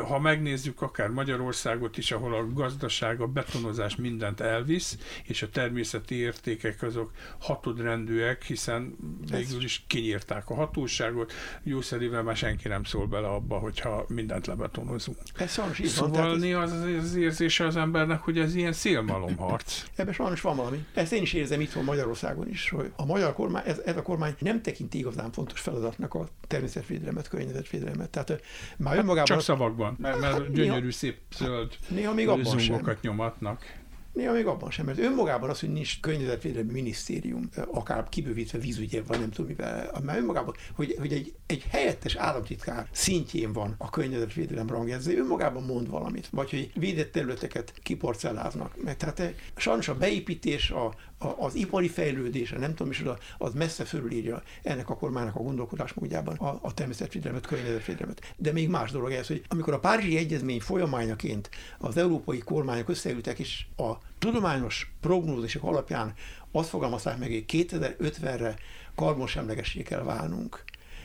Ha 0.09 0.19
megnézzük 0.19 0.83
akár 0.83 1.09
Magyarországot 1.09 1.99
is, 1.99 2.13
ahol 2.13 2.35
a 2.35 2.53
gazdaság, 2.53 3.21
a 3.21 3.27
betonozás 3.27 3.97
mindent 3.97 4.41
elvisz, 4.41 4.99
és 5.25 5.43
a 5.43 5.49
természeti 5.49 6.15
értékek 6.15 6.83
azok 6.83 7.11
hatodrendűek, 7.39 8.43
hiszen 8.43 8.97
végül 9.31 9.63
is 9.63 9.85
kinyírták 9.87 10.51
a 10.51 10.55
hatóságot, 10.55 11.33
jószerével 11.63 12.23
már 12.23 12.37
senki 12.37 12.69
nem 12.69 12.85
szól 12.85 13.07
bele 13.07 13.29
abba, 13.29 13.59
hogyha 13.59 14.05
minden 14.09 14.34
mindent 14.35 14.47
lebetonozunk. 14.47 15.19
Ez 15.37 15.53
sajnos 15.53 15.79
így 15.79 15.87
szóval 15.87 16.11
van. 16.11 16.41
Szóval 16.41 16.63
az, 16.63 16.73
az 17.05 17.15
érzése 17.15 17.67
az 17.67 17.77
embernek, 17.77 18.21
hogy 18.21 18.39
ez 18.39 18.55
ilyen 18.55 18.73
szélmalomharc. 18.73 19.85
Ebben 19.97 20.13
sajnos 20.13 20.41
van 20.41 20.57
valami. 20.57 20.85
Ezt 20.95 21.13
én 21.13 21.23
is 21.23 21.33
érzem 21.33 21.61
itthon 21.61 21.85
Magyarországon 21.85 22.49
is, 22.49 22.71
hogy 22.71 22.93
a 22.97 23.05
magyar 23.05 23.33
kormány, 23.33 23.63
ez, 23.67 23.79
ez 23.85 23.97
a 23.97 24.03
kormány 24.03 24.35
nem 24.39 24.63
tekinti 24.63 24.99
igazán 24.99 25.33
fontos 25.33 25.61
feladatnak 25.61 26.15
a 26.15 26.29
természetvédelmet, 26.47 27.29
környezetvédelmet. 27.29 28.11
Tehát 28.11 28.43
már 28.77 28.97
önmagában... 28.97 29.17
Hát 29.17 29.27
csak 29.27 29.41
szavakban, 29.41 29.97
mert, 29.99 30.21
mert 30.21 30.33
hát, 30.33 30.53
gyönyörű, 30.53 30.79
néha, 30.81 30.93
szép 30.93 31.19
zöld 31.37 31.77
néha 31.89 32.15
még 32.15 32.29
abban 32.29 32.59
sem. 32.59 32.99
nyomatnak. 33.03 33.83
Néha 34.15 34.33
még 34.33 34.47
abban 34.47 34.71
sem, 34.71 34.87
mert 34.87 34.99
önmagában 34.99 35.51
az, 35.51 35.61
hogy 35.61 35.73
nincs 35.73 36.01
környezetvédelmi 36.01 36.73
minisztérium, 36.73 37.49
akár 37.73 38.09
kibővítve 38.09 38.59
vízügye 38.59 39.03
van, 39.03 39.19
nem 39.19 39.31
tudom 39.31 39.51
mivel, 39.51 39.91
mert 40.05 40.19
önmagában, 40.19 40.55
hogy, 40.75 40.97
hogy 40.99 41.13
egy, 41.13 41.35
egy 41.47 41.65
helyettes 41.71 42.15
államtitkár 42.15 42.89
szintjén 42.91 43.53
van 43.53 43.75
a 43.79 43.91
környezetvédelem 43.91 44.67
rangjegyző, 44.69 45.19
önmagában 45.19 45.63
mond 45.63 45.89
valamit, 45.89 46.29
vagy 46.31 46.51
hogy 46.51 46.71
védett 46.75 47.13
területeket 47.13 47.73
kiporcelláznak. 47.83 48.83
Mert 48.83 48.99
tehát 48.99 49.21
eh, 49.21 49.35
sajnos 49.57 49.89
a 49.89 49.95
beépítés, 49.95 50.71
a, 50.71 50.95
az 51.19 51.55
ipari 51.55 51.89
fejlődése, 51.89 52.59
nem 52.59 52.75
tudom 52.75 52.93
is, 52.93 53.03
az 53.39 53.55
messze 53.55 53.85
fölülírja 53.85 54.43
ennek 54.63 54.91
a 54.91 54.97
kormánynak 54.97 55.35
a 55.35 55.43
gondolkodásmódjában 55.43 56.37
a, 56.37 56.59
a 56.63 56.75
természetvédelmet, 56.75 57.47
környezetvédelmet. 57.47 58.35
De 58.37 58.53
még 58.53 58.69
más 58.69 58.91
dolog 58.91 59.13
ez, 59.13 59.27
hogy 59.27 59.45
amikor 59.49 59.73
a 59.73 59.79
Párizsi 59.79 60.17
Egyezmény 60.17 60.61
folyamányaként 60.61 61.51
az 61.79 61.97
európai 61.97 62.39
kormányok 62.39 62.89
összeültek, 62.89 63.39
és 63.39 63.67
a 63.77 63.93
tudományos 64.19 64.93
prognózisok 65.01 65.63
alapján 65.63 66.15
azt 66.53 66.69
fogalmazták 66.69 67.19
meg, 67.19 67.29
hogy 67.29 67.45
2050-re 67.49 68.55
karbonsemlegessé 68.95 69.83
kell 69.83 70.03
válnunk 70.03 70.65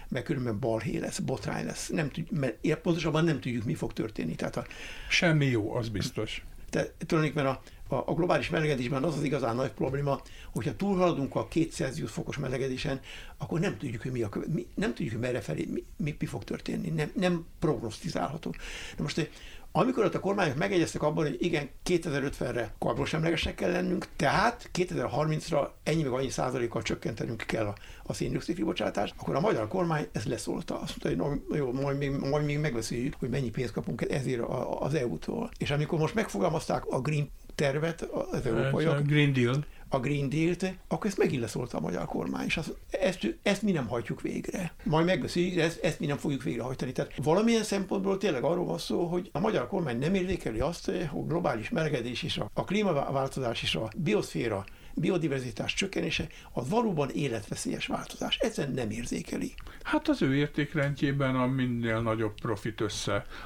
mert 0.09 0.25
különben 0.25 0.59
balhé 0.59 0.97
lesz, 0.97 1.19
botrány 1.19 1.65
lesz. 1.65 1.87
Nem 1.87 2.09
tud, 2.09 2.31
mert 2.31 2.81
pontosabban 2.81 3.23
nem 3.23 3.39
tudjuk, 3.39 3.63
mi 3.63 3.73
fog 3.73 3.93
történni. 3.93 4.35
Tehát 4.35 4.57
a, 4.57 4.65
Semmi 5.09 5.45
jó, 5.45 5.75
az 5.75 5.89
biztos. 5.89 6.45
Tehát 6.69 6.93
tulajdonképpen 7.05 7.45
a, 7.45 7.61
a, 7.89 7.95
a 7.95 8.13
globális 8.13 8.49
melegedésben 8.49 9.03
az 9.03 9.17
az 9.17 9.23
igazán 9.23 9.55
nagy 9.55 9.71
probléma, 9.71 10.21
hogyha 10.51 10.75
túlhaladunk 10.75 11.35
a 11.35 11.47
2 11.47 11.67
Celsius 11.71 12.11
fokos 12.11 12.37
melegedésen, 12.37 12.99
akkor 13.37 13.59
nem 13.59 13.77
tudjuk, 13.77 14.01
hogy 14.01 14.11
mi, 14.11 14.21
a, 14.21 14.29
mi 14.53 14.67
nem 14.73 14.89
tudjuk, 14.89 15.11
hogy 15.11 15.21
merre 15.21 15.41
felé, 15.41 15.67
mi, 15.71 15.83
mi, 15.97 16.15
mi 16.19 16.25
fog 16.25 16.43
történni. 16.43 16.89
Nem, 16.89 17.11
nem 17.15 17.45
prognosztizálható. 17.59 18.53
Na 18.97 19.03
most 19.03 19.29
amikor 19.71 20.05
ott 20.05 20.15
a 20.15 20.19
kormányok 20.19 20.55
megegyeztek 20.55 21.03
abban, 21.03 21.25
hogy 21.25 21.37
igen, 21.39 21.69
2050-re 21.85 22.73
karbonsemlegesek 22.79 23.55
kell 23.55 23.71
lennünk, 23.71 24.07
tehát 24.15 24.69
2030-ra 24.73 25.67
ennyi 25.83 26.03
meg 26.03 26.11
annyi 26.11 26.29
százalékkal 26.29 26.81
csökkentenünk 26.81 27.43
kell 27.47 27.65
a, 27.65 27.75
a 28.03 28.13
széndiokszid 28.13 28.55
kibocsátást, 28.55 29.13
akkor 29.17 29.35
a 29.35 29.39
magyar 29.39 29.67
kormány 29.67 30.07
ezt 30.11 30.25
leszólta. 30.25 30.79
Azt 30.79 30.97
mondta, 31.03 31.25
hogy 31.25 31.39
no, 31.49 31.55
jó, 31.57 31.71
majd 31.71 31.97
még, 31.97 32.11
majd 32.11 32.45
még 32.45 32.59
megbeszéljük, 32.59 33.15
hogy 33.19 33.29
mennyi 33.29 33.49
pénzt 33.49 33.73
kapunk 33.73 34.01
ezért 34.09 34.41
az 34.79 34.93
EU-tól. 34.93 35.49
És 35.57 35.71
amikor 35.71 35.99
most 35.99 36.15
megfogalmazták 36.15 36.85
a 36.85 37.01
Green 37.01 37.29
tervet 37.59 38.01
az 38.31 38.45
európaiak. 38.45 38.99
A 38.99 39.01
Green 39.01 39.33
Deal. 39.33 39.65
A 39.91 39.99
Green 39.99 40.29
Deal-t, 40.29 40.73
akkor 40.87 41.07
ezt 41.07 41.17
megint 41.17 41.41
leszólta 41.41 41.77
a 41.77 41.81
magyar 41.81 42.05
kormány, 42.05 42.45
és 42.45 42.57
azt, 42.57 42.73
ezt, 42.89 43.37
ezt 43.43 43.61
mi 43.61 43.71
nem 43.71 43.87
hajtjuk 43.87 44.21
végre. 44.21 44.73
Majd 44.83 45.05
megbeszéljük, 45.05 45.55
de 45.55 45.63
ezt, 45.63 45.83
ezt 45.83 45.99
mi 45.99 46.05
nem 46.05 46.17
fogjuk 46.17 46.43
végrehajtani. 46.43 46.91
Tehát 46.91 47.11
valamilyen 47.23 47.63
szempontból 47.63 48.17
tényleg 48.17 48.43
arról 48.43 48.65
van 48.65 48.77
szó, 48.77 49.05
hogy 49.05 49.29
a 49.33 49.39
magyar 49.39 49.67
kormány 49.67 49.99
nem 49.99 50.13
érzékeli 50.13 50.59
azt, 50.59 50.85
hogy 50.85 51.27
globális 51.27 51.69
melegedés 51.69 52.23
és 52.23 52.37
a, 52.37 52.49
a 52.53 52.63
klímaváltozás 52.63 53.63
és 53.63 53.75
a 53.75 53.89
bioszféra 53.95 54.65
biodiverzitás 54.99 55.73
csökkenése 55.73 56.27
az 56.51 56.69
valóban 56.69 57.09
életveszélyes 57.09 57.87
változás. 57.87 58.37
Egyszerűen 58.37 58.73
nem 58.73 58.89
érzékeli. 58.89 59.53
Hát 59.83 60.07
az 60.07 60.21
ő 60.21 60.35
értékrendjében 60.35 61.35
a 61.35 61.45
minél 61.45 62.01
nagyobb 62.01 62.33
profit 62.41 62.83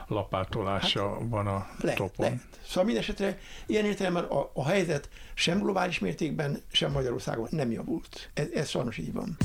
lapátolása 0.07 1.09
hát, 1.09 1.29
van 1.29 1.47
a 1.47 1.67
lehet, 1.79 1.97
topon. 1.97 2.25
Lehet. 2.25 2.41
Szóval 2.65 2.83
minden 2.83 3.03
esetre 3.03 3.39
ilyen 3.65 3.85
értelemben 3.85 4.23
a, 4.23 4.51
a 4.53 4.67
helyzet 4.67 5.09
sem 5.33 5.59
globális 5.59 5.99
mértékben, 5.99 6.61
sem 6.71 6.91
Magyarországon 6.91 7.47
nem 7.51 7.71
javult. 7.71 8.29
Ez, 8.33 8.47
ez 8.53 8.69
sajnos 8.69 8.97
így 8.97 9.13
van. 9.13 9.37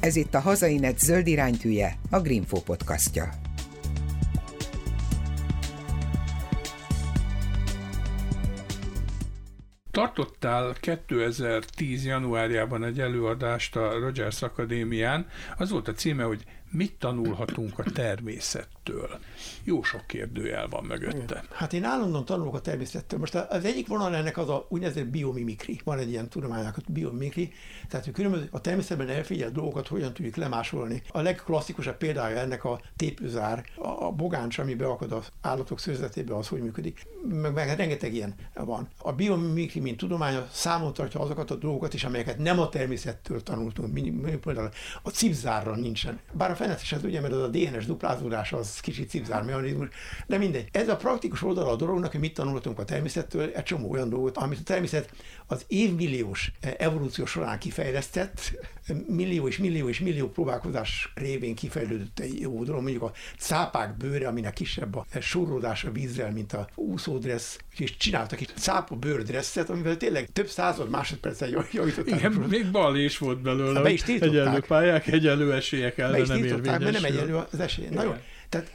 Ez 0.00 0.16
itt 0.16 0.34
a 0.34 0.40
Hazainet 0.40 0.98
zöld 0.98 1.26
iránytűje, 1.26 1.98
a 2.10 2.20
Greenfo 2.20 2.60
podcastja. 2.60 3.49
Tartottál 9.90 10.74
2010. 10.80 12.04
januárjában 12.04 12.84
egy 12.84 13.00
előadást 13.00 13.76
a 13.76 13.98
Rogers 13.98 14.42
Akadémián, 14.42 15.26
az 15.58 15.70
volt 15.70 15.88
a 15.88 15.92
címe, 15.92 16.22
hogy 16.22 16.44
mit 16.70 16.92
tanulhatunk 16.98 17.78
a 17.78 17.82
természettől? 17.82 19.18
Jó 19.64 19.82
sok 19.82 20.06
kérdőjel 20.06 20.68
van 20.68 20.84
mögötte. 20.84 21.44
Hát 21.52 21.72
én 21.72 21.84
állandóan 21.84 22.24
tanulok 22.24 22.54
a 22.54 22.60
természettől. 22.60 23.18
Most 23.18 23.34
az 23.34 23.64
egyik 23.64 23.86
vonal 23.86 24.14
ennek 24.14 24.38
az 24.38 24.48
a 24.48 24.66
úgynevezett 24.68 25.06
biomimikri. 25.06 25.80
Van 25.84 25.98
egy 25.98 26.10
ilyen 26.10 26.28
tudománynak, 26.28 26.74
hogy 26.74 26.84
biomimikri. 26.88 27.52
Tehát, 27.88 28.04
hogy 28.04 28.14
különböző 28.14 28.48
a 28.50 28.60
természetben 28.60 29.08
elfigyelt 29.08 29.52
dolgokat 29.52 29.88
hogyan 29.88 30.12
tudjuk 30.12 30.36
lemásolni. 30.36 31.02
A 31.08 31.20
legklasszikusabb 31.20 31.96
példája 31.96 32.38
ennek 32.38 32.64
a 32.64 32.80
tépőzár, 32.96 33.64
a 33.76 34.12
bogáncs, 34.12 34.58
ami 34.58 34.74
beakad 34.74 35.12
az 35.12 35.28
állatok 35.40 35.80
szőzetébe, 35.80 36.36
az 36.36 36.48
hogy 36.48 36.62
működik. 36.62 37.06
Meg, 37.28 37.52
meg 37.52 37.76
rengeteg 37.76 38.14
ilyen 38.14 38.34
van. 38.54 38.88
A 38.98 39.12
biomimikri, 39.12 39.80
mint 39.80 39.96
tudománya 39.96 40.48
számon 40.52 40.92
tartja 40.92 41.20
azokat 41.20 41.50
a 41.50 41.54
dolgokat 41.54 41.94
is, 41.94 42.04
amelyeket 42.04 42.38
nem 42.38 42.58
a 42.58 42.68
természettől 42.68 43.42
tanultunk. 43.42 44.38
Például 44.40 44.68
a 45.02 45.10
cipzárra 45.10 45.76
nincsen. 45.76 46.20
Bár 46.32 46.50
a 46.50 46.54
fenetes 46.54 46.92
az 46.92 47.04
ugye, 47.04 47.20
mert 47.20 47.32
az 47.32 47.42
a 47.42 47.48
DNS 47.48 47.86
duplázódás 47.86 48.52
az 48.52 48.80
kicsit 48.80 49.08
cipzár 49.08 49.42
mechanizmus, 49.60 49.88
de 50.26 50.38
mindegy. 50.38 50.68
Ez 50.72 50.88
a 50.88 50.96
praktikus 50.96 51.42
oldala 51.42 51.70
a 51.70 51.76
dolognak, 51.76 52.10
hogy 52.10 52.20
mit 52.20 52.34
tanulhatunk 52.34 52.78
a 52.78 52.84
természettől, 52.84 53.50
egy 53.54 53.62
csomó 53.62 53.90
olyan 53.90 54.08
dolgot, 54.08 54.36
amit 54.36 54.58
a 54.58 54.62
természet 54.64 55.10
az 55.46 55.64
évmilliós 55.66 56.52
evolúció 56.78 57.24
során 57.24 57.58
kifejlesztett, 57.58 58.52
millió 59.08 59.48
és 59.48 59.58
millió 59.58 59.88
és 59.88 60.00
millió 60.00 60.28
próbálkozás 60.28 61.12
révén 61.14 61.54
kifejlődött 61.54 62.18
egy 62.18 62.40
jó 62.40 62.64
dolog, 62.64 62.82
mondjuk 62.82 63.02
a 63.02 63.12
cápák 63.38 63.96
bőre, 63.96 64.28
aminek 64.28 64.52
kisebb 64.52 64.96
a 64.96 65.06
a 65.84 65.90
vízzel, 65.92 66.32
mint 66.32 66.52
a 66.52 66.68
úszódressz, 66.74 67.58
és 67.76 67.96
csináltak 67.96 68.40
egy 68.40 68.50
cápa 68.54 68.94
bőrdresszet, 68.94 69.70
amivel 69.70 69.96
tényleg 69.96 70.28
több 70.32 70.46
század 70.46 70.90
másodpercen 70.90 71.48
javították. 71.72 72.18
Igen, 72.18 72.32
még 72.32 72.70
bal 72.70 72.96
is 72.96 73.18
volt 73.18 73.42
belőle. 73.42 73.80
Be 73.80 73.90
is 73.90 74.02
Egyenlő 74.02 74.60
pályák, 74.60 75.06
egyenlő 75.06 75.52
esélyek 75.52 75.98
ellen 75.98 76.26
nem 76.26 76.36
érvényesül. 76.36 76.78
mert 76.78 76.92
nem 76.92 77.04
egyenlő 77.04 77.36
az 77.52 77.60
esély. 77.60 77.86
Na 77.90 78.02
jó, 78.02 78.14
tehát 78.50 78.70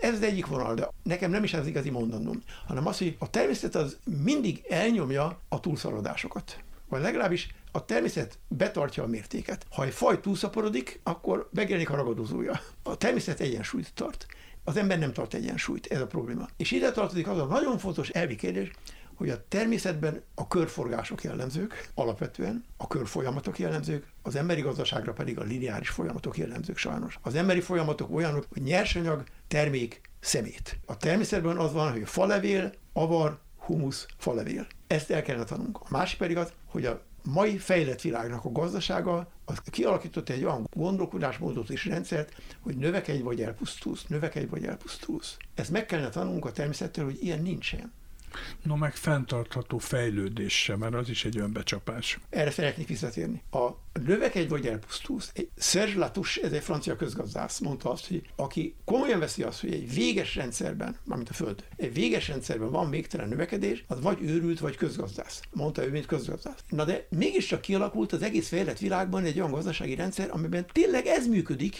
ez 0.00 0.14
az 0.14 0.22
egyik 0.22 0.46
vonal, 0.46 0.74
de 0.74 0.88
nekem 1.02 1.30
nem 1.30 1.44
is 1.44 1.54
ez 1.54 1.60
az 1.60 1.66
igazi 1.66 1.90
mondanom, 1.90 2.42
hanem 2.66 2.86
az, 2.86 2.98
hogy 2.98 3.16
a 3.18 3.30
természet 3.30 3.74
az 3.74 3.96
mindig 4.22 4.64
elnyomja 4.68 5.40
a 5.48 5.60
túlszaladásokat 5.60 6.58
Vagy 6.88 7.00
legalábbis 7.00 7.54
a 7.72 7.84
természet 7.84 8.38
betartja 8.48 9.02
a 9.02 9.06
mértéket. 9.06 9.66
Ha 9.70 9.84
egy 9.84 9.92
faj 9.92 10.20
túlszaporodik, 10.20 11.00
akkor 11.02 11.48
megjelenik 11.52 11.90
a 11.90 11.96
ragadozója. 11.96 12.60
A 12.82 12.96
természet 12.96 13.40
egyensúlyt 13.40 13.90
tart. 13.94 14.26
Az 14.64 14.76
ember 14.76 14.98
nem 14.98 15.12
tart 15.12 15.34
egyensúlyt, 15.34 15.86
ez 15.86 16.00
a 16.00 16.06
probléma. 16.06 16.48
És 16.56 16.70
ide 16.70 16.92
tartozik 16.92 17.28
az 17.28 17.38
a 17.38 17.44
nagyon 17.44 17.78
fontos 17.78 18.08
elvi 18.08 18.36
kérdés, 18.36 18.70
hogy 19.16 19.30
a 19.30 19.44
természetben 19.48 20.22
a 20.34 20.48
körforgások 20.48 21.22
jellemzők, 21.22 21.88
alapvetően 21.94 22.64
a 22.76 22.86
körfolyamatok 22.86 23.58
jellemzők, 23.58 24.06
az 24.22 24.36
emberi 24.36 24.60
gazdaságra 24.60 25.12
pedig 25.12 25.38
a 25.38 25.42
lineáris 25.42 25.88
folyamatok 25.88 26.36
jellemzők 26.36 26.76
sajnos. 26.76 27.18
Az 27.22 27.34
emberi 27.34 27.60
folyamatok 27.60 28.14
olyanok, 28.14 28.46
hogy 28.52 28.62
nyersanyag, 28.62 29.24
termék, 29.48 30.00
szemét. 30.20 30.78
A 30.86 30.96
természetben 30.96 31.56
az 31.56 31.72
van, 31.72 31.92
hogy 31.92 32.08
falevél, 32.08 32.72
avar, 32.92 33.38
humusz, 33.56 34.06
falevél. 34.16 34.66
Ezt 34.86 35.10
el 35.10 35.22
kellene 35.22 35.44
tanulnunk. 35.44 35.80
A 35.80 35.86
másik 35.90 36.18
pedig 36.18 36.36
az, 36.36 36.52
hogy 36.66 36.84
a 36.84 37.02
mai 37.22 37.58
fejlett 37.58 38.00
világnak 38.00 38.44
a 38.44 38.52
gazdasága 38.52 39.30
az 39.44 39.58
kialakított 39.70 40.28
egy 40.28 40.44
olyan 40.44 40.68
gondolkodásmódot 40.72 41.70
és 41.70 41.86
rendszert, 41.86 42.42
hogy 42.60 42.76
növekedj 42.76 43.22
vagy 43.22 43.42
elpusztulsz, 43.42 44.06
növekedj 44.06 44.46
vagy 44.46 44.64
elpusztulsz. 44.64 45.36
Ezt 45.54 45.70
meg 45.70 45.86
kellene 45.86 46.08
tanulnunk 46.08 46.44
a 46.44 46.52
természettől, 46.52 47.04
hogy 47.04 47.22
ilyen 47.22 47.42
nincsen. 47.42 47.92
No, 48.62 48.76
meg 48.76 48.94
fenntartható 48.94 49.78
fejlődés 49.78 50.72
mert 50.78 50.94
az 50.94 51.08
is 51.08 51.24
egy 51.24 51.38
önbecsapás. 51.38 52.18
Erre 52.30 52.50
szeretnék 52.50 52.88
visszatérni. 52.88 53.42
A 53.50 53.85
növekedj 54.04 54.48
vagy 54.48 54.66
elpusztulsz. 54.66 55.32
Serge 55.56 55.98
Latouche, 55.98 56.42
ez 56.42 56.52
egy 56.52 56.62
francia 56.62 56.96
közgazdász, 56.96 57.58
mondta 57.58 57.90
azt, 57.90 58.08
hogy 58.08 58.22
aki 58.36 58.74
komolyan 58.84 59.18
veszi 59.18 59.42
azt, 59.42 59.60
hogy 59.60 59.72
egy 59.72 59.94
véges 59.94 60.34
rendszerben, 60.34 60.96
mármint 61.04 61.28
a 61.28 61.32
Föld, 61.32 61.64
egy 61.76 61.94
véges 61.94 62.28
rendszerben 62.28 62.70
van 62.70 62.90
végtelen 62.90 63.28
növekedés, 63.28 63.84
az 63.88 64.00
vagy 64.00 64.18
őrült, 64.22 64.58
vagy 64.58 64.76
közgazdász. 64.76 65.40
Mondta 65.50 65.84
ő, 65.84 65.90
mint 65.90 66.06
közgazdász. 66.06 66.64
Na 66.68 66.84
de 66.84 67.06
mégiscsak 67.10 67.60
kialakult 67.60 68.12
az 68.12 68.22
egész 68.22 68.48
fejlett 68.48 68.78
világban 68.78 69.24
egy 69.24 69.38
olyan 69.38 69.50
gazdasági 69.50 69.94
rendszer, 69.94 70.28
amiben 70.30 70.66
tényleg 70.72 71.06
ez 71.06 71.26
működik, 71.26 71.74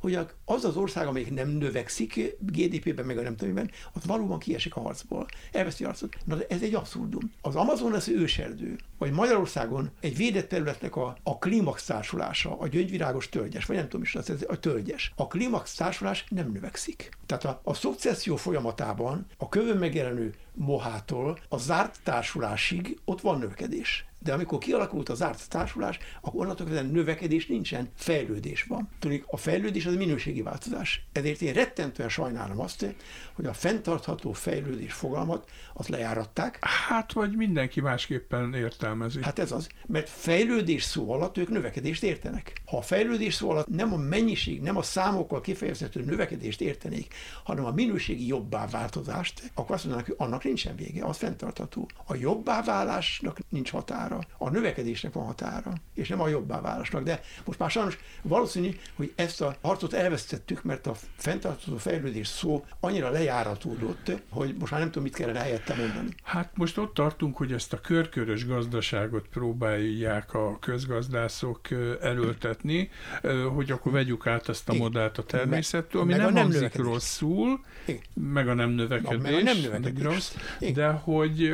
hogy 0.00 0.18
az 0.44 0.64
az 0.64 0.76
ország, 0.76 1.06
amelyik 1.06 1.30
nem 1.30 1.48
növekszik 1.48 2.36
GDP-ben, 2.40 3.04
meg 3.04 3.18
a 3.18 3.22
nem 3.22 3.36
tudom, 3.36 3.68
az 3.92 4.06
valóban 4.06 4.38
kiesik 4.38 4.76
a 4.76 4.80
harcból. 4.80 5.26
Elveszi 5.52 5.84
a 5.84 5.86
harcot. 5.86 6.16
Na 6.24 6.36
de 6.36 6.46
ez 6.48 6.62
egy 6.62 6.74
abszurdum. 6.74 7.32
Az 7.40 7.54
Amazon 7.54 7.92
az 7.92 8.08
őserdő, 8.08 8.78
vagy 8.98 9.12
Magyarországon 9.12 9.90
egy 10.00 10.16
védett 10.16 10.48
területnek 10.48 10.96
a, 10.96 11.16
a 11.22 11.38
klímax 11.60 11.84
társulása, 11.84 12.58
a 12.58 12.68
gyöngyvirágos 12.68 13.28
tölgyes, 13.28 13.64
vagy 13.64 13.76
nem 13.76 13.84
tudom 13.84 14.02
is, 14.02 14.14
ez 14.14 14.30
a 14.48 14.58
tölgyes. 14.58 15.12
A 15.16 15.26
klímax 15.26 15.74
társulás 15.74 16.24
nem 16.28 16.52
növekszik. 16.52 17.08
Tehát 17.26 17.44
a, 17.44 17.60
a 17.64 17.74
szukcesszió 17.74 18.36
folyamatában 18.36 19.26
a 19.36 19.48
kövön 19.48 19.76
megjelenő 19.76 20.34
mohától 20.54 21.38
a 21.48 21.58
zárt 21.58 22.00
társulásig 22.04 22.98
ott 23.04 23.20
van 23.20 23.38
növekedés. 23.38 24.04
De 24.22 24.32
amikor 24.32 24.58
kialakult 24.58 25.08
a 25.08 25.14
zárt 25.14 25.48
társulás, 25.48 25.98
akkor 26.20 26.40
onnantól 26.40 26.66
kezdve 26.66 26.88
növekedés 26.88 27.46
nincsen, 27.46 27.88
fejlődés 27.96 28.62
van. 28.62 28.88
Tudjuk, 28.98 29.24
a 29.26 29.36
fejlődés 29.36 29.86
az 29.86 29.94
minőségi 29.94 30.42
változás. 30.42 31.04
Ezért 31.12 31.42
én 31.42 31.52
rettentően 31.52 32.08
sajnálom 32.08 32.60
azt, 32.60 32.86
hogy 33.32 33.46
a 33.46 33.52
fenntartható 33.52 34.32
fejlődés 34.32 34.92
fogalmat 34.92 35.50
azt 35.74 35.88
lejáratták. 35.88 36.58
Hát, 36.60 37.12
vagy 37.12 37.36
mindenki 37.36 37.80
másképpen 37.80 38.54
értelmezi. 38.54 39.22
Hát 39.22 39.38
ez 39.38 39.52
az, 39.52 39.68
mert 39.86 40.08
fejlődés 40.08 40.82
szó 40.82 41.12
alatt 41.12 41.38
ők 41.38 41.48
növekedést 41.48 42.02
értenek. 42.02 42.62
Ha 42.66 42.76
a 42.76 42.82
fejlődés 42.82 43.34
szó 43.34 43.50
alatt 43.50 43.68
nem 43.68 43.92
a 43.92 43.96
mennyiség, 43.96 44.60
nem 44.60 44.76
a 44.76 44.82
számokkal 44.82 45.40
kifejezhető 45.40 46.04
növekedést 46.04 46.60
értenék, 46.60 47.14
hanem 47.44 47.64
a 47.64 47.70
minőségi 47.70 48.26
jobbá 48.26 48.66
változást, 48.66 49.50
akkor 49.54 49.74
azt 49.74 49.84
mondanak, 49.84 50.06
hogy 50.06 50.16
annak 50.18 50.44
nincsen 50.44 50.76
vége, 50.76 51.04
az 51.04 51.16
fenntartható. 51.16 51.88
A 52.04 52.14
jobbá 52.14 52.62
válásnak 52.62 53.38
nincs 53.48 53.72
határa, 54.10 54.36
a 54.38 54.50
növekedésnek 54.50 55.12
van 55.12 55.24
határa, 55.24 55.72
és 55.94 56.08
nem 56.08 56.20
a 56.20 56.28
jobbá 56.28 56.60
válásnak. 56.60 57.02
De 57.02 57.20
most 57.44 57.58
már 57.58 57.70
sajnos 57.70 57.98
valószínű, 58.22 58.70
hogy 58.94 59.12
ezt 59.14 59.40
a 59.40 59.56
harcot 59.62 59.92
elvesztettük, 59.92 60.62
mert 60.62 60.86
a 60.86 60.94
fenntartható 61.16 61.76
fejlődés 61.76 62.26
szó 62.26 62.64
annyira 62.80 63.10
lejáratódott, 63.10 64.12
hogy 64.30 64.56
most 64.58 64.70
már 64.70 64.80
nem 64.80 64.90
tudom, 64.90 65.02
mit 65.02 65.14
kellene 65.14 65.38
helyette 65.38 65.74
mondani. 65.74 66.08
Hát 66.22 66.50
most 66.54 66.78
ott 66.78 66.94
tartunk, 66.94 67.36
hogy 67.36 67.52
ezt 67.52 67.72
a 67.72 67.80
körkörös 67.80 68.46
gazdaságot 68.46 69.28
próbálják 69.28 70.34
a 70.34 70.58
közgazdászok 70.58 71.60
erőltetni, 72.00 72.90
hogy 73.54 73.70
akkor 73.70 73.92
vegyük 73.92 74.26
át 74.26 74.48
ezt 74.48 74.68
a 74.68 74.74
modellt 74.74 75.18
a 75.18 75.22
természettől, 75.22 76.00
ami 76.00 76.10
meg 76.10 76.20
nem, 76.20 76.32
nem 76.32 76.42
hangzik 76.42 76.74
rosszul, 76.74 77.60
Igen. 77.86 78.02
meg 78.14 78.48
a 78.48 78.54
nem 78.54 78.70
növekedés, 78.70 79.22
meg 79.22 79.34
a 79.34 79.42
nem 79.42 79.56
növekedés. 79.56 80.02
Rossz, 80.02 80.34
de 80.74 80.88
hogy 80.88 81.52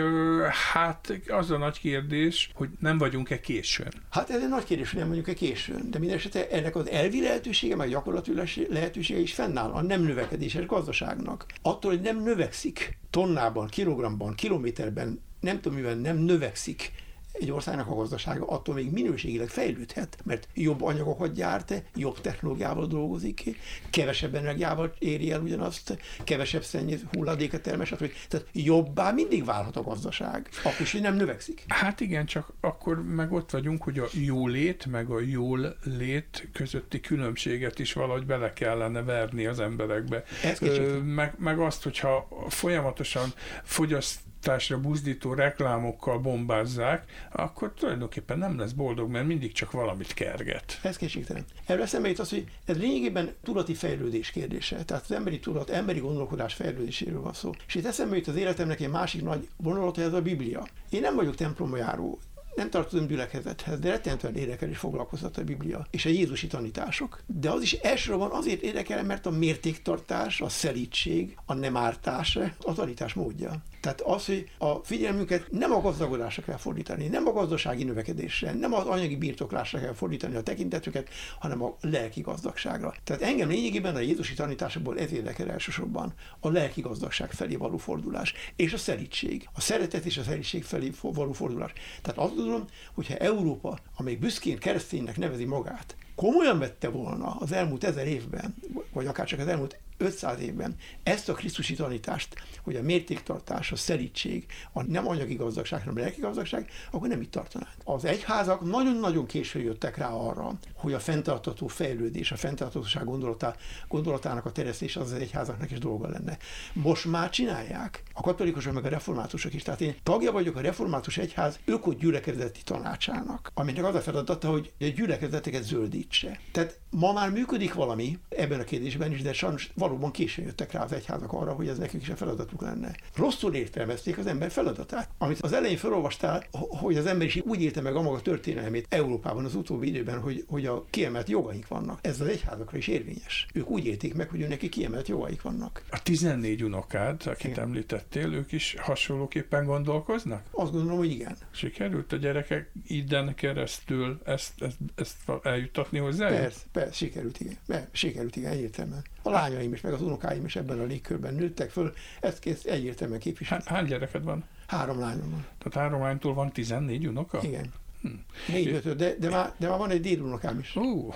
hát 0.72 1.20
az 1.28 1.50
a 1.50 1.58
nagy 1.58 1.78
kérdés, 1.78 2.45
hogy 2.54 2.68
nem 2.80 2.98
vagyunk-e 2.98 3.40
későn. 3.40 3.92
Hát 4.10 4.30
ez 4.30 4.42
egy 4.42 4.48
nagy 4.48 4.64
kérdés, 4.64 4.90
hogy 4.90 4.98
nem 4.98 5.08
vagyunk-e 5.08 5.34
későn, 5.34 5.90
de 5.90 5.98
minden 5.98 6.16
esetre 6.16 6.48
ennek 6.48 6.76
az 6.76 6.88
elvi 6.88 7.22
lehetősége, 7.22 7.76
meg 7.76 7.88
gyakorlati 7.88 8.32
lehetősége 8.68 9.20
is 9.20 9.34
fennáll 9.34 9.70
a 9.70 9.82
nem 9.82 10.02
növekedéses 10.02 10.66
gazdaságnak. 10.66 11.46
Attól, 11.62 11.90
hogy 11.90 12.00
nem 12.00 12.22
növekszik 12.22 12.98
tonnában, 13.10 13.66
kilogramban, 13.66 14.34
kilométerben, 14.34 15.20
nem 15.40 15.60
tudom 15.60 15.78
mivel 15.78 15.94
nem 15.94 16.16
növekszik 16.16 16.92
egy 17.40 17.50
országnak 17.50 17.88
a 17.88 17.94
gazdasága 17.94 18.46
attól 18.46 18.74
még 18.74 18.90
minőségileg 18.90 19.48
fejlődhet, 19.48 20.18
mert 20.24 20.48
jobb 20.54 20.82
anyagokat 20.82 21.32
gyárt, 21.32 21.82
jobb 21.94 22.20
technológiával 22.20 22.86
dolgozik, 22.86 23.56
kevesebb 23.90 24.34
energiával 24.34 24.94
éri 24.98 25.32
el 25.32 25.40
ugyanazt, 25.40 25.98
kevesebb 26.24 26.62
szennyez 26.62 27.00
hulladéket 27.12 27.62
termes, 27.62 27.90
hogy 27.90 28.12
tehát 28.28 28.46
jobbá 28.52 29.10
mindig 29.10 29.44
válhat 29.44 29.76
a 29.76 29.82
gazdaság, 29.82 30.48
akkor 30.62 30.80
is, 30.80 30.92
nem 30.92 31.14
növekszik. 31.14 31.64
Hát 31.68 32.00
igen, 32.00 32.26
csak 32.26 32.52
akkor 32.60 33.02
meg 33.02 33.32
ott 33.32 33.50
vagyunk, 33.50 33.82
hogy 33.82 33.98
a 33.98 34.06
jólét, 34.12 34.86
meg 34.86 35.10
a 35.10 35.20
jól 35.20 35.76
lét 35.84 36.48
közötti 36.52 37.00
különbséget 37.00 37.78
is 37.78 37.92
valahogy 37.92 38.26
bele 38.26 38.52
kellene 38.52 39.02
verni 39.02 39.46
az 39.46 39.60
emberekbe. 39.60 40.24
Ez 40.42 40.58
meg, 41.04 41.34
meg 41.38 41.58
azt, 41.58 41.82
hogyha 41.82 42.28
folyamatosan 42.48 43.32
fogyaszt 43.64 44.20
fogyasztásra 44.46 44.80
buzdító 44.80 45.34
reklámokkal 45.34 46.18
bombázzák, 46.18 47.04
akkor 47.32 47.72
tulajdonképpen 47.72 48.38
nem 48.38 48.58
lesz 48.58 48.72
boldog, 48.72 49.10
mert 49.10 49.26
mindig 49.26 49.52
csak 49.52 49.70
valamit 49.70 50.14
kerget. 50.14 50.78
Ez 50.82 50.96
kétségtelen. 50.96 51.44
Erről 51.66 51.82
eszembe 51.82 52.08
jut 52.08 52.18
az, 52.18 52.30
hogy 52.30 52.44
ez 52.64 52.78
lényegében 52.78 53.34
tudati 53.42 53.74
fejlődés 53.74 54.30
kérdése. 54.30 54.84
Tehát 54.84 55.02
az 55.02 55.12
emberi 55.12 55.38
tudat, 55.38 55.70
emberi 55.70 55.98
gondolkodás 55.98 56.54
fejlődéséről 56.54 57.20
van 57.20 57.32
szó. 57.32 57.50
És 57.66 57.74
itt 57.74 57.86
eszembe 57.86 58.16
jut 58.16 58.26
az 58.26 58.36
életemnek 58.36 58.80
egy 58.80 58.90
másik 58.90 59.22
nagy 59.22 59.48
vonalat, 59.56 59.98
ez 59.98 60.12
a 60.12 60.22
Biblia. 60.22 60.66
Én 60.90 61.00
nem 61.00 61.14
vagyok 61.14 61.34
templomba 61.34 61.76
járó, 61.76 62.18
nem 62.56 62.70
tartozom 62.70 63.06
gyülekezethez, 63.06 63.78
de 63.78 63.90
rettentően 63.90 64.36
érdekel 64.36 64.68
és 64.68 64.78
foglalkoztat 64.78 65.36
a 65.36 65.44
Biblia 65.44 65.86
és 65.90 66.04
a 66.04 66.08
Jézusi 66.08 66.46
tanítások. 66.46 67.22
De 67.26 67.50
az 67.50 67.62
is 67.62 67.72
elsősorban 67.72 68.30
azért 68.30 68.62
érdekel, 68.62 69.04
mert 69.04 69.26
a 69.26 69.30
mértéktartás, 69.30 70.40
a 70.40 70.48
szelítség, 70.48 71.38
a 71.44 71.54
nem 71.54 71.76
ártás 71.76 72.38
a 72.60 72.72
tanítás 72.74 73.14
módja. 73.14 73.62
Tehát 73.80 74.00
az, 74.00 74.26
hogy 74.26 74.50
a 74.58 74.74
figyelmünket 74.74 75.46
nem 75.50 75.72
a 75.72 75.80
gazdagodásra 75.80 76.42
kell 76.42 76.56
fordítani, 76.56 77.06
nem 77.06 77.26
a 77.26 77.32
gazdasági 77.32 77.84
növekedésre, 77.84 78.52
nem 78.52 78.74
az 78.74 78.86
anyagi 78.86 79.16
birtoklásra 79.16 79.80
kell 79.80 79.92
fordítani 79.92 80.36
a 80.36 80.42
tekintetüket, 80.42 81.08
hanem 81.38 81.62
a 81.62 81.76
lelki 81.80 82.20
gazdagságra. 82.20 82.94
Tehát 83.04 83.22
engem 83.22 83.48
lényegében 83.48 83.94
a 83.94 83.98
Jézusi 83.98 84.34
tanításokból 84.34 84.98
ez 84.98 85.12
érdekel 85.12 85.50
elsősorban 85.50 86.14
a 86.40 86.48
lelki 86.48 86.80
gazdagság 86.80 87.32
felé 87.32 87.56
való 87.56 87.76
fordulás, 87.76 88.34
és 88.56 88.72
a 88.72 88.78
szelítség, 88.78 89.48
a 89.52 89.60
szeretet 89.60 90.04
és 90.04 90.18
a 90.18 90.22
szelítség 90.22 90.64
felé 90.64 90.90
való 91.00 91.32
fordulás. 91.32 91.72
Tehát 92.02 92.20
azt 92.20 92.36
gondolom, 92.36 92.64
hogyha 92.94 93.16
Európa, 93.16 93.78
amely 93.96 94.14
büszkén 94.14 94.58
kereszténynek 94.58 95.16
nevezi 95.16 95.44
magát, 95.44 95.96
komolyan 96.14 96.58
vette 96.58 96.88
volna 96.88 97.36
az 97.40 97.52
elmúlt 97.52 97.84
ezer 97.84 98.06
évben, 98.06 98.54
vagy 98.92 99.06
akár 99.06 99.26
csak 99.26 99.38
az 99.38 99.46
elmúlt 99.46 99.78
500 99.96 100.40
évben 100.40 100.74
ezt 101.02 101.28
a 101.28 101.32
Krisztusi 101.32 101.74
tanítást, 101.74 102.34
hogy 102.62 102.76
a 102.76 102.82
mértéktartás, 102.82 103.72
a 103.72 103.76
szelítség, 103.76 104.46
a 104.72 104.82
nem 104.82 105.08
anyagi 105.08 105.34
gazdagság, 105.34 105.80
hanem 105.80 105.98
lelki 105.98 106.20
gazdagság, 106.20 106.70
akkor 106.90 107.08
nem 107.08 107.20
itt 107.20 107.30
tartanánk. 107.30 107.74
Az 107.84 108.04
egyházak 108.04 108.60
nagyon-nagyon 108.60 109.26
későn 109.26 109.62
jöttek 109.62 109.96
rá 109.96 110.08
arra, 110.08 110.58
hogy 110.74 110.92
a 110.92 110.98
fenntartató 110.98 111.66
fejlődés, 111.66 112.32
a 112.32 112.36
fenntartatóság 112.36 113.04
gondolatá, 113.04 113.54
gondolatának 113.88 114.44
a 114.44 114.52
teresztés 114.52 114.96
az 114.96 115.12
az 115.12 115.18
egyházaknak 115.18 115.70
is 115.70 115.78
dolga 115.78 116.08
lenne. 116.08 116.38
Most 116.72 117.04
már 117.04 117.30
csinálják. 117.30 118.02
A 118.12 118.20
katolikusok 118.20 118.72
meg 118.72 118.84
a 118.84 118.88
reformátusok 118.88 119.54
is. 119.54 119.62
Tehát 119.62 119.80
én 119.80 119.94
tagja 120.02 120.32
vagyok 120.32 120.56
a 120.56 120.60
református 120.60 121.18
egyház 121.18 121.58
ökogyülekezeti 121.64 122.62
tanácsának, 122.62 123.50
aminek 123.54 123.84
az 123.84 123.94
a 123.94 124.00
feladata, 124.00 124.50
hogy 124.50 124.72
a 124.80 124.84
gyülekezeteket 124.84 125.62
zöldítse. 125.62 126.40
Tehát 126.52 126.78
ma 126.90 127.12
már 127.12 127.30
működik 127.30 127.74
valami 127.74 128.18
ebben 128.28 128.60
a 128.60 128.64
kérdésben 128.64 129.12
is, 129.12 129.22
de 129.22 129.32
sajnos 129.32 129.70
valóban 129.86 130.10
későn 130.10 130.44
jöttek 130.44 130.72
rá 130.72 130.82
az 130.82 130.92
egyházak 130.92 131.32
arra, 131.32 131.52
hogy 131.52 131.68
ez 131.68 131.78
nekik 131.78 132.02
is 132.02 132.08
a 132.08 132.16
feladatuk 132.16 132.60
lenne. 132.62 132.94
Rosszul 133.14 133.54
értelmezték 133.54 134.18
az 134.18 134.26
ember 134.26 134.50
feladatát. 134.50 135.08
Amit 135.18 135.40
az 135.40 135.52
elején 135.52 135.76
felolvastál, 135.76 136.44
hogy 136.52 136.96
az 136.96 137.06
ember 137.06 137.26
is 137.26 137.36
úgy 137.44 137.62
élte 137.62 137.80
meg 137.80 137.96
a 137.96 138.02
maga 138.02 138.20
történelmét 138.20 138.86
Európában 138.88 139.44
az 139.44 139.54
utóbbi 139.54 139.88
időben, 139.88 140.20
hogy, 140.20 140.44
hogy 140.48 140.66
a 140.66 140.84
kiemelt 140.90 141.28
jogaink 141.28 141.68
vannak. 141.68 141.98
Ez 142.02 142.20
az 142.20 142.26
egyházakra 142.26 142.78
is 142.78 142.86
érvényes. 142.86 143.46
Ők 143.54 143.70
úgy 143.70 143.86
élték 143.86 144.14
meg, 144.14 144.28
hogy 144.28 144.48
neki 144.48 144.68
kiemelt 144.68 145.08
jogaik 145.08 145.42
vannak. 145.42 145.82
A 145.90 146.02
14 146.02 146.62
unokád, 146.62 147.22
akit 147.26 147.50
igen. 147.50 147.64
említettél, 147.64 148.32
ők 148.32 148.52
is 148.52 148.76
hasonlóképpen 148.78 149.64
gondolkoznak? 149.64 150.42
Azt 150.50 150.72
gondolom, 150.72 150.98
hogy 150.98 151.10
igen. 151.10 151.36
Sikerült 151.50 152.12
a 152.12 152.16
gyerekek 152.16 152.70
idden 152.86 153.34
keresztül 153.34 154.20
ezt, 154.24 154.52
ezt, 154.58 154.76
ezt 154.94 155.16
eljutatni 155.42 155.98
hozzá? 155.98 156.28
Persze, 156.28 156.60
persze, 156.72 156.92
sikerült, 156.92 157.40
igen. 157.40 157.56
Be, 157.66 157.88
sikerült, 157.92 158.36
igen, 158.36 158.52
egyértelműen. 158.52 159.04
A 159.26 159.30
lányaim 159.30 159.72
is, 159.72 159.80
meg 159.80 159.92
az 159.92 160.02
unokáim 160.02 160.44
is 160.44 160.56
ebben 160.56 160.80
a 160.80 160.84
légkörben 160.84 161.34
nőttek 161.34 161.70
föl, 161.70 161.92
ezt 162.20 162.38
kész 162.38 162.64
egyértelműen 162.64 163.20
képviselni. 163.20 163.64
Hány 163.66 163.84
gyereked 163.84 164.24
van? 164.24 164.44
Három 164.66 164.98
lányom 164.98 165.30
van. 165.30 165.46
Tehát 165.58 165.88
három 165.88 166.00
lánytól 166.06 166.34
van 166.34 166.52
14 166.52 167.06
unoka? 167.06 167.38
Igen. 167.42 167.72
Hm. 168.00 168.08
Négy, 168.48 168.68
öt, 168.68 168.96
de, 168.96 169.14
de, 169.18 169.30
már, 169.30 169.52
de 169.58 169.68
már 169.68 169.78
van 169.78 169.90
egy 169.90 170.00
dédunokám 170.00 170.58
is. 170.58 170.76
Uh, 170.76 171.14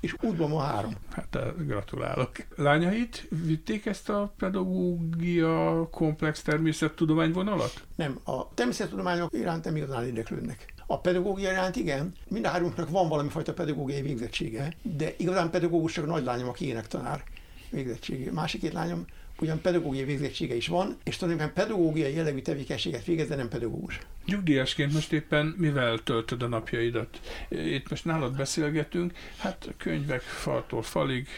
és 0.00 0.14
útban 0.20 0.50
van 0.50 0.66
három. 0.66 0.92
Hát 1.10 1.38
gratulálok. 1.66 2.30
Lányait 2.56 3.28
vitték 3.46 3.86
ezt 3.86 4.08
a 4.08 4.32
pedagógia 4.36 5.88
komplex 5.90 6.42
természettudomány 6.42 7.32
vonalat? 7.32 7.84
Nem, 7.96 8.18
a 8.24 8.54
természettudományok 8.54 9.32
iránt 9.32 9.64
nem 9.64 9.76
igazán 9.76 10.04
érdeklődnek. 10.04 10.74
A 10.90 11.00
pedagógia 11.00 11.50
iránt 11.50 11.76
igen, 11.76 12.12
mind 12.28 12.44
a 12.44 12.48
háromnak 12.48 12.90
van 12.90 13.08
valami 13.08 13.28
fajta 13.28 13.52
pedagógiai 13.52 14.02
végzettsége, 14.02 14.72
de 14.82 15.14
igazán 15.16 15.50
pedagógus 15.50 15.92
csak 15.92 16.06
nagy 16.06 16.24
lányom, 16.24 16.48
aki 16.48 16.66
énektanár 16.66 17.24
végzettsége. 17.70 18.32
Másik 18.32 18.60
két 18.60 18.72
lányom 18.72 19.04
ugyan 19.40 19.60
pedagógiai 19.60 20.04
végzettsége 20.04 20.54
is 20.54 20.68
van, 20.68 20.96
és 21.04 21.16
tulajdonképpen 21.16 21.64
pedagógiai 21.64 22.14
jellegű 22.14 22.40
tevékenységet 22.40 23.04
végez, 23.04 23.28
de 23.28 23.34
nem 23.34 23.48
pedagógus. 23.48 23.98
Nyugdíjasként 24.26 24.92
most 24.92 25.12
éppen 25.12 25.54
mivel 25.58 25.98
töltöd 25.98 26.42
a 26.42 26.48
napjaidat? 26.48 27.20
Itt 27.48 27.90
most 27.90 28.04
nálad 28.04 28.36
beszélgetünk, 28.36 29.12
hát 29.36 29.74
könyvek 29.76 30.20
faltól 30.20 30.82
falig, 30.82 31.28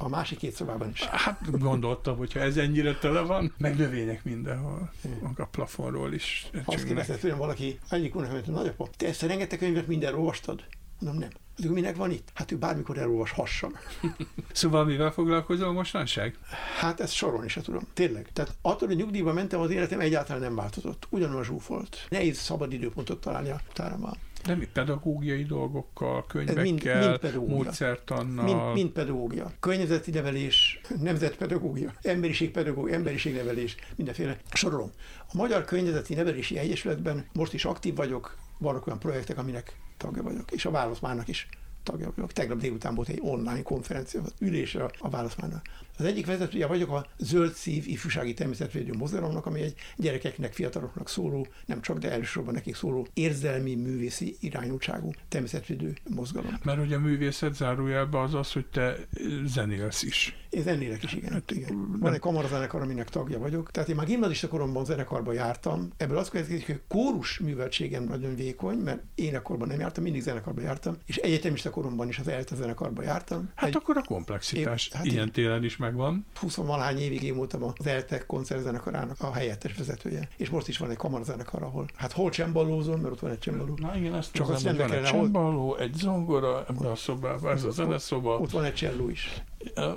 a 0.00 0.08
másik 0.08 0.38
két 0.38 0.54
szobában 0.54 0.90
is. 0.90 1.04
Hát 1.04 1.58
gondoltam, 1.58 2.16
hogyha 2.16 2.40
ez 2.40 2.56
ennyire 2.56 2.94
tele 2.94 3.20
van, 3.20 3.54
meg 3.58 3.76
növények 3.76 4.24
mindenhol, 4.24 4.92
a 5.36 5.44
plafonról 5.44 6.12
is. 6.12 6.50
Azt 6.64 6.84
kérdezte 6.84 7.14
tőlem 7.14 7.38
valaki, 7.38 7.78
egyik 7.90 8.16
úrnak, 8.16 8.30
hogy 8.30 8.44
nagyapa, 8.46 8.88
te 8.96 9.06
ezt 9.06 9.22
a 9.22 9.26
rengeteg 9.26 9.58
könyvet 9.58 9.86
minden 9.86 10.14
olvastad? 10.14 10.64
Mondom, 11.00 11.20
nem. 11.20 11.30
Ő 11.64 11.70
minek 11.70 11.96
van 11.96 12.10
itt? 12.10 12.28
Hát 12.34 12.52
ő 12.52 12.56
bármikor 12.56 12.98
elolvashassam. 12.98 13.72
szóval 14.52 14.84
mivel 14.84 15.10
foglalkozol 15.10 15.72
mostanság? 15.72 16.38
Hát 16.78 17.00
ezt 17.00 17.12
sorolni 17.12 17.48
se 17.48 17.60
tudom. 17.60 17.82
Tényleg. 17.94 18.28
Tehát 18.32 18.56
attól, 18.62 18.88
hogy 18.88 18.96
nyugdíjba 18.96 19.32
mentem, 19.32 19.60
az 19.60 19.70
életem 19.70 20.00
egyáltalán 20.00 20.42
nem 20.42 20.54
változott. 20.54 21.06
Ugyanolyan 21.10 21.44
zsúfolt. 21.44 22.06
Nehéz 22.08 22.38
szabad 22.38 22.72
időpontot 22.72 23.20
találni 23.20 23.50
a 23.50 23.60
tárommal. 23.72 24.16
De 24.48 24.54
mi 24.54 24.68
pedagógiai 24.72 25.44
dolgokkal, 25.44 26.26
könyvekkel, 26.26 26.62
mind, 26.62 26.84
mind 26.84 27.18
pedagógia. 27.18 27.54
módszertannal? 27.54 28.44
Mind, 28.44 28.74
mind 28.74 28.90
pedagógia. 28.90 29.52
Környezeti 29.60 30.10
nevelés, 30.10 30.80
nemzetpedagógia, 31.00 31.92
emberiségpedagógia, 32.02 32.94
emberiségnevelés, 32.94 33.76
mindenféle. 33.96 34.38
Sorolom. 34.52 34.90
A 35.18 35.36
Magyar 35.36 35.64
Környezeti 35.64 36.14
Nevelési 36.14 36.58
Egyesületben 36.58 37.26
most 37.32 37.52
is 37.52 37.64
aktív 37.64 37.94
vagyok, 37.94 38.38
vannak 38.58 38.86
olyan 38.86 38.98
projektek, 38.98 39.38
aminek 39.38 39.76
tagja 39.96 40.22
vagyok, 40.22 40.50
és 40.50 40.64
a 40.64 40.70
Válaszmárnak 40.70 41.28
is 41.28 41.48
tagja 41.82 42.12
vagyok. 42.14 42.32
Tegnap 42.32 42.58
délután 42.58 42.94
volt 42.94 43.08
egy 43.08 43.20
online 43.22 43.62
konferencia, 43.62 44.20
ülés 44.38 44.74
a 44.98 45.08
Válaszmárnak. 45.10 45.62
Az 45.98 46.04
egyik 46.04 46.26
vezetője 46.26 46.66
vagyok 46.66 46.90
a 46.90 47.06
Zöld 47.16 47.52
Szív 47.52 47.88
ifjúsági 47.88 48.34
természetvédő 48.34 48.92
mozgalomnak, 48.98 49.46
ami 49.46 49.60
egy 49.60 49.74
gyerekeknek, 49.96 50.52
fiataloknak 50.52 51.08
szóló, 51.08 51.46
nem 51.66 51.80
csak, 51.80 51.98
de 51.98 52.10
elsősorban 52.10 52.54
nekik 52.54 52.74
szóló 52.74 53.06
érzelmi, 53.14 53.74
művészi 53.74 54.36
irányultságú 54.40 55.10
természetvédő 55.28 55.96
mozgalom. 56.14 56.58
Mert 56.64 56.80
ugye 56.80 56.96
a 56.96 57.00
művészet 57.00 57.54
zárójelben 57.54 58.22
az 58.22 58.34
az, 58.34 58.52
hogy 58.52 58.66
te 58.66 58.96
zenélsz 59.44 60.02
is. 60.02 60.36
Én 60.50 60.62
zenélek 60.62 61.02
is, 61.02 61.12
igen. 61.12 61.32
Hát, 61.32 61.50
igen. 61.50 61.98
Van 62.00 62.12
egy 62.12 62.20
kamarazenekar, 62.20 62.82
aminek 62.82 63.08
tagja 63.08 63.38
vagyok. 63.38 63.70
Tehát 63.70 63.88
én 63.88 63.96
már 63.96 64.06
gimnazista 64.06 64.48
koromban 64.48 64.84
zenekarba 64.84 65.32
jártam. 65.32 65.92
Ebből 65.96 66.18
az 66.18 66.28
következik, 66.28 66.66
hogy 66.66 66.80
kórus 66.88 67.38
műveltségem 67.38 68.04
nagyon 68.04 68.34
vékony, 68.34 68.76
mert 68.76 69.02
énekorban 69.14 69.68
nem 69.68 69.80
jártam, 69.80 70.02
mindig 70.02 70.22
zenekarba 70.22 70.60
jártam, 70.60 70.96
és 71.06 71.16
egyetemista 71.16 71.70
koromban 71.70 72.08
is 72.08 72.18
az 72.18 72.28
ELTE 72.28 72.54
zenekarba 72.54 73.02
jártam. 73.02 73.50
Hát 73.54 73.68
egy, 73.68 73.76
akkor 73.76 73.96
a 73.96 74.02
komplexitás 74.02 74.86
év, 74.86 74.92
hát 74.92 75.04
ilyen 75.04 75.32
téren 75.32 75.64
is 75.64 75.76
megvan. 75.88 76.26
20 76.34 76.54
valahány 76.54 76.98
évig 76.98 77.22
én 77.22 77.36
voltam 77.36 77.62
az 77.62 77.86
ELTE 77.86 78.26
koncertzenekarának 78.26 79.20
a 79.20 79.32
helyettes 79.32 79.76
vezetője, 79.76 80.28
és 80.36 80.50
most 80.50 80.68
is 80.68 80.78
van 80.78 80.90
egy 80.90 80.96
kamarazenekar, 80.96 81.62
ahol 81.62 81.86
hát 81.96 82.12
hol 82.12 82.30
csemballózom, 82.30 83.00
mert 83.00 83.12
ott 83.12 83.20
van 83.20 83.30
egy 83.30 83.38
csembaló. 83.38 83.74
Na 83.76 83.96
igen, 83.96 84.14
ezt 84.14 84.32
Csak 84.32 84.48
azt 84.48 84.62
van 84.62 84.92
egy 84.92 85.02
csemballó, 85.02 85.76
egy 85.76 85.94
zongora 85.94 86.64
ebben 86.68 86.90
a 86.90 86.94
szobában, 86.94 87.52
ez 87.52 87.64
a 87.64 87.70
zeneszoba. 87.70 88.38
Ott 88.38 88.50
van 88.50 88.64
egy 88.64 88.74
cselló 88.74 89.08
is. 89.08 89.42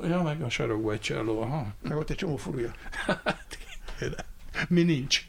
Ja, 0.03 0.21
meg 0.23 0.41
a 0.41 0.49
sarokban 0.49 0.93
egy 0.93 0.99
cselló, 0.99 1.41
aha. 1.41 1.65
Meg 1.81 1.97
ott 1.97 2.09
egy 2.09 2.15
csomó 2.15 2.35
furúja. 2.35 2.71
Mi 4.67 4.83
nincs. 4.83 5.25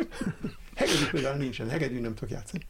Hegedű 0.74 1.04
például 1.10 1.36
nincsen, 1.36 1.68
hegedű 1.68 2.00
nem 2.00 2.14
tudok 2.14 2.30
játszani. 2.30 2.62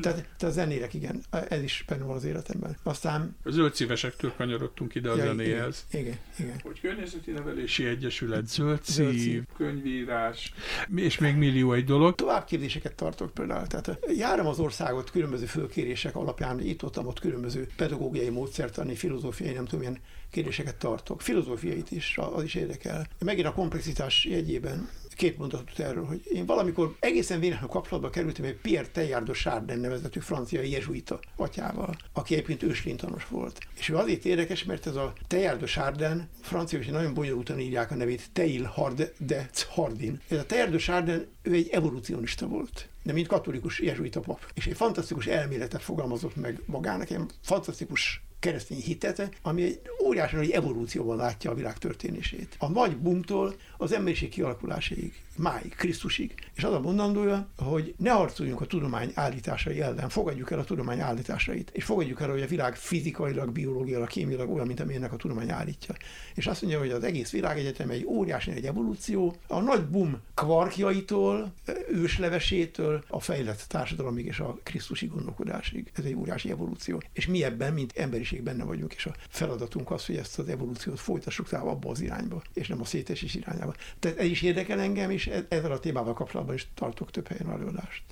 tehát 0.00 0.42
a 0.42 0.50
zenérek, 0.50 0.94
igen, 0.94 1.22
ez 1.48 1.62
is 1.62 1.84
benne 1.88 2.04
van 2.04 2.16
az 2.16 2.24
életemben. 2.24 2.76
Aztán... 2.82 3.36
Zöld 3.44 3.74
szívesektől 3.74 4.32
kanyarodtunk 4.36 4.94
ide 4.94 5.10
a 5.10 5.16
ja, 5.16 5.24
zenéhez. 5.24 5.86
Igen, 5.90 6.04
igen, 6.04 6.18
igen. 6.38 6.60
Hogy 6.62 6.80
Környezeti 6.80 7.30
Nevelési 7.30 7.86
Egyesület, 7.86 8.48
zöld 8.48 8.82
szív, 8.82 8.94
zöld 8.94 9.18
szív, 9.18 9.42
könyvírás, 9.56 10.52
és 10.94 11.18
még 11.18 11.34
millió 11.34 11.72
egy 11.72 11.84
dolog. 11.84 12.14
Továbbképzéseket 12.14 12.94
tartok 12.94 13.34
például. 13.34 13.66
Tehát 13.66 13.98
járom 14.16 14.46
az 14.46 14.58
országot 14.58 15.10
különböző 15.10 15.44
fölkérések 15.44 16.16
alapján, 16.16 16.60
itt 16.60 16.84
ott, 16.84 16.98
ott 16.98 17.20
különböző 17.20 17.66
pedagógiai 17.76 18.28
módszertani, 18.28 18.94
filozófiai, 18.94 19.52
nem 19.52 19.64
tudom, 19.64 19.80
milyen 19.80 19.98
kérdéseket 20.30 20.76
tartok. 20.76 21.22
Filozófiait 21.22 21.90
is, 21.90 22.18
az 22.18 22.42
is 22.42 22.54
érdekel. 22.54 23.06
Megint 23.18 23.46
a 23.46 23.52
komplexitás 23.52 24.24
jegyében 24.24 24.88
két 25.20 25.38
mondatot 25.38 25.78
erről, 25.78 26.04
hogy 26.04 26.20
én 26.32 26.46
valamikor 26.46 26.96
egészen 27.00 27.40
véletlenül 27.40 27.70
kapcsolatba 27.70 28.10
kerültem 28.10 28.44
egy 28.44 28.56
Pierre 28.56 28.88
Teilhard 28.88 29.26
de 29.26 29.32
Chardin 29.32 29.78
nevezetű 29.78 30.20
francia 30.20 30.60
jezsuita 30.60 31.20
atyával, 31.36 31.96
aki 32.12 32.34
egyébként 32.34 32.62
őslintanos 32.62 33.26
volt. 33.28 33.58
És 33.78 33.88
ő 33.88 33.96
azért 33.96 34.24
érdekes, 34.24 34.64
mert 34.64 34.86
ez 34.86 34.96
a 34.96 35.12
Teilhard 35.26 35.60
de 35.60 35.66
Chardin, 35.66 36.28
francia 36.40 36.78
és 36.78 36.86
nagyon 36.86 37.14
bonyolultan 37.14 37.60
írják 37.60 37.90
a 37.90 37.94
nevét, 37.94 38.30
Teilhard 38.32 39.12
de 39.18 39.50
Chardin. 39.52 40.20
Ez 40.28 40.38
a 40.38 40.46
Teilhard 40.46 40.72
de 40.72 40.78
Chardin, 40.78 41.26
ő 41.42 41.52
egy 41.52 41.68
evolucionista 41.68 42.46
volt 42.46 42.88
de 43.02 43.12
mint 43.12 43.26
katolikus 43.26 43.80
jezsuita 43.80 44.20
pap. 44.20 44.50
És 44.54 44.66
egy 44.66 44.76
fantasztikus 44.76 45.26
elméletet 45.26 45.82
fogalmazott 45.82 46.36
meg 46.36 46.60
magának, 46.66 47.10
egy 47.10 47.20
fantasztikus 47.42 48.22
keresztény 48.40 48.80
hitete, 48.80 49.28
ami 49.42 49.62
egy 49.62 49.80
óriási 50.04 50.36
nagy 50.36 50.50
evolúcióban 50.50 51.16
látja 51.16 51.50
a 51.50 51.54
világ 51.54 51.78
történését. 51.78 52.56
A 52.58 52.68
nagy 52.68 52.96
bumtól 52.96 53.54
az 53.76 53.92
emberiség 53.92 54.28
kialakulásáig, 54.28 55.12
máig, 55.36 55.74
Krisztusig. 55.74 56.34
És 56.54 56.64
az 56.64 56.72
a 56.72 56.80
mondandója, 56.80 57.48
hogy 57.56 57.94
ne 57.98 58.10
harcoljunk 58.10 58.60
a 58.60 58.66
tudomány 58.66 59.10
állításai 59.14 59.80
ellen, 59.80 60.08
fogadjuk 60.08 60.50
el 60.50 60.58
a 60.58 60.64
tudomány 60.64 61.00
állításait, 61.00 61.70
és 61.72 61.84
fogadjuk 61.84 62.20
el, 62.20 62.30
hogy 62.30 62.42
a 62.42 62.46
világ 62.46 62.76
fizikailag, 62.76 63.52
biológiailag, 63.52 64.08
kémiailag 64.08 64.50
olyan, 64.50 64.66
mint 64.66 64.80
amilyennek 64.80 65.12
a 65.12 65.16
tudomány 65.16 65.50
állítja. 65.50 65.94
És 66.34 66.46
azt 66.46 66.62
mondja, 66.62 66.80
hogy 66.80 66.90
az 66.90 67.04
egész 67.04 67.30
világegyetem 67.30 67.90
egy 67.90 68.04
óriási 68.04 68.50
egy 68.50 68.66
evolúció, 68.66 69.36
a 69.46 69.60
nagy 69.60 69.86
bum 69.86 70.20
kvarkjaitól, 70.34 71.52
őslevesétől 71.90 73.04
a 73.08 73.20
fejlett 73.20 73.64
társadalomig 73.68 74.26
és 74.26 74.38
a 74.38 74.58
Krisztusi 74.62 75.06
gondolkodásig. 75.06 75.90
Ez 75.94 76.04
egy 76.04 76.14
óriási 76.14 76.50
evolúció. 76.50 77.02
És 77.12 77.26
mi 77.26 77.44
ebben, 77.44 77.72
mint 77.72 77.92
emberiség 77.96 78.42
benne 78.42 78.64
vagyunk, 78.64 78.92
és 78.94 79.06
a 79.06 79.14
feladatunk 79.28 79.90
az, 79.90 80.06
hogy 80.06 80.16
ezt 80.16 80.38
az 80.38 80.48
evolúciót 80.48 81.00
folytassuk 81.00 81.48
tovább 81.48 81.66
abba 81.66 81.90
az 81.90 82.00
irányba, 82.00 82.42
és 82.54 82.68
nem 82.68 82.80
a 82.80 82.84
szétesés 82.84 83.34
irányába. 83.34 83.74
Tehát 83.98 84.18
ez 84.18 84.26
is 84.26 84.42
érdekel 84.42 84.80
engem, 84.80 85.10
és 85.10 85.26
e- 85.30 85.46
ezzel 85.48 85.72
a 85.72 85.78
témával 85.78 86.12
kapcsolatban 86.12 86.54
is 86.54 86.68
tartok 86.74 87.10
több 87.10 87.26
helyen 87.26 87.50
előadást. 87.50 88.02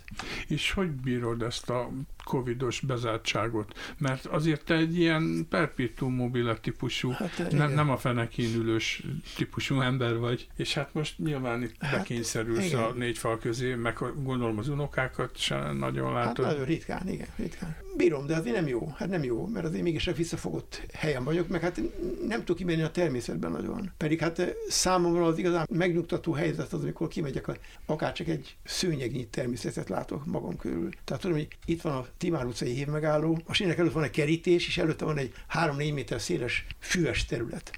És 0.47 0.73
hogy 0.73 0.91
bírod 0.91 1.43
ezt 1.43 1.71
a 1.71 1.91
covidos 2.25 2.81
bezártságot? 2.81 3.79
Mert 3.99 4.27
azért 4.27 4.65
te 4.65 4.75
egy 4.75 4.99
ilyen 4.99 5.47
perpetuum 5.49 6.15
mobile 6.15 6.55
típusú, 6.55 7.11
hát, 7.11 7.51
nem, 7.51 7.73
nem 7.73 7.91
a 7.91 7.97
fenekén 7.97 8.55
ülős 8.55 9.03
típusú 9.37 9.81
ember 9.81 10.19
vagy, 10.19 10.49
és 10.57 10.75
hát 10.75 10.95
most 10.95 11.19
nyilván 11.19 11.63
itt 11.63 11.75
hát, 11.79 11.99
bekényszerülsz 11.99 12.67
igen. 12.67 12.83
a 12.83 12.93
négy 12.93 13.19
fal 13.19 13.39
közé, 13.39 13.75
meg 13.75 13.99
gondolom 14.23 14.59
az 14.59 14.69
unokákat 14.69 15.37
sem 15.37 15.77
nagyon 15.77 16.15
hát 16.15 16.25
látod. 16.25 16.45
Hát 16.45 16.53
nagyon 16.55 16.67
ritkán, 16.67 17.09
igen, 17.09 17.29
ritkán. 17.37 17.77
Bírom, 17.99 18.27
de 18.27 18.37
azért 18.37 18.55
nem 18.55 18.67
jó. 18.69 18.93
Hát 18.97 19.09
nem 19.09 19.25
jó, 19.25 19.47
mert 19.47 19.67
azért 19.67 19.83
mégis 19.83 20.11
visszafogott 20.17 20.83
helyen 20.93 21.25
vagyok, 21.25 21.49
meg 21.49 21.61
hát 21.61 21.81
nem 22.27 22.39
tudok 22.39 22.57
kimenni 22.57 22.83
a 22.83 22.91
természetben 22.91 23.51
nagyon. 23.51 23.93
Pedig 23.97 24.21
hát 24.21 24.55
számomra 24.69 25.25
az 25.25 25.39
igazán 25.39 25.67
megnyugtató 25.71 26.33
helyzet 26.33 26.73
az, 26.73 26.83
amikor 26.83 27.09
kimegyek, 27.09 27.61
akár 27.87 28.13
csak 28.13 28.29
egy 28.29 28.57
szőnyegnyi 28.65 29.27
természetet 29.27 29.89
látok 29.89 30.27
magam 30.27 30.57
körül. 30.57 30.91
Tehát 31.05 31.23
tudom, 31.23 31.37
hogy 31.37 31.49
itt 31.65 31.83
van 31.83 31.93
a 31.93 32.07
Timár 32.19 32.47
utcai 32.47 32.73
hívmegálló, 32.73 33.39
a 33.45 33.53
sínek 33.53 33.79
előtt 33.79 33.93
van 33.93 34.03
egy 34.03 34.11
kerítés, 34.11 34.67
és 34.67 34.79
előtte 34.79 35.05
van 35.05 35.19
egy 35.19 35.33
3-4 35.55 35.95
méter 35.95 36.21
széles 36.21 36.67
füves 36.79 37.25
terület 37.25 37.71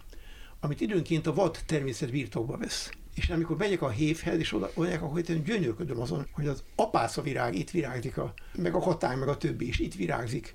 amit 0.60 0.80
időnként 0.80 1.26
a 1.26 1.34
vad 1.34 1.58
természet 1.66 2.10
birtokba 2.10 2.56
vesz. 2.56 2.90
És 3.14 3.28
amikor 3.28 3.56
megyek 3.56 3.82
a 3.82 3.90
hévhez, 3.90 4.38
és 4.38 4.52
oda 4.52 4.70
mondják, 4.74 5.02
akkor 5.02 5.30
én 5.30 5.42
gyönyörködöm 5.42 6.00
azon, 6.00 6.26
hogy 6.32 6.46
az 6.46 6.62
apásza 6.74 7.22
virág 7.22 7.54
itt 7.54 7.70
virágzik, 7.70 8.18
a, 8.18 8.34
meg 8.54 8.74
a 8.74 8.78
katány, 8.78 9.18
meg 9.18 9.28
a 9.28 9.36
többi 9.36 9.66
is 9.66 9.78
itt 9.78 9.94
virágzik, 9.94 10.54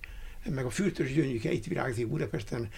meg 0.49 0.66
a 0.66 0.70
fürtös 0.70 1.14
gyöngyöke 1.14 1.51
itt 1.51 1.66
virágzik 1.66 2.08
Budapesten, 2.08 2.70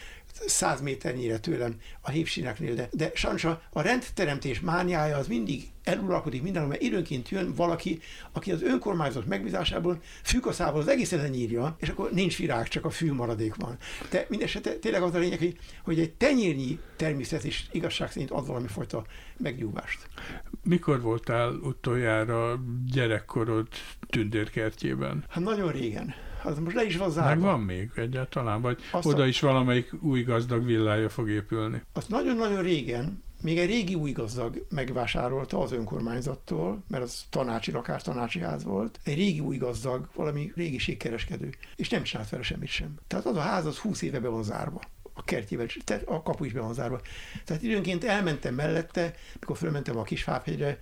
száz 0.45 0.81
méternyire 0.81 1.39
tőlem 1.39 1.75
a 2.01 2.09
hívsineknél, 2.09 2.75
de, 2.75 2.89
de 2.91 3.11
sajnos 3.13 3.43
a, 3.43 3.61
a 3.69 3.81
rendteremtés 3.81 4.59
mániája 4.59 5.17
az 5.17 5.27
mindig 5.27 5.63
eluralkodik 5.83 6.41
mindenhol, 6.41 6.69
mert 6.69 6.81
időnként 6.81 7.29
jön 7.29 7.53
valaki, 7.55 7.99
aki 8.31 8.51
az 8.51 8.61
önkormányzat 8.61 9.25
megbízásából 9.25 10.01
fűkaszából 10.23 10.79
az 10.79 10.87
egészet 10.87 11.21
lenyírja, 11.21 11.75
és 11.79 11.89
akkor 11.89 12.11
nincs 12.11 12.37
virág, 12.37 12.67
csak 12.67 12.85
a 12.85 12.89
fű 12.89 13.13
maradék 13.13 13.55
van. 13.55 13.77
De 14.09 14.25
mindesetre 14.29 14.73
tényleg 14.73 15.01
az 15.01 15.13
a 15.13 15.19
lényeg, 15.19 15.39
hogy, 15.39 15.57
hogy 15.83 15.99
egy 15.99 16.13
tenyérnyi 16.13 16.79
természet 16.95 17.43
is 17.43 17.67
igazság 17.71 18.11
szerint 18.11 18.31
ad 18.31 18.47
valami 18.47 18.67
fajta 18.67 19.05
megnyugvást. 19.37 20.07
Mikor 20.63 21.01
voltál 21.01 21.51
utoljára 21.51 22.59
gyerekkorod 22.91 23.67
tündérkertjében? 24.09 25.23
Hát 25.29 25.43
nagyon 25.43 25.71
régen 25.71 26.15
az 26.47 26.59
most 26.59 26.75
le 26.75 26.83
is 26.83 26.97
van 26.97 27.09
zárva. 27.09 27.29
Meg 27.29 27.39
van 27.39 27.59
még 27.59 27.91
egyáltalán, 27.95 28.61
vagy 28.61 28.77
Azt 28.91 29.05
oda 29.05 29.21
a... 29.21 29.25
is 29.25 29.39
valamelyik 29.39 29.93
új 30.01 30.23
gazdag 30.23 30.65
villája 30.65 31.09
fog 31.09 31.29
épülni? 31.29 31.81
Azt 31.93 32.09
nagyon-nagyon 32.09 32.61
régen, 32.61 33.23
még 33.41 33.57
egy 33.57 33.69
régi 33.69 33.95
új 33.95 34.11
gazdag 34.11 34.65
megvásárolta 34.69 35.61
az 35.61 35.71
önkormányzattól, 35.71 36.83
mert 36.87 37.03
az 37.03 37.25
tanácsi 37.29 37.71
lakás, 37.71 38.01
tanácsi 38.01 38.39
ház 38.39 38.63
volt. 38.63 38.99
Egy 39.03 39.15
régi 39.15 39.39
új 39.39 39.57
gazdag, 39.57 40.07
valami 40.15 40.51
régi 40.55 40.77
ségkereskedő, 40.77 41.49
és 41.75 41.89
nem 41.89 42.03
csinált 42.03 42.27
fel 42.27 42.41
semmit 42.41 42.69
sem. 42.69 42.95
Tehát 43.07 43.25
az 43.25 43.35
a 43.35 43.39
ház 43.39 43.65
az 43.65 43.77
20 43.77 44.01
éve 44.01 44.19
be 44.19 44.27
van 44.27 44.43
zárva 44.43 44.79
a 45.13 45.23
kertjével, 45.23 45.67
a 46.05 46.23
kapu 46.23 46.43
is 46.43 46.53
be 46.53 46.59
van 46.59 46.73
zárva. 46.73 47.01
Tehát 47.45 47.63
időnként 47.63 48.03
elmentem 48.03 48.55
mellette, 48.55 49.13
mikor 49.39 49.57
fölmentem 49.57 49.97
a 49.97 50.03
Kisfábhegyre, 50.03 50.79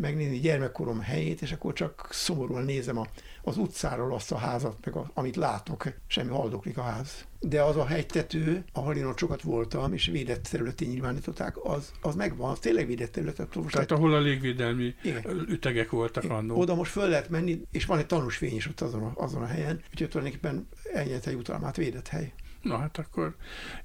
megnézni 0.00 0.38
gyermekkorom 0.38 1.00
helyét, 1.00 1.42
és 1.42 1.52
akkor 1.52 1.72
csak 1.72 2.08
szomorúan 2.10 2.64
nézem 2.64 2.98
a, 2.98 3.06
az 3.42 3.56
utcáról 3.56 4.14
azt 4.14 4.32
a 4.32 4.36
házat, 4.36 4.76
meg 4.84 4.94
a, 4.96 5.10
amit 5.14 5.36
látok, 5.36 5.92
semmi 6.06 6.30
haldoklik 6.30 6.78
a 6.78 6.82
ház. 6.82 7.24
De 7.40 7.62
az 7.62 7.76
a 7.76 7.86
hegytető, 7.86 8.64
ahol 8.72 8.96
én 8.96 9.04
ott 9.04 9.18
sokat 9.18 9.42
voltam, 9.42 9.92
és 9.92 10.06
védett 10.06 10.42
területén 10.42 10.88
nyilvánították, 10.88 11.64
az, 11.64 11.92
az 12.00 12.14
megvan, 12.14 12.50
az 12.50 12.58
tényleg 12.58 12.86
védett 12.86 13.12
terület. 13.12 13.48
Tehát 13.70 13.90
ahol 13.90 14.14
a 14.14 14.20
légvédelmi 14.20 14.94
Igen. 15.02 15.46
ütegek 15.48 15.90
voltak 15.90 16.30
annó. 16.30 16.56
Oda 16.56 16.74
most 16.74 16.90
föl 16.90 17.08
lehet 17.08 17.28
menni, 17.28 17.60
és 17.70 17.84
van 17.84 17.98
egy 17.98 18.06
tanús 18.06 18.36
fény 18.36 18.56
is 18.56 18.68
ott 18.68 18.80
azon 18.80 19.02
a, 19.02 19.12
azon 19.14 19.42
a 19.42 19.46
helyen, 19.46 19.82
úgyhogy 19.90 20.08
tulajdonképpen 20.08 20.68
elnyert 20.92 21.26
egy 21.26 21.34
utalmát 21.34 21.76
védett 21.76 22.08
hely. 22.08 22.32
Na 22.62 22.78
hát 22.78 22.98
akkor 22.98 23.34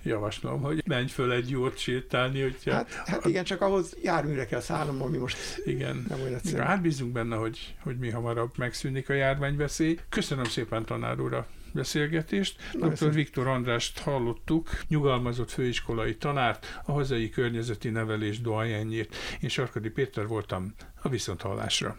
javaslom, 0.03 0.61
hogy 0.61 0.83
menj 0.85 1.07
föl 1.07 1.31
egy 1.31 1.49
jót 1.49 1.77
sétálni. 1.77 2.41
Hogyha... 2.41 2.71
Hát, 2.71 2.93
hát 2.93 3.25
igen, 3.25 3.43
csak 3.43 3.61
ahhoz 3.61 3.95
járműre 4.03 4.45
kell 4.45 4.59
szállnom, 4.59 5.01
ami 5.01 5.17
most 5.17 5.37
igen. 5.65 6.05
nem 6.09 6.21
olyan 6.21 6.33
egyszerű. 6.33 6.61
Hát 6.61 6.81
bízunk 6.81 7.11
benne, 7.11 7.35
hogy, 7.35 7.75
hogy 7.79 7.97
mi 7.97 8.09
hamarabb 8.09 8.51
megszűnik 8.57 9.09
a 9.09 9.13
járványveszély. 9.13 9.99
Köszönöm 10.09 10.43
szépen 10.43 10.85
tanár 10.85 11.19
úr 11.19 11.33
a 11.33 11.47
beszélgetést. 11.75 12.61
Na, 12.73 12.87
Dr. 12.87 13.13
Viktor 13.13 13.47
Andrást 13.47 13.99
hallottuk, 13.99 14.69
nyugalmazott 14.87 15.51
főiskolai 15.51 16.15
tanárt, 16.15 16.81
a 16.85 16.91
hazai 16.91 17.29
környezeti 17.29 17.89
nevelés 17.89 18.41
doajenjét. 18.41 19.15
Én 19.41 19.49
Sarkadi 19.49 19.89
Péter 19.89 20.27
voltam 20.27 20.73
a 21.01 21.09
Viszonthallásra. 21.09 21.95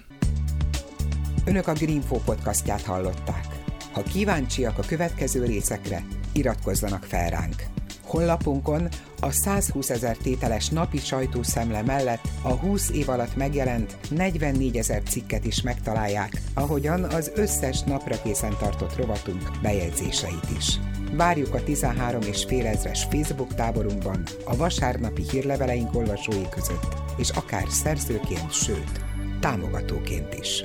Önök 1.45 1.67
a 1.67 1.73
Greenfo 1.73 2.19
podcastját 2.19 2.83
hallották. 2.83 3.47
Ha 3.93 4.03
kíváncsiak 4.03 4.79
a 4.79 4.83
következő 4.89 5.45
részekre, 5.45 6.05
iratkozzanak 6.37 7.05
fel 7.05 7.31
ránk. 7.31 7.63
Honlapunkon 8.07 8.89
a 9.21 9.31
120 9.31 9.91
ezer 9.91 10.17
tételes 10.17 10.69
napi 10.69 10.99
sajtószemle 10.99 11.83
mellett 11.83 12.29
a 12.43 12.53
20 12.53 12.91
év 12.91 13.09
alatt 13.09 13.37
megjelent 13.37 13.97
44 14.11 14.77
ezer 14.77 15.03
cikket 15.03 15.45
is 15.45 15.63
megtalálják, 15.63 16.43
ahogyan 16.55 17.05
az 17.05 17.31
összes 17.35 17.83
napra 17.83 18.23
készen 18.23 18.57
tartott 18.59 18.97
rovatunk 18.97 19.51
bejegyzéseit 19.63 20.51
is. 20.59 20.79
Várjuk 21.13 21.55
a 21.55 21.63
13 21.63 22.21
és 22.21 22.45
fél 22.45 22.67
ezres 22.67 23.07
Facebook 23.11 23.55
táborunkban, 23.55 24.23
a 24.45 24.57
vasárnapi 24.57 25.23
hírleveleink 25.31 25.95
olvasói 25.95 26.49
között, 26.51 26.97
és 27.17 27.31
akár 27.31 27.65
szerzőként, 27.69 28.53
sőt, 28.53 29.05
támogatóként 29.41 30.35
is. 30.35 30.65